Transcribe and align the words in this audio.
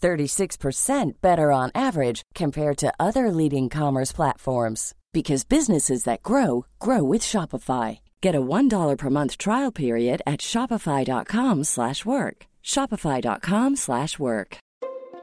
36% 0.00 1.12
better 1.20 1.52
on 1.52 1.70
average 1.74 2.22
compared 2.34 2.76
to 2.78 2.92
other 2.98 3.30
leading 3.30 3.68
commerce 3.68 4.12
platforms 4.12 4.94
because 5.12 5.44
businesses 5.44 6.04
that 6.04 6.22
grow 6.22 6.66
grow 6.78 7.02
with 7.02 7.22
Shopify. 7.22 8.00
Get 8.20 8.34
a 8.34 8.40
$1 8.40 8.96
per 8.96 9.10
month 9.10 9.36
trial 9.38 9.72
period 9.72 10.22
at 10.26 10.40
shopify.com/work. 10.40 12.36
shopify.com/work. 12.64 14.58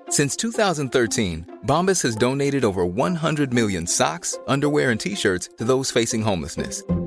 Since 0.09 0.38
2013, 0.38 1.45
Bombas 1.66 2.02
has 2.03 2.16
donated 2.16 2.64
over 2.64 2.86
100 2.86 3.53
million 3.53 3.86
socks, 3.88 4.39
underwear, 4.48 4.92
and 4.92 5.00
t-shirts 5.00 5.50
to 5.58 5.66
those 5.66 5.92
facing 5.92 6.22
homelessness. 6.22 6.83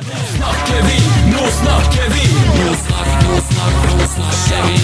Snakker 0.00 0.82
vi, 0.88 0.98
nå 1.32 1.42
snakker 1.50 2.06
vi. 2.14 2.24
Nå 2.58 2.74
snakk, 2.84 3.10
nå 3.24 3.36
nå 3.98 4.06
snakker 4.14 4.62
vi. 4.66 4.76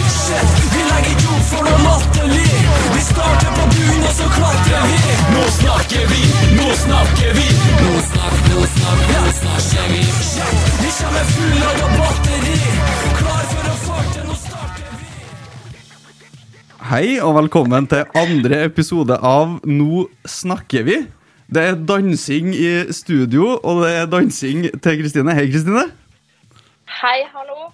Vi 0.74 0.82
legger 0.90 1.14
jord 1.24 1.44
for 1.48 1.64
noe 1.64 1.78
latterlig. 1.84 2.52
Vi 2.94 3.00
starter 3.06 3.54
på 3.56 3.64
bunnen, 3.72 4.04
og 4.04 4.14
så 4.18 4.28
klatrer 4.36 4.84
vi. 4.90 4.98
Nå 5.32 5.42
snakker 5.56 6.04
vi, 6.12 6.22
nå 6.58 6.68
snakker 6.84 7.34
vi. 7.38 7.48
Nå 7.80 7.92
snakk, 8.10 8.38
nå 8.52 8.60
nå 8.60 9.34
snakker 9.40 9.90
vi. 9.94 10.04
Vi 10.82 10.94
kommer 11.00 11.24
fullaga 11.34 11.90
batteri. 11.96 12.58
Klar 13.18 13.44
for 13.52 13.72
å 13.72 13.76
farte, 13.86 14.26
nå 14.28 14.40
starter 14.44 14.96
vi. 15.00 15.12
Hei 16.88 17.06
og 17.20 17.38
velkommen 17.40 17.88
til 17.90 18.04
andre 18.16 18.64
episode 18.68 19.16
av 19.24 19.58
Nå 19.64 20.08
snakker 20.28 20.84
vi. 20.88 21.04
Det 21.48 21.62
er 21.64 21.78
dansing 21.88 22.50
i 22.52 22.92
studio, 22.92 23.54
og 23.64 23.78
det 23.80 23.92
er 23.96 24.08
dansing 24.12 24.66
til 24.84 24.98
Kristine. 25.00 25.32
Hei, 25.32 25.46
Kristine. 25.48 25.86
Hei, 26.98 27.22
hallo. 27.32 27.70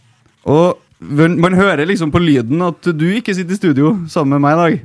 Og 0.47 0.79
man 1.03 1.57
hører 1.59 1.83
liksom 1.85 2.12
på 2.15 2.23
lyden 2.23 2.62
at 2.62 2.87
du 2.87 3.07
ikke 3.11 3.35
sitter 3.35 3.57
i 3.57 3.59
studio 3.59 3.97
sammen 4.09 4.37
med 4.37 4.45
meg 4.45 4.55
i 4.55 4.61
dag. 4.61 4.77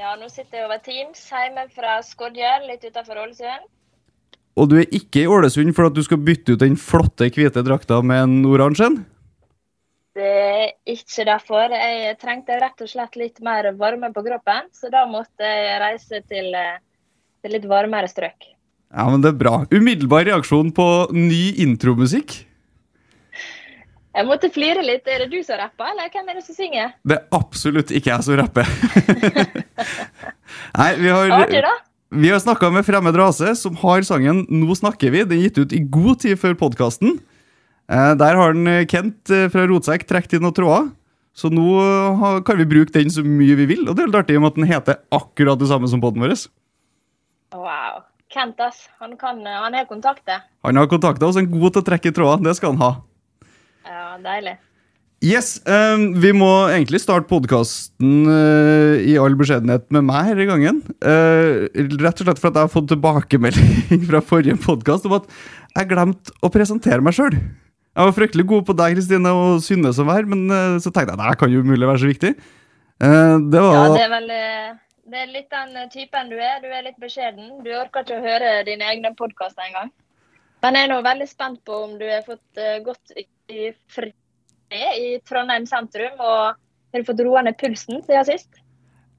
Ja, 0.00 0.14
nå 0.16 0.30
sitter 0.32 0.62
jeg 0.62 0.70
over 0.70 0.80
Teams 0.86 1.20
hjemme 1.28 1.66
fra 1.76 1.98
Skodjer, 2.06 2.64
litt 2.64 2.86
utenfor 2.86 3.20
Ålesund. 3.26 3.68
Og 4.56 4.72
du 4.72 4.78
er 4.80 4.88
ikke 4.96 5.26
i 5.26 5.28
Ålesund 5.28 5.76
for 5.76 5.90
at 5.90 5.98
du 5.98 6.00
skal 6.06 6.24
bytte 6.24 6.56
ut 6.56 6.64
den 6.64 6.80
flotte 6.80 7.28
hvite 7.28 7.60
drakta 7.66 8.00
med 8.00 8.24
en 8.24 8.38
oransje 8.48 8.88
en? 8.88 8.98
Det 10.16 10.32
er 10.32 10.72
ikke 10.88 11.28
derfor. 11.28 11.76
Jeg 11.76 12.16
trengte 12.24 12.56
rett 12.56 12.80
og 12.80 12.88
slett 12.88 13.20
litt 13.20 13.44
mer 13.44 13.68
varme 13.76 14.14
på 14.16 14.24
kroppen, 14.24 14.72
så 14.72 14.88
da 14.88 15.04
måtte 15.10 15.44
jeg 15.44 15.80
reise 15.84 16.24
til, 16.24 16.54
eh, 16.56 16.78
til 17.46 17.56
litt 17.56 17.70
varmere 17.70 18.10
strøk. 18.10 18.50
Ja, 18.90 19.06
men 19.10 19.22
det 19.22 19.32
er 19.32 19.38
bra. 19.38 19.54
Umiddelbar 19.70 20.26
reaksjon 20.28 20.72
på 20.74 20.86
ny 21.14 21.56
intromusikk. 21.62 22.42
Jeg 24.16 24.24
måtte 24.24 24.48
flire 24.48 24.80
litt. 24.84 25.04
Er 25.10 25.24
det 25.24 25.32
du 25.34 25.42
som 25.44 25.58
rapper, 25.60 25.90
eller 25.92 26.08
hvem 26.12 26.30
er 26.32 26.38
det 26.38 26.46
som 26.46 26.56
synger? 26.56 26.94
Det 27.04 27.18
er 27.18 27.36
absolutt 27.36 27.92
ikke 27.92 28.14
jeg 28.14 28.24
som 28.24 28.38
rapper. 28.40 28.70
Nei, 30.80 30.90
vi 31.02 31.10
har, 31.12 31.34
Artig, 31.36 31.60
da. 31.66 31.74
vi 32.16 32.30
har 32.32 32.40
snakka 32.40 32.70
med 32.72 32.86
Fremmed 32.88 33.18
Rase, 33.20 33.52
som 33.60 33.76
har 33.82 34.06
sangen 34.08 34.46
'Nå 34.48 34.78
snakker 34.78 35.12
vi'. 35.12 35.26
Den 35.28 35.36
er 35.36 35.48
gitt 35.48 35.60
ut 35.60 35.76
i 35.76 35.84
god 35.84 36.22
tid 36.24 36.40
før 36.40 36.56
podkasten. 36.56 37.18
Der 37.86 38.40
har 38.40 38.56
den 38.56 38.66
eh, 38.66 38.86
Kent 38.88 39.30
eh, 39.30 39.46
fra 39.52 39.62
Rotsekk 39.68 40.08
trukket 40.08 40.38
inn 40.38 40.42
noen 40.42 40.56
tråder. 40.56 40.88
Så 41.36 41.52
nå 41.52 41.66
eh, 41.78 42.40
kan 42.42 42.58
vi 42.58 42.66
bruke 42.66 42.90
den 42.96 43.12
så 43.12 43.22
mye 43.22 43.54
vi 43.60 43.68
vil, 43.68 43.84
og 43.86 43.94
det 43.94 44.02
er 44.02 44.08
litt 44.08 44.18
artig 44.18 44.34
i 44.34 44.40
og 44.40 44.46
med 44.46 44.54
at 44.54 44.58
den 44.58 44.70
heter 44.72 44.98
akkurat 45.14 45.60
det 45.60 45.68
samme 45.70 45.86
som 45.92 46.00
podden 46.02 46.24
vår. 46.24 46.34
Wow. 47.56 48.04
Kent, 48.32 48.60
ass. 48.60 48.86
Han, 49.00 49.16
kan, 49.16 49.40
han 49.46 49.74
har 49.74 49.86
kontakter. 49.88 50.42
Han 50.66 50.76
har 50.76 50.88
kontakta 50.90 51.28
oss, 51.28 51.38
en 51.40 51.48
god 51.50 51.76
til 51.76 51.82
å 51.82 51.86
trekke 51.86 52.10
i 52.10 52.14
trådene. 52.16 52.48
Det 52.48 52.56
skal 52.58 52.74
han 52.74 52.82
ha. 52.82 52.92
Ja, 53.86 54.06
deilig. 54.22 54.56
Yes, 55.24 55.54
um, 55.64 56.10
Vi 56.20 56.34
må 56.36 56.50
egentlig 56.68 57.00
starte 57.00 57.30
podkasten 57.30 58.26
i 59.08 59.14
all 59.16 59.38
beskjedenhet 59.38 59.86
med 59.94 60.04
meg 60.10 60.34
i 60.36 60.48
gangen. 60.48 60.82
Uh, 61.00 61.64
rett 62.02 62.20
og 62.20 62.26
slett 62.26 62.42
for 62.42 62.50
at 62.50 62.58
jeg 62.58 62.66
har 62.66 62.74
fått 62.74 62.90
tilbakemelding 62.92 64.04
fra 64.10 64.20
forrige 64.20 64.58
podkast 64.66 65.08
om 65.08 65.16
at 65.16 65.30
jeg 65.78 65.90
glemte 65.94 66.36
å 66.44 66.52
presentere 66.52 67.00
meg 67.04 67.16
sjøl. 67.16 67.38
Jeg 67.96 68.10
var 68.10 68.18
fryktelig 68.18 68.44
god 68.50 68.68
på 68.68 68.76
deg, 68.76 68.98
Kristine, 68.98 69.32
og 69.32 69.64
Synne 69.64 69.94
som 69.96 70.10
var 70.10 70.28
men 70.28 70.44
uh, 70.52 70.76
så 70.82 70.90
tenkte 70.92 71.14
jeg 71.14 71.16
at 71.16 71.24
det 71.24 71.40
kan 71.40 71.54
jo 71.54 71.64
umulig 71.64 71.88
være 71.88 72.04
så 72.04 72.12
viktig. 72.12 72.36
Eh, 72.96 73.38
det 73.52 73.60
var 73.60 73.74
Ja, 73.74 73.88
det 73.92 74.04
er 74.06 74.12
vel 74.12 74.30
eh, 74.32 74.68
det 75.10 75.22
er 75.22 75.32
litt 75.32 75.48
den 75.54 75.76
eh, 75.78 75.88
typen 75.92 76.30
du 76.32 76.36
er. 76.36 76.58
Du 76.62 76.68
er 76.70 76.84
litt 76.86 76.98
beskjeden. 77.02 77.56
Du 77.64 77.70
orker 77.78 78.04
ikke 78.04 78.18
å 78.18 78.26
høre 78.26 78.58
dine 78.68 78.90
egne 78.90 79.14
podkaster 79.18 79.66
engang. 79.68 79.92
Men 80.64 80.78
jeg 80.78 80.88
er 80.88 80.92
nå 80.94 81.00
veldig 81.04 81.26
spent 81.30 81.62
på 81.68 81.80
om 81.86 81.96
du 82.00 82.06
har 82.08 82.24
fått 82.26 82.60
eh, 82.60 82.78
gått 82.84 83.16
i 83.16 83.72
fred 83.92 84.14
i 84.74 85.18
Trondheim 85.22 85.66
sentrum, 85.68 86.16
og 86.18 86.56
har 86.56 87.02
du 87.02 87.06
fått 87.06 87.20
roa 87.22 87.44
ned 87.46 87.54
pulsen 87.60 88.00
siden 88.02 88.26
sist? 88.26 88.62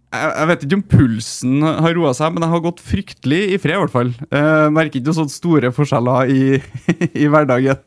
jeg, 0.07 0.31
jeg 0.31 0.47
vet 0.49 0.63
ikke 0.65 0.77
om 0.77 0.85
pulsen 0.91 1.67
har 1.67 1.95
roa 1.97 2.13
seg, 2.15 2.33
men 2.33 2.45
jeg 2.45 2.53
har 2.53 2.63
gått 2.63 2.83
fryktelig 2.83 3.41
i 3.53 3.59
fred, 3.61 3.75
i 3.75 3.83
hvert 3.83 3.93
fall. 3.93 4.11
Jeg 4.31 4.73
merker 4.75 5.01
ikke 5.01 5.15
sånne 5.17 5.33
store 5.33 5.71
forskjeller 5.75 6.31
i, 6.31 6.43
i 7.23 7.29
hverdagen. 7.31 7.79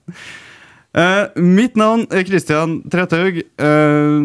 Eh, 0.91 1.41
mitt 1.41 1.79
navn 1.81 2.07
er 2.11 2.27
Christian 2.29 2.81
Trethaug. 2.91 3.41
Eh, 3.41 4.19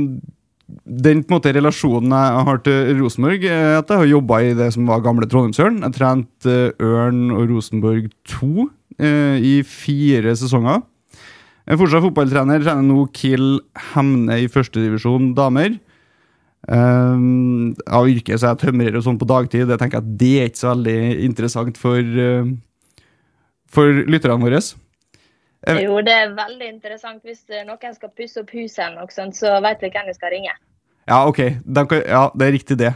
den 0.83 1.23
på 1.23 1.31
en 1.31 1.37
måte 1.37 1.53
relasjonen 1.55 2.13
jeg 2.13 2.47
har 2.49 2.59
til 2.65 2.99
Rosenborg, 2.99 3.45
er 3.47 3.79
at 3.79 3.91
jeg 3.91 4.01
har 4.01 4.09
jobba 4.09 4.41
i 4.43 4.53
det 4.57 4.71
som 4.75 4.89
var 4.89 5.03
gamle 5.05 5.27
Trondheimsørn. 5.29 5.79
Jeg 5.85 5.95
trente 5.95 6.57
eh, 6.73 6.83
Ørn 6.83 7.29
og 7.35 7.47
Rosenborg 7.53 8.11
2 8.31 8.67
eh, 8.99 9.37
i 9.39 9.55
fire 9.67 10.35
sesonger. 10.37 10.83
Jeg 11.65 11.73
er 11.73 11.81
fortsatt 11.81 12.05
fotballtrener, 12.05 12.61
trener 12.61 12.85
nå 12.85 13.07
Kiel 13.15 13.59
Hemne 13.93 14.37
i 14.43 14.49
førstedivisjon 14.51 15.31
damer. 15.37 15.79
Um, 16.65 17.75
av 17.93 18.07
yrke 18.09 18.37
så 18.37 18.47
er 18.47 18.55
jeg 18.55 18.63
tømrer 18.63 18.95
og 18.97 19.03
sånn 19.05 19.19
på 19.21 19.27
dagtid. 19.29 19.67
Det 19.69 19.77
tenker 19.81 20.01
at 20.01 20.11
det 20.19 20.31
er 20.41 20.49
ikke 20.49 20.61
så 20.61 20.71
veldig 20.73 20.99
interessant 21.25 21.77
for, 21.81 22.01
uh, 22.01 23.01
for 23.69 24.05
lytterne 24.05 24.45
våre. 24.45 24.61
Jo, 25.65 25.97
det 26.05 26.13
er 26.13 26.33
veldig 26.37 26.67
interessant. 26.69 27.23
Hvis 27.25 27.41
eh, 27.49 27.65
noen 27.65 27.95
skal 27.95 28.11
pusse 28.13 28.41
opp 28.43 28.51
huset 28.53 28.83
eller 28.85 29.05
noe 29.05 29.13
sånt, 29.13 29.37
så 29.37 29.55
vet 29.65 29.81
vi 29.81 29.89
hvem 29.93 30.09
vi 30.11 30.15
skal 30.17 30.33
ringe. 30.35 30.53
Ja, 31.09 31.23
ok. 31.25 31.41
Ja, 32.05 32.27
det 32.33 32.47
er 32.47 32.53
riktig, 32.53 32.77
det. 32.81 32.93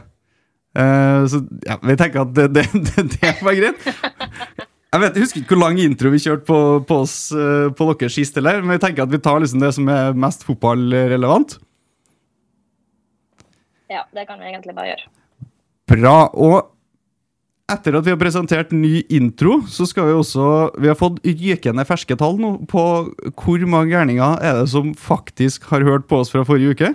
Uh, 0.77 1.25
så 1.25 1.41
ja, 1.65 1.79
vi 1.81 1.95
tenker 1.97 2.21
at 2.21 2.33
det, 2.37 2.49
det, 2.53 2.65
det, 2.89 3.05
det 3.15 3.31
var 3.41 3.57
greit. 3.57 3.87
Jeg 4.89 5.01
vet, 5.01 5.17
jeg 5.17 5.23
husker 5.23 5.41
ikke 5.41 5.53
hvor 5.55 5.63
lang 5.63 5.79
intro 5.81 6.11
vi 6.13 6.21
kjørte 6.21 6.45
på, 6.45 6.59
på 6.89 6.99
oss 7.03 7.15
uh, 7.33 7.69
på 7.77 7.89
dere 7.91 8.13
sist, 8.13 8.37
eller, 8.41 8.61
men 8.63 8.77
vi 8.77 8.83
tenker 8.85 9.05
at 9.05 9.13
vi 9.13 9.21
tar 9.21 9.41
liksom 9.41 9.61
det 9.61 9.73
som 9.77 9.89
er 9.93 10.17
mest 10.17 10.45
fotballrelevant. 10.47 11.57
Ja, 13.89 14.05
det 14.13 14.27
kan 14.29 14.41
vi 14.41 14.49
egentlig 14.49 14.75
bare 14.77 14.91
gjøre. 14.91 15.09
Bra. 15.89 16.17
Og 16.37 16.69
etter 17.73 17.97
at 17.97 18.05
vi 18.05 18.13
har 18.13 18.19
presentert 18.19 18.71
ny 18.75 19.01
intro, 19.13 19.59
så 19.69 19.85
skal 19.89 20.09
vi 20.09 20.15
også 20.17 20.45
Vi 20.79 20.89
har 20.89 20.97
fått 20.99 21.21
rykende 21.25 21.85
ferske 21.87 22.17
tall 22.19 22.39
nå 22.41 22.51
på 22.69 22.83
hvor 23.39 23.65
mange 23.69 23.93
gærninger 23.93 24.41
er 24.45 24.61
det 24.61 24.69
som 24.71 24.93
faktisk 24.97 25.69
har 25.71 25.85
hørt 25.87 26.07
på 26.09 26.21
oss 26.23 26.33
fra 26.33 26.45
forrige 26.47 26.75
uke. 26.75 26.93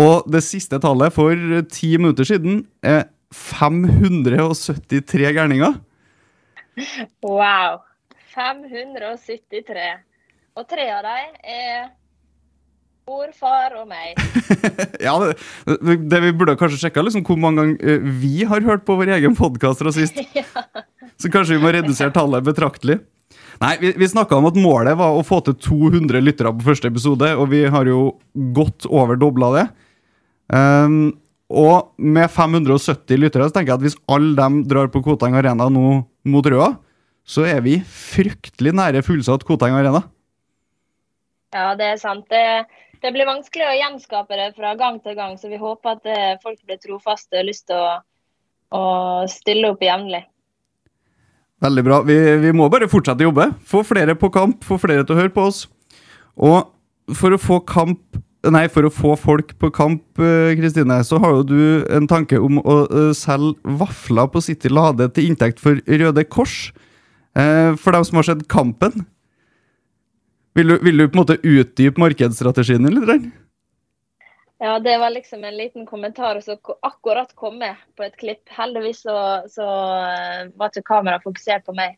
Og 0.00 0.28
det 0.30 0.42
siste 0.46 0.78
tallet 0.80 1.12
for 1.12 1.36
ti 1.72 1.96
minutter 1.98 2.28
siden 2.28 2.64
er 2.82 3.08
573 3.34 5.32
gærninger. 5.36 5.78
Wow. 7.22 7.82
573. 8.34 9.90
Og 10.58 10.66
tre 10.70 10.86
av 10.94 11.04
dem 11.06 11.34
er 11.44 11.90
mor, 13.08 13.30
far 13.36 13.74
og 13.80 13.86
meg. 13.90 14.18
ja, 15.06 15.14
det, 15.22 15.96
det 16.10 16.20
vi 16.24 16.32
burde 16.36 16.56
kanskje 16.60 16.80
sjekka, 16.84 17.04
liksom, 17.06 17.24
hvor 17.26 17.38
mange 17.40 17.62
ganger 17.62 17.94
eh, 17.94 18.10
vi 18.22 18.44
har 18.48 18.64
hørt 18.66 18.84
på 18.88 18.96
vår 18.98 19.14
egen 19.18 19.36
podkast 19.38 19.82
fra 19.82 19.92
sist. 19.94 20.18
Så 21.20 21.30
kanskje 21.32 21.56
vi 21.56 21.62
må 21.64 21.72
redusere 21.74 22.14
tallet 22.14 22.46
betraktelig. 22.46 23.00
Nei, 23.60 23.74
Vi, 23.82 23.92
vi 24.00 24.08
snakka 24.08 24.38
om 24.38 24.48
at 24.48 24.58
målet 24.58 24.96
var 24.96 25.16
å 25.16 25.24
få 25.26 25.42
til 25.44 25.56
200 25.60 26.22
lyttere 26.24 26.52
på 26.56 26.70
første 26.70 26.88
episode, 26.88 27.32
og 27.36 27.50
vi 27.52 27.64
har 27.68 27.88
jo 27.88 28.14
godt 28.56 28.88
over 28.88 29.18
dobla 29.20 29.50
det. 29.58 29.66
Um, 30.50 31.02
og 31.50 31.92
med 31.98 32.30
570 32.30 33.20
lyttere 33.20 33.48
så 33.48 33.56
tenker 33.56 33.74
jeg 33.74 33.80
at 33.80 33.84
hvis 33.84 33.98
alle 34.10 34.32
dem 34.38 34.62
drar 34.70 34.88
på 34.92 35.02
Koteng 35.04 35.36
Arena 35.38 35.66
nå 35.72 36.00
mot 36.30 36.46
Røa, 36.46 36.72
så 37.26 37.44
er 37.46 37.60
vi 37.66 37.76
fryktelig 37.84 38.72
nære 38.78 39.02
fullsatt 39.06 39.44
Koteng 39.46 39.76
Arena. 39.76 40.04
Ja, 41.54 41.74
det 41.78 41.92
er 41.96 41.98
sant. 42.00 42.26
Det, 42.30 42.64
det 43.00 43.12
blir 43.14 43.28
vanskelig 43.28 43.66
å 43.66 43.76
gjenskape 43.78 44.36
det 44.38 44.50
fra 44.56 44.74
gang 44.78 45.00
til 45.04 45.16
gang, 45.18 45.36
så 45.40 45.50
vi 45.50 45.60
håper 45.60 45.96
at 45.96 46.08
eh, 46.10 46.38
folk 46.42 46.60
blir 46.68 46.80
trofaste 46.82 47.40
og 47.40 47.48
lyst 47.48 47.66
til 47.70 47.80
å, 47.80 47.94
å 48.76 48.82
stille 49.30 49.72
opp 49.72 49.84
jevnlig. 49.84 50.22
Veldig 51.60 51.84
bra. 51.84 52.00
Vi, 52.08 52.16
vi, 52.40 52.52
må 52.56 52.70
bare 52.72 52.88
fortsette 52.88 53.24
å 53.24 53.28
jobbe. 53.28 53.50
Få 53.68 53.82
flere 53.84 54.16
på 54.16 54.30
kamp, 54.32 54.64
få 54.64 54.78
flere 54.80 55.04
til 55.04 55.16
å 55.16 55.20
høre 55.20 55.32
på 55.32 55.44
oss. 55.50 55.66
Og 56.40 57.16
for 57.16 57.36
å 57.36 57.40
få 57.40 57.62
kamp 57.68 58.20
Nei, 58.40 58.62
for 58.72 58.88
å 58.88 58.88
få 58.88 59.10
folk 59.20 59.50
på 59.60 59.68
kamp, 59.76 60.00
eh, 60.16 60.54
Kristine, 60.56 60.94
så 61.04 61.18
har 61.20 61.34
jo 61.34 61.42
du 61.44 61.58
en 61.92 62.06
tanke 62.08 62.38
om 62.40 62.56
å 62.62 62.76
uh, 62.88 63.10
selge 63.12 63.60
vafler 63.76 64.30
på 64.32 64.40
City 64.40 64.70
Lade 64.72 65.10
til 65.12 65.26
inntekt 65.28 65.60
for 65.60 65.76
Røde 65.84 66.24
Kors. 66.24 66.54
For 67.36 67.92
dem 67.92 68.06
som 68.08 68.16
har 68.16 68.30
sett 68.30 68.46
Kampen. 68.48 69.04
Vil 70.60 70.68
du, 70.68 70.78
vil 70.84 70.98
du, 70.98 71.06
på 71.08 71.16
en 71.16 71.22
måte 71.22 71.38
utdype 71.40 72.00
markedsstrategien 72.02 72.84
din 72.84 72.98
litt? 73.00 73.28
Ja, 74.60 74.74
det 74.84 74.98
var 75.00 75.14
liksom 75.14 75.44
en 75.48 75.56
liten 75.56 75.86
kommentar 75.88 76.40
som 76.44 76.58
akkurat 76.84 77.32
kom 77.34 77.56
med 77.62 77.78
på 77.96 78.04
et 78.04 78.18
klipp. 78.20 78.42
Heldigvis 78.52 79.00
så, 79.06 79.14
så 79.48 79.64
var 79.64 80.68
ikke 80.68 80.84
kameraet 80.90 81.24
fokusert 81.24 81.64
på 81.64 81.72
meg. 81.78 81.96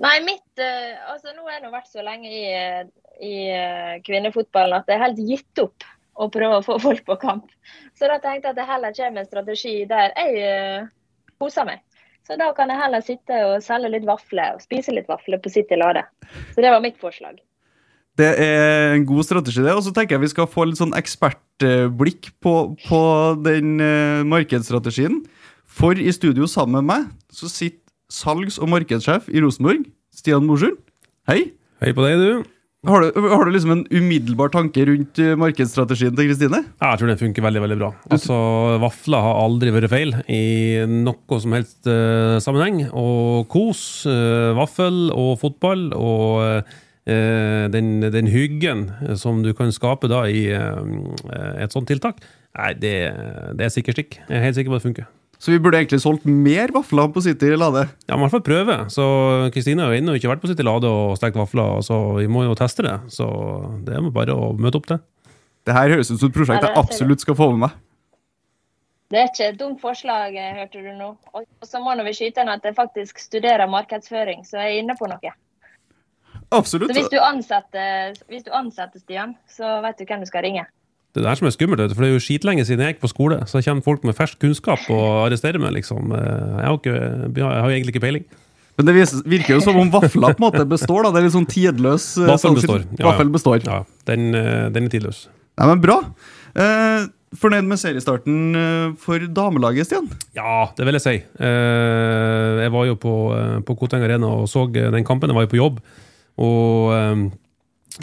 Nei, 0.00 0.14
mitt 0.24 0.62
Altså, 0.62 1.34
nå 1.36 1.44
har 1.50 1.58
jeg 1.58 1.74
vært 1.74 1.92
så 1.92 2.06
lenge 2.06 2.32
i, 2.32 2.48
i 3.28 3.36
kvinnefotballen 4.08 4.78
at 4.80 4.88
det 4.88 4.96
er 4.96 5.04
helt 5.04 5.22
gitt 5.28 5.64
opp 5.66 5.84
å 6.16 6.32
prøve 6.32 6.62
å 6.62 6.64
få 6.64 6.80
folk 6.80 7.04
på 7.12 7.20
kamp. 7.20 7.52
Så 7.92 8.08
da 8.08 8.16
tenkte 8.16 8.54
jeg 8.54 8.56
at 8.56 8.62
det 8.62 8.68
heller 8.72 8.96
kommer 9.02 9.26
en 9.26 9.28
strategi 9.28 9.76
der 9.92 10.16
jeg 10.16 10.88
koser 11.36 11.68
meg. 11.68 11.84
Så 12.24 12.40
da 12.40 12.54
kan 12.56 12.72
jeg 12.72 12.80
heller 12.86 13.04
sitte 13.04 13.44
og 13.52 13.60
selge 13.68 13.92
litt 13.92 14.08
vafler 14.08 14.56
og 14.56 14.64
spise 14.64 14.96
litt 14.96 15.12
vafler 15.12 15.44
på 15.44 15.52
City 15.52 15.76
Lade. 15.76 16.08
Så 16.54 16.64
det 16.64 16.72
var 16.72 16.80
mitt 16.80 16.96
forslag. 16.96 17.42
Det 18.20 18.28
er 18.44 18.96
en 18.96 19.06
god 19.08 19.24
strategi, 19.24 19.62
det. 19.64 19.72
Og 19.72 19.84
så 19.86 19.92
tenker 19.94 20.18
jeg 20.18 20.26
vi 20.26 20.32
skal 20.34 20.50
få 20.50 20.66
litt 20.68 20.80
sånn 20.80 20.92
ekspertblikk 20.98 22.32
på, 22.44 22.56
på 22.84 23.02
den 23.44 23.78
uh, 23.80 24.20
markedsstrategien. 24.28 25.22
For 25.72 25.96
i 25.96 26.12
studio 26.12 26.48
sammen 26.50 26.82
med 26.82 26.90
meg 26.90 27.06
så 27.32 27.48
sitter 27.48 27.80
salgs- 28.12 28.60
og 28.60 28.68
markedssjef 28.68 29.30
i 29.32 29.40
Rosenborg, 29.40 29.86
Stian 30.12 30.44
Morsund. 30.44 30.76
Hei. 31.28 31.54
Hei 31.80 31.94
på 31.96 32.04
deg, 32.04 32.20
du. 32.20 32.50
Har 32.82 33.04
du, 33.04 33.14
har 33.30 33.46
du, 33.46 33.52
liksom 33.54 33.72
en 33.76 33.82
umiddelbar 33.94 34.50
tanke 34.50 34.82
rundt 34.88 35.20
eh, 35.22 35.36
markedsstrategien 35.38 36.16
til 36.18 36.26
Kristine? 36.26 36.64
Ja, 36.82 36.90
jeg 36.90 36.98
tror 36.98 37.12
den 37.12 37.20
funker 37.20 37.44
veldig 37.46 37.62
veldig 37.62 37.76
bra. 37.78 37.90
Altså, 38.10 38.36
Vafler 38.82 39.22
har 39.22 39.38
aldri 39.38 39.70
vært 39.70 39.92
feil 39.92 40.16
i 40.26 40.82
noe 40.90 41.38
som 41.44 41.54
helst 41.54 41.86
uh, 41.86 42.42
sammenheng. 42.42 42.82
Og 42.90 43.46
kos, 43.54 44.02
uh, 44.10 44.50
vaffel 44.58 45.12
og 45.14 45.36
fotball 45.44 45.92
og 45.94 46.42
uh, 46.42 46.80
den, 47.04 47.88
den, 48.14 48.28
hyggen 48.30 48.84
som 49.18 49.40
du 49.42 49.50
kan 49.58 49.72
skape 49.74 50.06
da 50.06 50.20
i 50.30 50.44
et 50.52 51.74
sånt 51.74 51.88
tiltak, 51.90 52.20
nei, 52.54 52.68
det, 52.78 52.94
det 53.58 53.66
er 53.66 53.74
sikkert 53.74 53.98
stikk. 53.98 54.20
Jeg 54.28 54.38
er 54.38 54.46
helt 54.46 54.58
sikker 54.60 54.70
på 54.70 54.78
at 54.78 54.84
det 54.84 54.90
funker. 54.90 55.10
Så 55.42 55.50
vi 55.50 55.58
burde 55.58 55.80
egentlig 55.80 55.98
solgt 55.98 56.22
mer 56.22 56.70
vafler 56.70 57.08
på 57.10 57.20
City 57.24 57.48
Lade? 57.58 57.88
Ja, 58.06 58.14
i 58.14 58.20
hvert 58.20 58.30
fall 58.30 58.44
prøve. 58.46 58.76
Så 58.94 59.04
Kristine 59.54 59.82
har 59.82 59.90
jo 59.90 59.98
ennå 59.98 60.14
ikke 60.14 60.30
vært 60.30 60.44
på 60.44 60.50
City 60.52 60.62
Lade 60.62 60.86
og 60.86 61.16
stekt 61.18 61.34
vafler, 61.34 61.80
så 61.82 61.96
vi 62.20 62.28
må 62.30 62.44
jo 62.46 62.54
teste 62.54 62.84
det. 62.86 62.94
Så 63.10 63.26
det 63.82 63.96
er 63.98 64.06
bare 64.14 64.36
å 64.38 64.52
møte 64.54 64.78
opp 64.78 64.86
til. 64.86 65.00
Det 65.66 65.74
her 65.74 65.90
høres 65.96 66.12
ut 66.12 66.20
som 66.20 66.30
et 66.30 66.36
prosjekt 66.36 66.62
jeg 66.62 66.78
absolutt 66.78 67.24
skal 67.26 67.38
få 67.38 67.50
med 67.50 67.64
meg. 67.64 67.74
Det 69.10 69.18
er 69.18 69.26
ikke 69.32 69.48
et 69.50 69.58
dumt 69.58 69.82
forslag, 69.82 70.38
hørte 70.60 70.84
du 70.86 70.92
nå. 70.94 71.10
Og 71.34 71.66
så 71.66 71.82
må 71.82 71.96
vi 72.06 72.14
skyte 72.16 72.46
inn 72.46 72.54
at 72.54 72.62
jeg 72.62 72.78
faktisk 72.78 73.18
studerer 73.18 73.66
markedsføring, 73.70 74.46
så 74.46 74.62
jeg 74.62 74.76
er 74.76 74.84
inne 74.84 74.96
på 74.98 75.10
noe. 75.10 75.34
Absolutt. 76.52 76.92
Så 76.92 76.98
hvis 77.00 77.10
du 77.12 77.18
ansetter, 77.22 78.14
hvis 78.28 78.46
du 78.46 78.52
ansetter 78.54 79.02
Stian, 79.02 79.34
så 79.50 79.80
vet 79.84 79.98
du 79.98 80.06
hvem 80.06 80.22
du 80.22 80.28
skal 80.30 80.44
ringe. 80.46 80.66
Det 81.12 81.20
er 81.20 81.26
det 81.28 81.38
som 81.42 81.48
er 81.48 81.52
skummelt, 81.52 81.92
for 81.92 82.04
det 82.04 82.08
er 82.08 82.14
jo 82.14 82.22
skitlenge 82.24 82.64
siden 82.64 82.86
jeg 82.86 82.94
gikk 82.94 83.02
på 83.02 83.10
skole. 83.12 83.42
Så 83.48 83.60
kommer 83.64 83.84
folk 83.84 84.04
med 84.08 84.16
fersk 84.16 84.38
kunnskap 84.40 84.86
og 84.92 85.26
arresterer 85.26 85.60
meg, 85.60 85.74
liksom. 85.76 86.08
Jeg 86.14 86.64
har, 86.64 86.78
ikke, 86.78 86.94
jeg 87.36 87.44
har 87.44 87.74
egentlig 87.74 87.92
ikke 87.92 88.06
peiling. 88.06 88.24
Men 88.78 88.88
det 88.88 88.94
virker 89.28 89.58
jo 89.58 89.62
som 89.62 89.76
om 89.76 89.90
vafla 89.92 90.32
på 90.32 90.40
en 90.40 90.46
måte 90.46 90.62
består. 90.68 91.04
da, 91.04 91.12
Det 91.12 91.20
er 91.20 91.26
litt 91.26 91.34
sånn 91.34 91.48
tidløs 91.50 92.06
eh, 92.16 92.28
Vaffel 92.30 92.56
består. 92.56 92.86
Ja, 92.96 93.10
ja. 93.12 93.26
består. 93.34 93.64
Ja, 93.66 93.80
den, 94.08 94.30
eh, 94.38 94.68
den, 94.72 94.86
er 94.88 94.94
tidløs. 94.94 95.26
Ja, 95.60 95.66
men 95.68 95.82
Bra. 95.82 95.98
Eh, 96.56 97.04
fornøyd 97.36 97.68
med 97.68 97.80
seriestarten 97.80 98.56
eh, 98.56 98.86
for 99.00 99.26
damelaget, 99.36 99.90
Stian? 99.90 100.08
Ja, 100.36 100.70
det 100.78 100.88
vil 100.88 100.96
jeg 100.96 101.04
si. 101.04 101.14
Eh, 101.20 102.62
jeg 102.64 102.72
var 102.72 102.88
jo 102.88 102.96
på, 103.00 103.14
på 103.68 103.76
Koteng 103.82 104.06
Arena 104.08 104.32
og 104.40 104.48
så 104.48 104.64
den 104.72 105.04
kampen. 105.04 105.28
Jeg 105.28 105.36
var 105.36 105.46
jo 105.46 105.52
på 105.52 105.60
jobb 105.60 105.82
og 106.40 106.92
eh, 106.96 107.22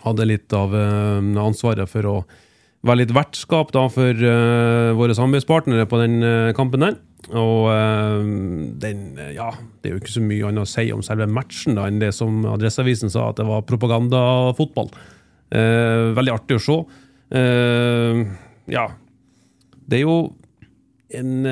hadde 0.05 0.29
litt 0.29 0.53
av 0.53 0.73
ansvaret 0.75 1.89
for 1.89 2.05
å 2.05 2.15
være 2.85 3.01
litt 3.01 3.13
vertskap 3.15 3.73
da 3.75 3.87
for 3.91 4.15
uh, 4.23 4.95
våre 4.95 5.15
samarbeidspartnere 5.17 5.87
på 5.89 5.97
den 5.99 6.21
kampen 6.55 6.85
der. 6.85 6.99
Og 7.35 7.67
den 8.79 9.17
Ja, 9.35 9.49
det 9.81 9.89
er 9.89 9.95
jo 9.95 9.99
ikke 9.99 10.13
så 10.13 10.21
mye 10.23 10.47
annet 10.47 10.63
å 10.63 10.69
si 10.69 10.85
om 10.95 11.01
selve 11.03 11.27
matchen 11.27 11.75
da 11.75 11.89
enn 11.89 11.99
det 11.99 12.13
som 12.15 12.45
Adresseavisen 12.47 13.11
sa, 13.11 13.27
at 13.29 13.41
det 13.41 13.47
var 13.49 13.65
propagandafotball. 13.67 14.87
veldig 16.15 16.33
artig 16.33 16.55
å 16.55 16.63
se. 16.63 16.77
ja. 18.71 18.85
Det 19.89 19.99
er 19.99 20.05
jo 20.05 20.15
en 21.09 21.49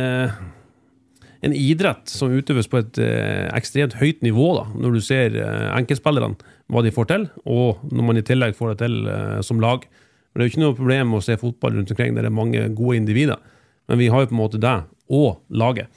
en 1.42 1.54
idrett 1.54 2.10
som 2.10 2.32
utøves 2.34 2.72
på 2.72 2.80
et 2.80 2.98
ekstremt 3.54 4.00
høyt 4.00 4.24
nivå, 4.26 4.54
da, 4.56 4.66
når 4.80 4.96
du 4.96 5.02
ser 5.04 5.36
enkeltspillerne, 5.76 6.40
hva 6.68 6.84
de 6.84 6.92
får 6.92 7.08
til, 7.12 7.28
og 7.48 7.84
når 7.92 8.08
man 8.10 8.20
i 8.20 8.26
tillegg 8.28 8.58
får 8.58 8.74
det 8.74 8.80
til 8.82 8.96
som 9.46 9.62
lag. 9.64 9.86
Men 9.88 10.40
Det 10.40 10.44
er 10.44 10.50
jo 10.50 10.52
ikke 10.52 10.64
noe 10.66 10.78
problem 10.78 11.14
å 11.16 11.22
se 11.24 11.38
fotball 11.40 11.78
rundt 11.78 11.94
omkring 11.94 12.16
der 12.16 12.28
det 12.28 12.32
er 12.32 12.36
mange 12.36 12.66
gode 12.76 12.98
individer, 13.00 13.40
men 13.88 14.02
vi 14.02 14.10
har 14.12 14.26
jo 14.26 14.30
på 14.30 14.36
en 14.36 14.42
måte 14.42 14.60
deg 14.62 14.84
og 15.08 15.40
laget. 15.50 15.88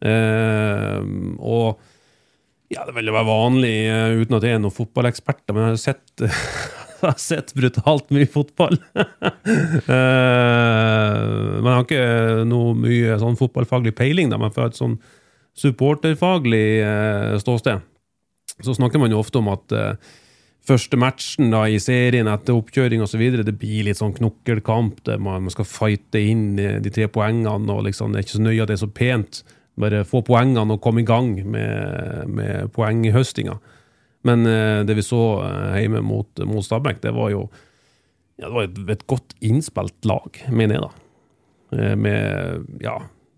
Eh, 0.00 1.00
og 1.42 1.80
ja, 2.70 2.84
det 2.86 2.94
vil 2.94 3.10
jo 3.10 3.16
være 3.16 3.26
vanlig, 3.26 3.74
uh, 3.90 4.20
uten 4.22 4.36
at 4.38 4.44
jeg 4.46 4.54
er 4.54 4.60
noen 4.62 4.74
fotballeksperter, 4.74 5.56
men 5.56 5.64
jeg 5.64 5.72
har 5.74 5.80
sett, 5.82 6.04
jeg 6.22 7.02
har 7.02 7.16
sett 7.18 7.50
brutalt 7.58 8.12
mye 8.14 8.28
fotball. 8.30 8.78
uh, 8.94 9.02
men 11.60 11.66
jeg 11.66 11.74
har 11.74 11.82
ikke 11.82 12.04
noe 12.46 12.76
mye 12.78 13.18
sånn 13.22 13.38
fotballfaglig 13.40 13.92
peiling, 13.98 14.30
da, 14.30 14.38
men 14.38 14.54
fra 14.54 14.68
et 14.70 14.78
sånn 14.78 15.00
supporterfaglig 15.58 16.68
ståsted 17.42 17.82
så 18.64 18.74
snakker 18.76 19.02
man 19.02 19.12
jo 19.12 19.20
ofte 19.22 19.40
om 19.40 19.48
at 19.52 19.72
første 20.66 20.98
matchen 21.00 21.50
da 21.52 21.62
i 21.68 21.78
serien 21.80 22.28
etter 22.30 22.56
oppkjøring 22.58 23.02
osv. 23.04 23.22
Det 23.40 23.56
blir 23.58 23.86
litt 23.88 24.00
sånn 24.00 24.14
knokkelkamp 24.16 25.00
der 25.08 25.20
man, 25.22 25.48
skal 25.52 25.68
fighte 25.68 26.20
inn 26.20 26.54
de 26.56 26.92
tre 26.92 27.08
poengene. 27.12 27.72
og 27.72 27.86
liksom, 27.88 28.12
Det 28.12 28.20
er 28.20 28.26
ikke 28.26 28.36
så 28.36 28.44
nøye 28.44 28.62
at 28.62 28.70
det 28.70 28.76
er 28.76 28.84
så 28.84 28.90
pent. 29.00 29.42
Bare 29.80 30.04
få 30.08 30.22
poengene 30.26 30.76
og 30.76 30.82
komme 30.84 31.02
i 31.02 31.08
gang 31.08 31.32
med, 31.48 32.28
med 32.28 32.72
poenghøstinga. 32.76 33.56
Men 34.28 34.44
uh, 34.44 34.82
det 34.84 34.98
vi 34.98 35.04
så 35.04 35.20
eh, 35.46 35.78
hjemme 35.80 36.02
mot, 36.04 36.42
mot 36.44 36.64
Stabæk, 36.64 37.00
det 37.00 37.14
var 37.16 37.30
jo 37.32 37.46
ja, 38.40 38.48
det 38.48 38.52
var 38.52 38.66
et, 38.66 38.80
et 38.96 39.06
godt 39.08 39.34
innspilt 39.44 40.08
lag, 40.08 40.36
mener 40.48 40.76
jeg. 40.76 40.84
da. 40.84 41.06
Eh, 41.76 41.96
med 41.96 42.80
ja, 42.80 42.96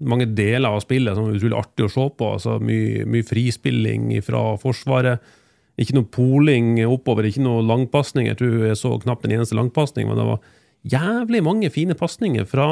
mange 0.08 0.28
deler 0.36 0.72
av 0.72 0.82
spillet 0.84 1.16
som 1.16 1.28
er 1.28 1.38
utrolig 1.38 1.58
artig 1.58 1.86
å 1.86 1.92
se 1.92 2.08
på. 2.18 2.32
altså 2.36 2.56
Mye, 2.62 3.04
mye 3.08 3.26
frispilling 3.26 4.10
fra 4.26 4.52
Forsvaret 4.62 5.22
ikke 5.80 5.96
noe 5.96 6.08
poling 6.12 6.74
oppover, 6.84 7.26
ikke 7.26 7.44
noe 7.44 7.62
langpasning. 7.64 8.28
Jeg 8.28 8.40
tror 8.42 8.66
jeg 8.68 8.80
så 8.80 8.92
knapt 9.02 9.24
en 9.26 9.36
eneste 9.38 9.56
langpasning, 9.56 10.08
men 10.08 10.20
det 10.20 10.26
var 10.28 10.42
jævlig 10.92 11.40
mange 11.46 11.70
fine 11.72 11.96
pasninger 11.96 12.44
fra 12.48 12.66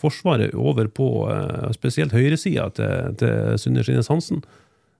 Forsvaret 0.00 0.52
over 0.58 0.90
på 0.92 1.08
eh, 1.32 1.70
spesielt 1.76 2.12
høyresida 2.12 2.68
til, 2.76 3.14
til 3.20 3.62
Sunne 3.62 3.84
Skinnes 3.86 4.10
Hansen, 4.12 4.42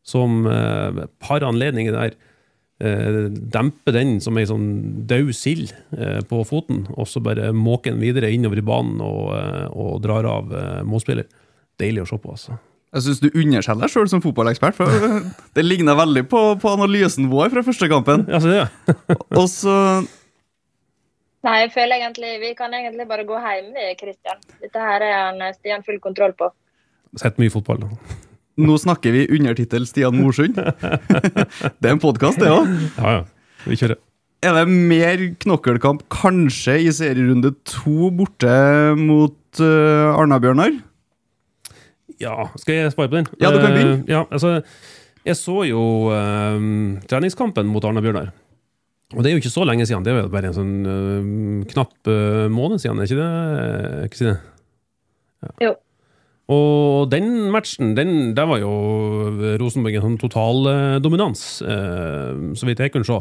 som 0.06 0.46
eh, 0.48 1.04
par 1.20 1.44
anledninger 1.44 1.94
der 1.94 2.16
dempe 2.78 3.50
demper 3.54 3.92
den 3.94 4.16
som 4.20 4.36
ei 4.36 4.46
sånn 4.48 5.06
død 5.06 5.30
sild 5.36 5.70
eh, 5.96 6.20
på 6.26 6.42
foten, 6.44 6.86
og 6.96 7.06
så 7.06 7.22
bare 7.22 7.52
måker 7.54 7.94
den 7.94 8.02
videre 8.02 8.32
innover 8.34 8.58
i 8.58 8.66
banen 8.66 9.00
og, 9.00 9.30
eh, 9.38 9.66
og 9.70 10.02
drar 10.02 10.26
av 10.26 10.52
eh, 10.52 10.82
motspiller. 10.82 11.28
Deilig 11.80 12.04
å 12.04 12.08
se 12.12 12.18
på, 12.20 12.34
altså. 12.36 12.58
Jeg 12.94 13.02
syns 13.08 13.22
du 13.24 13.28
underselger 13.32 13.82
deg 13.82 13.90
sjøl 13.90 14.10
som 14.10 14.20
fotballekspert. 14.22 14.76
for 14.78 14.90
Det 15.56 15.64
ligner 15.64 15.96
veldig 15.98 16.26
på, 16.30 16.42
på 16.62 16.74
analysen 16.76 17.26
vår 17.32 17.50
fra 17.54 17.64
første 17.66 17.88
kampen. 17.90 18.26
Ja, 18.30 18.38
så 18.42 18.52
det, 18.52 18.60
ja. 18.60 18.98
Og 19.40 19.48
så 19.50 19.78
Nei, 21.44 21.58
jeg 21.60 21.74
føler 21.74 22.00
egentlig 22.00 22.38
vi 22.40 22.54
kan 22.56 22.72
egentlig 22.72 23.04
bare 23.04 23.26
gå 23.28 23.36
hjem, 23.36 23.74
vi, 23.74 23.88
Kristian. 24.00 24.38
Dette 24.62 24.80
her 24.80 25.02
er 25.04 25.18
han 25.18 25.42
Stian 25.58 25.84
full 25.84 25.98
kontroll 26.00 26.32
på. 26.38 26.48
Sett 27.20 27.36
mye 27.42 27.52
fotball. 27.52 27.82
da. 27.82 28.16
Nå 28.64 28.78
snakker 28.80 29.12
vi 29.12 29.26
undertittel 29.34 29.84
Stian 29.90 30.16
Morsund. 30.16 30.56
Det 31.80 31.90
er 31.90 31.92
en 31.92 32.00
podkast, 32.00 32.40
det 32.40 32.48
òg. 32.48 32.70
Ja, 32.96 33.18
ja. 33.18 33.22
Vi 33.66 33.76
kjører. 33.80 34.00
Er 34.44 34.56
det 34.58 34.64
mer 34.70 35.20
knokkelkamp 35.40 36.06
kanskje 36.12 36.78
i 36.84 36.90
serierunde 36.92 37.54
to 37.68 38.10
borte 38.12 38.56
mot 39.00 39.60
uh, 39.60 40.16
Arna-Bjørnar? 40.16 40.76
Ja, 42.22 42.48
skal 42.60 42.78
jeg 42.78 42.94
svare 42.94 43.10
på 43.10 43.18
den? 43.18 43.28
Ja, 43.40 43.50
du 43.50 43.60
kan 43.60 43.74
begynne. 43.74 44.00
Uh, 44.02 44.08
ja, 44.10 44.24
altså, 44.30 44.56
jeg 45.24 45.38
så 45.40 45.64
jo 45.68 45.84
uh, 46.12 46.58
treningskampen 47.10 47.70
mot 47.70 47.84
Arna-Bjørnar. 47.84 48.32
Og 49.14 49.22
det 49.22 49.30
er 49.30 49.36
jo 49.36 49.42
ikke 49.42 49.52
så 49.52 49.64
lenge 49.68 49.86
siden. 49.86 50.04
Det 50.04 50.12
er 50.12 50.22
jo 50.24 50.32
bare 50.32 50.50
en 50.50 50.56
sånn 50.56 50.74
uh, 50.88 51.64
knapp 51.70 52.10
eh, 52.10 52.46
måned 52.50 52.82
siden, 52.82 52.98
er 52.98 53.08
ikke 53.08 53.20
det, 53.20 54.10
Kristine? 54.14 54.38
Jo. 55.62 55.74
Og 56.52 57.08
den 57.08 57.48
matchen, 57.52 57.94
den, 57.96 58.34
der 58.36 58.48
var 58.48 58.60
jo 58.60 58.72
Rosenborg 59.60 59.96
en 59.96 60.04
sånn 60.04 60.18
totaldominans, 60.20 61.44
eh, 61.64 62.32
så 62.52 62.68
vidt 62.68 62.82
jeg 62.84 62.92
kunne 62.92 63.08
se, 63.08 63.16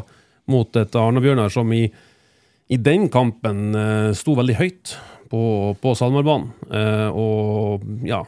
mot 0.52 0.76
et 0.76 0.98
Arna-Bjørnar 1.00 1.52
som 1.52 1.70
i, 1.72 1.86
i 2.68 2.76
den 2.76 3.08
kampen 3.12 3.72
eh, 3.80 4.10
sto 4.16 4.36
veldig 4.36 4.58
høyt 4.58 4.96
på, 5.32 5.40
på 5.80 5.94
Salmarbanen. 5.96 6.50
Eh, 6.68 7.08
og 7.16 7.86
ja, 8.04 8.20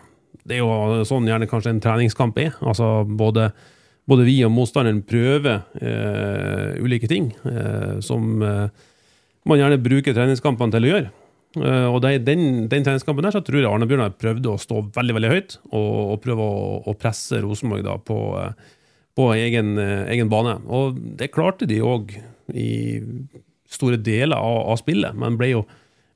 det 0.46 0.58
er 0.58 0.62
jo 0.62 1.04
sånn 1.08 1.26
gjerne 1.28 1.48
kanskje 1.50 1.74
en 1.74 1.82
treningskamp 1.82 2.38
er. 2.42 2.54
Altså 2.62 3.04
både, 3.06 3.50
både 4.08 4.26
vi 4.28 4.38
og 4.46 4.54
motstanderen 4.54 5.02
prøver 5.06 5.64
eh, 5.80 6.76
ulike 6.82 7.10
ting 7.10 7.32
eh, 7.50 7.98
som 8.04 8.42
eh, 8.44 8.84
man 9.46 9.60
gjerne 9.62 9.82
bruker 9.82 10.16
treningskampene 10.16 10.74
til 10.74 10.86
å 10.86 10.92
gjøre. 10.92 11.12
Eh, 11.56 11.88
og 11.88 12.00
det, 12.04 12.18
den, 12.26 12.66
den 12.70 12.86
treningskampen 12.86 13.24
der 13.24 13.36
så 13.36 13.42
tror 13.44 13.62
jeg 13.62 13.70
Arne 13.70 13.88
Bjørnar 13.88 14.16
prøvde 14.20 14.52
å 14.52 14.60
stå 14.60 14.82
veldig 14.96 15.16
veldig 15.16 15.32
høyt 15.32 15.58
og, 15.70 15.90
og 16.12 16.22
prøve 16.24 16.46
å, 16.46 16.62
å 16.84 16.96
presse 16.98 17.40
Rosenborg 17.44 17.88
på, 18.06 18.20
eh, 18.42 18.76
på 19.16 19.30
egen, 19.38 19.74
eh, 19.80 20.04
egen 20.12 20.30
bane. 20.32 20.58
Og 20.66 21.00
det 21.18 21.32
klarte 21.34 21.68
de 21.70 21.80
òg 21.84 22.14
i 22.54 23.00
store 23.72 23.98
deler 23.98 24.36
av, 24.36 24.62
av 24.72 24.80
spillet, 24.80 25.16
men 25.18 25.38
ble 25.40 25.52
jo, 25.54 25.66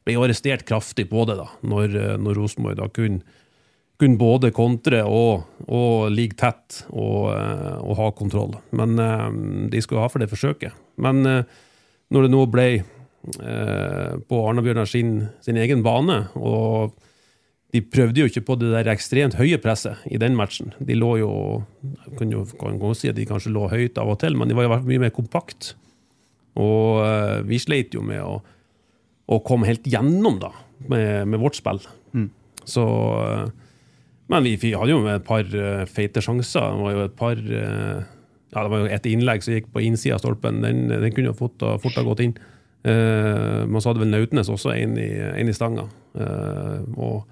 ble 0.07 0.17
jo 0.17 0.25
arrestert 0.27 0.67
kraftig 0.69 1.09
på 1.11 1.25
det 1.29 1.39
da, 1.41 1.49
når, 1.67 1.97
eh, 1.97 2.17
når 2.21 2.43
Rosenborg 2.43 2.79
da 2.83 2.91
kunne 2.93 3.39
kunne 4.01 4.21
både 4.21 4.53
kontre 4.57 5.03
og, 5.05 5.45
og 5.69 6.09
ligge 6.15 6.39
tett 6.41 6.81
og, 6.89 7.29
eh, 7.35 7.77
og, 7.83 7.93
ha 7.99 8.09
kontroll. 8.17 8.57
Men 8.77 8.97
eh, 9.01 9.27
de 9.73 9.83
skulle 9.85 10.03
ha 10.03 10.09
for 10.13 10.23
det 10.23 10.31
forsøket. 10.31 10.77
Men 11.03 11.21
eh, 11.29 11.61
når 12.11 12.27
det 12.27 12.33
nå 12.35 12.47
ble 12.51 12.71
på 13.21 14.37
Arna-Bjørnar 14.49 14.89
sin, 14.89 15.27
sin, 15.45 15.59
egen 15.61 15.83
bane, 15.85 16.15
og 16.41 16.95
de 17.69 17.83
prøvde 17.85 18.23
jo 18.23 18.31
ikke 18.31 18.43
på 18.49 18.55
det 18.57 18.71
der 18.73 18.89
ekstremt 18.89 19.37
høye 19.37 19.59
presset 19.61 20.01
i 20.09 20.17
den 20.17 20.33
matchen. 20.39 20.73
De 20.81 20.97
lå 20.97 21.11
jo 21.21 21.35
Kan 22.17 22.33
jo 22.33 22.47
kan 22.57 22.81
si 22.97 23.11
at 23.13 23.19
de 23.19 23.29
kanskje 23.29 23.53
lå 23.53 23.67
høyt 23.69 24.01
av 24.01 24.09
og 24.15 24.17
til, 24.25 24.39
men 24.41 24.49
de 24.49 24.57
var 24.57 24.71
jo 24.71 24.81
mye 24.89 25.05
mer 25.05 25.13
kompakt. 25.13 25.75
Og 26.57 27.05
vi 27.45 27.61
sleit 27.61 27.93
jo 27.93 28.01
med 28.01 28.25
å, 28.25 28.41
å 29.29 29.43
komme 29.45 29.69
helt 29.69 29.85
gjennom 29.85 30.41
da, 30.41 30.55
med, 30.89 31.29
med 31.29 31.45
vårt 31.45 31.61
spill. 31.61 31.85
Mm. 32.17 32.31
Så 32.65 32.89
men 34.31 34.47
vi 34.47 34.73
hadde 34.77 34.93
jo 34.95 35.03
et 35.11 35.27
par 35.27 35.43
uh, 35.43 35.83
feite 35.91 36.23
sjanser. 36.23 36.63
Det 36.77 36.85
var 36.85 36.95
jo 36.95 37.05
et 37.09 37.19
par 37.19 37.41
uh, 37.41 37.99
ja, 38.51 38.63
det 38.63 38.71
var 38.71 38.83
jo 38.83 38.89
et 38.91 39.11
innlegg 39.11 39.45
som 39.47 39.55
gikk 39.55 39.69
på 39.75 39.83
innsida 39.87 40.17
av 40.17 40.23
stolpen. 40.23 40.63
Den, 40.65 40.87
den 40.91 41.13
kunne 41.15 41.33
jo 41.33 41.39
fort, 41.39 41.63
fort 41.83 41.99
ha 41.99 42.07
gått 42.07 42.23
inn. 42.25 42.37
Uh, 42.87 43.67
men 43.67 43.79
så 43.79 43.91
hadde 43.91 44.05
vel 44.05 44.15
Nautnes 44.15 44.51
også 44.51 44.73
en 44.75 44.97
i, 44.99 45.11
en 45.19 45.51
i 45.51 45.57
stanga. 45.57 45.89
og 46.97 47.29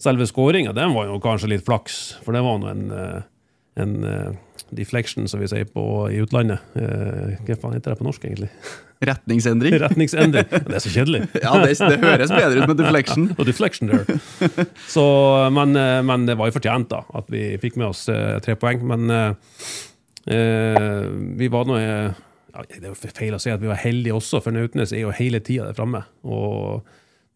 selve 0.00 0.24
skåringa, 0.24 0.72
den 0.72 0.94
var 0.96 1.10
jo 1.10 1.18
kanskje 1.20 1.50
litt 1.52 1.66
flaks, 1.66 1.98
for 2.24 2.32
det 2.32 2.40
var 2.40 2.56
nå 2.56 2.70
en, 2.70 2.86
en 3.78 3.94
deflection, 4.74 5.28
som 5.30 5.40
vi 5.40 5.48
sier 5.50 5.66
på, 5.70 5.82
i 6.10 6.18
utlandet. 6.22 6.58
hva 6.74 7.56
faen 7.56 7.76
heter 7.76 7.92
det 7.92 7.98
på 8.00 8.06
norsk, 8.06 8.24
egentlig? 8.26 8.50
Retningsendring. 9.00 9.78
Retningsendring. 9.80 10.44
Det 10.50 10.74
er 10.76 10.82
så 10.84 10.90
kjedelig. 10.92 11.22
ja, 11.44 11.54
det, 11.62 11.72
det, 11.72 11.98
høres 12.02 12.32
bedre 12.34 12.60
ut 12.60 12.68
med 12.68 12.80
deflection. 12.82 13.30
og 13.38 13.46
deflection 13.48 13.88
der. 13.88 14.04
Så, 14.92 15.04
men, 15.56 15.72
men, 16.04 16.26
det 16.28 16.36
var 16.36 16.50
jo 16.50 16.56
fortjent, 16.58 16.90
da, 16.92 17.00
at 17.16 17.30
vi 17.32 17.46
fikk 17.62 17.78
med 17.80 17.88
oss 17.88 18.04
eh, 18.12 18.36
tre 18.44 18.58
poeng. 18.60 18.84
Men 18.90 19.14
eh, 19.16 21.06
vi 21.40 21.48
var 21.48 21.64
nå 21.68 21.78
ja, 21.80 22.64
Det 22.66 22.82
er 22.82 22.90
jo 22.90 22.98
feil 23.00 23.38
å 23.38 23.40
si 23.40 23.52
at 23.54 23.62
vi 23.62 23.70
var 23.70 23.80
heldige 23.80 24.18
også, 24.18 24.42
for 24.44 24.52
Nautnes 24.52 24.92
er 24.92 25.06
jo 25.06 25.16
hele 25.16 25.40
tida 25.40 25.70
der 25.70 25.78
framme. 25.78 26.04
Og 26.28 26.84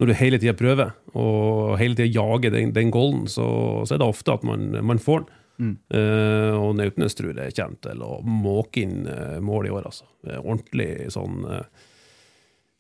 når 0.03 0.11
du 0.11 0.19
hele 0.19 0.41
tida 0.43 0.53
prøver, 0.59 0.93
og 1.17 1.79
hele 1.81 1.97
tida 1.97 2.13
jager 2.13 2.53
den, 2.53 2.75
den 2.77 2.93
goalen, 2.93 3.25
så, 3.31 3.47
så, 3.87 3.95
er 3.95 4.05
det 4.05 4.11
ofte 4.11 4.37
at 4.37 4.45
man, 4.45 4.75
man 4.85 5.01
får 5.01 5.25
den. 5.25 5.41
Mm. 5.61 5.75
Uh, 5.95 6.53
og 6.59 6.73
Nautnes 6.79 7.15
tror 7.15 7.37
jeg 7.39 7.55
kommer 7.55 7.81
til 7.87 8.01
å 8.03 8.19
måke 8.27 8.83
inn 8.83 9.05
uh, 9.07 9.39
mål 9.45 9.69
i 9.69 9.75
år, 9.75 9.87
altså. 9.91 10.09
Ordentlig 10.41 11.13
sånn 11.15 11.45
uh, 11.47 11.63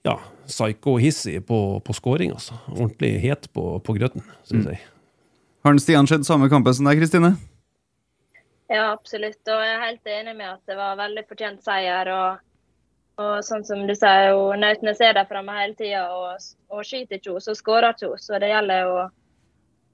ja, 0.05 0.19
psycho-hissig 0.47 1.39
på, 1.47 1.61
på 1.85 1.97
scoring, 1.97 2.35
altså. 2.35 2.59
Ordentlig 2.75 3.17
het 3.25 3.49
på, 3.55 3.79
på 3.85 3.97
grøten, 3.97 4.27
syns 4.43 4.67
mm. 4.67 4.73
jeg. 4.75 4.83
Har 5.65 5.79
Stian 5.81 6.11
sett 6.11 6.27
samme 6.29 6.51
kampen 6.53 6.75
som 6.77 6.89
deg, 6.91 6.99
Kristine? 7.01 7.35
Ja, 8.69 8.91
absolutt. 8.91 9.41
Og 9.49 9.63
jeg 9.63 9.73
er 9.73 9.85
helt 9.87 10.11
enig 10.13 10.35
med 10.37 10.51
at 10.51 10.61
det 10.69 10.77
var 10.77 10.99
veldig 10.99 11.25
fortjent 11.29 11.65
seier. 11.65 12.11
Og, 12.13 12.43
og 13.23 13.35
sånn 13.47 13.65
som 13.65 13.85
du 13.89 13.95
sier, 13.97 14.35
Nautnes 14.61 15.01
er 15.05 15.17
der 15.17 15.29
framme 15.31 15.57
hele 15.57 15.77
tida 15.79 16.05
og, 16.13 16.43
og 16.69 16.85
skyter 16.85 17.21
ikke, 17.21 17.39
så 17.45 17.57
skårer 17.57 17.95
ikke. 17.95 18.19
Så 18.21 18.41
det 18.43 18.51
gjelder 18.53 18.85
jo 18.85 18.99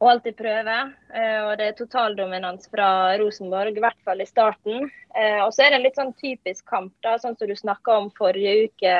og 0.00 0.10
alltid 0.10 0.36
prøve. 0.36 0.76
Eh, 1.14 1.40
og 1.44 1.56
det 1.60 1.66
er 1.68 1.76
totaldominans 1.78 2.68
fra 2.72 3.16
Rosenborg, 3.20 3.76
i 3.76 3.82
hvert 3.84 3.98
fall 4.04 4.22
i 4.24 4.28
starten. 4.28 4.86
Eh, 5.14 5.40
og 5.44 5.52
så 5.52 5.66
er 5.66 5.74
det 5.74 5.80
en 5.80 5.84
litt 5.84 5.98
sånn 6.00 6.14
typisk 6.20 6.64
kamp, 6.70 6.94
da, 7.04 7.18
sånn 7.20 7.36
som 7.36 7.50
du 7.50 7.56
snakka 7.56 7.98
om 8.00 8.08
forrige 8.16 8.70
uke, 8.70 8.94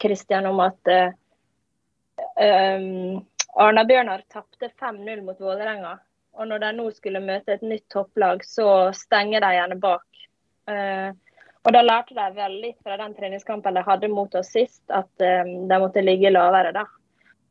Kristian, 0.00 0.46
om 0.48 0.62
at 0.64 0.90
um, 2.40 3.18
Arna-Bjørnar 3.60 4.22
tapte 4.32 4.70
5-0 4.80 5.20
mot 5.26 5.42
Vålerenga. 5.42 5.98
Og 6.38 6.48
når 6.48 6.62
de 6.62 6.70
nå 6.78 6.86
skulle 6.96 7.20
møte 7.20 7.52
et 7.52 7.66
nytt 7.66 7.84
topplag, 7.92 8.46
så 8.46 8.94
stenger 8.96 9.44
de 9.44 9.50
gjerne 9.58 9.76
bak. 9.82 10.22
Uh, 10.70 11.10
og 11.66 11.74
da 11.76 11.82
lærte 11.84 12.16
de 12.16 12.30
vel 12.38 12.56
litt 12.62 12.78
fra 12.86 12.96
den 12.96 13.12
treningskampen 13.18 13.76
de 13.76 13.84
hadde 13.84 14.08
mot 14.08 14.34
oss 14.38 14.54
sist, 14.54 14.80
at 14.88 15.10
um, 15.20 15.52
de 15.68 15.82
måtte 15.82 16.06
ligge 16.06 16.32
lavere 16.32 16.72
da. 16.78 16.86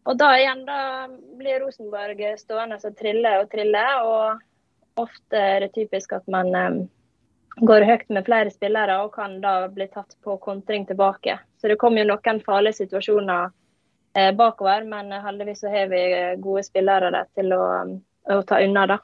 Og 0.10 0.18
da 0.18 0.30
igjen 0.39 0.63
da 0.66 1.08
blir 1.38 1.60
Rosenborg 1.62 2.22
stående 2.39 2.80
og 2.82 2.96
trille 2.98 3.36
og 3.42 3.51
trille. 3.51 3.84
Og 4.06 5.04
ofte 5.04 5.38
er 5.38 5.66
det 5.66 5.75
typisk 5.75 6.16
at 6.18 6.25
man 6.32 6.50
um, 6.56 6.80
går 7.62 7.86
høyt 7.86 8.10
med 8.10 8.25
flere 8.25 8.54
spillere 8.54 8.98
og 9.04 9.13
kan 9.13 9.38
da 9.44 9.68
bli 9.70 9.86
tatt 9.94 10.18
på 10.25 10.39
kontring 10.42 10.88
tilbake. 10.89 11.38
Så 11.62 11.70
det 11.70 11.78
kom 11.82 11.98
jo 12.00 12.08
noen 12.10 12.42
farlige 12.46 12.80
situasjoner 12.82 13.51
eh, 14.18 14.32
bakover, 14.34 14.88
men 14.88 15.13
heldigvis 15.13 15.62
så 15.62 15.72
har 15.74 15.92
vi 15.94 16.01
gode 16.42 16.66
spillere 16.66 17.13
der 17.13 17.30
til 17.38 17.54
å, 17.54 17.63
å 18.34 18.42
ta 18.50 18.63
unna, 18.66 18.88
da. 18.89 19.00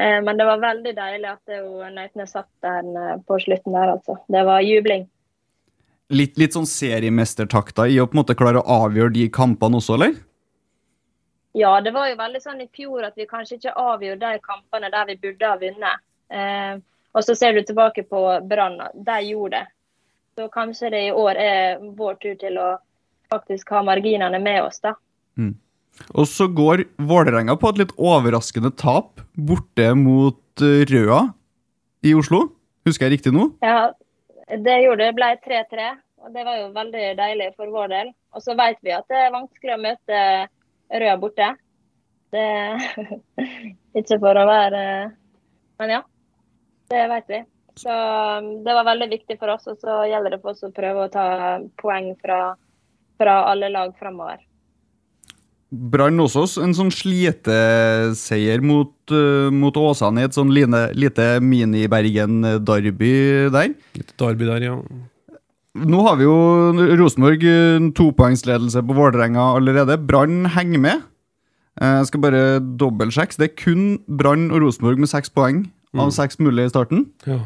Eh, 0.00 0.18
men 0.24 0.40
det 0.40 0.48
var 0.48 0.64
veldig 0.64 0.96
deilig 0.96 1.34
at 1.36 1.56
Nautnes 1.94 2.34
satt 2.34 2.50
der 2.64 2.88
eh, 2.96 3.18
på 3.28 3.38
slutten 3.44 3.76
der, 3.76 3.94
altså. 3.94 4.18
Det 4.32 4.46
var 4.48 4.64
jubling 4.64 5.06
litt, 6.12 6.36
litt 6.40 6.56
sånn 6.56 6.68
seriemestertakta 6.68 7.86
i 7.88 7.98
å 8.00 8.06
på 8.08 8.16
en 8.16 8.22
måte 8.22 8.36
klare 8.38 8.60
å 8.60 8.82
avgjøre 8.84 9.14
de 9.16 9.26
kampene 9.32 9.78
også, 9.80 9.96
eller? 9.96 10.18
Ja, 11.52 11.80
det 11.84 11.92
var 11.92 12.08
jo 12.08 12.16
veldig 12.16 12.40
sånn 12.40 12.62
i 12.64 12.70
fjor 12.72 13.04
at 13.04 13.18
vi 13.18 13.28
kanskje 13.28 13.58
ikke 13.58 13.74
avgjorde 13.76 14.30
de 14.32 14.40
kampene 14.44 14.88
der 14.92 15.10
vi 15.10 15.18
burde 15.20 15.50
ha 15.50 15.58
vunnet. 15.60 16.04
Eh, 16.32 16.78
og 17.12 17.24
så 17.26 17.36
ser 17.36 17.52
du 17.52 17.60
tilbake 17.66 18.06
på 18.08 18.22
Brann, 18.48 18.78
de 18.94 19.18
gjorde 19.28 19.58
det. 19.58 19.66
Så 20.38 20.48
kanskje 20.48 20.90
det 20.94 21.02
i 21.10 21.12
år 21.12 21.36
er 21.36 21.82
vår 21.98 22.16
tur 22.22 22.38
til 22.40 22.56
å 22.56 22.70
faktisk 23.32 23.68
ha 23.74 23.82
marginene 23.84 24.40
med 24.40 24.62
oss, 24.64 24.80
da. 24.80 24.94
Mm. 25.36 25.52
Og 26.16 26.24
så 26.28 26.46
går 26.48 26.86
Vålerenga 27.04 27.58
på 27.60 27.68
et 27.68 27.82
litt 27.82 27.92
overraskende 28.00 28.72
tap 28.80 29.20
borte 29.36 29.90
mot 29.98 30.64
eh, 30.64 30.86
Røa 30.88 31.20
i 32.02 32.14
Oslo. 32.16 32.46
Husker 32.88 33.06
jeg 33.06 33.18
riktig 33.18 33.34
nå? 33.36 33.50
Ja, 33.62 33.92
det 34.48 34.78
gjorde 34.86 35.04
det. 35.04 35.12
ble 35.20 35.30
3-3. 35.44 35.92
Og 36.22 36.32
det 36.34 36.46
var 36.46 36.58
jo 36.58 36.72
veldig 36.74 37.06
deilig 37.18 37.52
for 37.58 37.70
vår 37.74 37.92
del. 37.92 38.10
Og 38.32 38.44
så 38.44 38.56
vet 38.58 38.78
vi 38.80 38.94
at 38.94 39.06
det 39.10 39.20
er 39.20 39.34
vanskelig 39.34 39.74
å 39.74 39.82
møte 39.82 40.18
Røa 40.92 41.16
borte. 41.20 41.54
Det 42.32 42.46
Ikke 44.00 44.18
for 44.20 44.38
å 44.40 44.46
være 44.48 44.82
Men 45.80 45.96
ja. 45.98 46.02
Det 46.92 47.02
vet 47.08 47.28
vi. 47.32 47.40
Så 47.80 47.92
um, 47.92 48.48
det 48.64 48.72
var 48.76 48.84
veldig 48.84 49.08
viktig 49.14 49.38
for 49.40 49.54
oss. 49.54 49.66
Og 49.70 49.80
så 49.80 50.02
gjelder 50.10 50.34
det 50.34 50.42
for 50.42 50.52
oss 50.52 50.64
å 50.66 50.72
prøve 50.74 51.06
å 51.06 51.12
ta 51.12 51.26
poeng 51.80 52.12
fra, 52.20 52.40
fra 53.20 53.36
alle 53.48 53.70
lag 53.72 53.94
framover. 54.00 54.42
Brann 55.72 56.20
også 56.20 56.44
en 56.60 56.74
sånn 56.76 56.92
sliteseier 56.92 58.60
mot, 58.60 58.92
uh, 59.08 59.48
mot 59.48 59.76
Åsane 59.80 60.20
i 60.20 60.28
et 60.28 60.36
sånn 60.36 60.52
line, 60.52 60.82
lite 60.92 61.38
mini-Bergen-derby 61.40 63.14
der. 63.54 63.72
Litt 63.96 64.12
Darby 64.20 64.50
der, 64.50 64.68
ja. 64.68 64.76
Nå 65.72 66.02
har 66.04 66.18
vi 66.20 66.26
jo 66.26 66.34
Rosenborg 67.00 67.44
uh, 67.48 67.86
topoengsledelse 67.96 68.82
på 68.84 68.96
Vålerenga 68.98 69.46
allerede. 69.56 69.96
Brann 70.06 70.44
henger 70.52 70.78
med. 70.84 71.06
Eh, 71.80 71.94
Jeg 72.02 72.06
skal 72.10 72.20
bare 72.20 72.42
dobbeltsjekke. 72.60 73.38
Det 73.40 73.46
er 73.50 73.56
kun 73.56 73.84
Brann 74.06 74.50
og 74.52 74.60
Rosenborg 74.66 74.98
med 75.00 75.08
seks 75.08 75.30
poeng 75.32 75.62
av 75.94 76.06
Mm. 76.08 76.12
seks 76.12 76.38
mulige 76.40 76.66
i 76.66 76.72
starten. 76.72 77.06
Ja. 77.26 77.38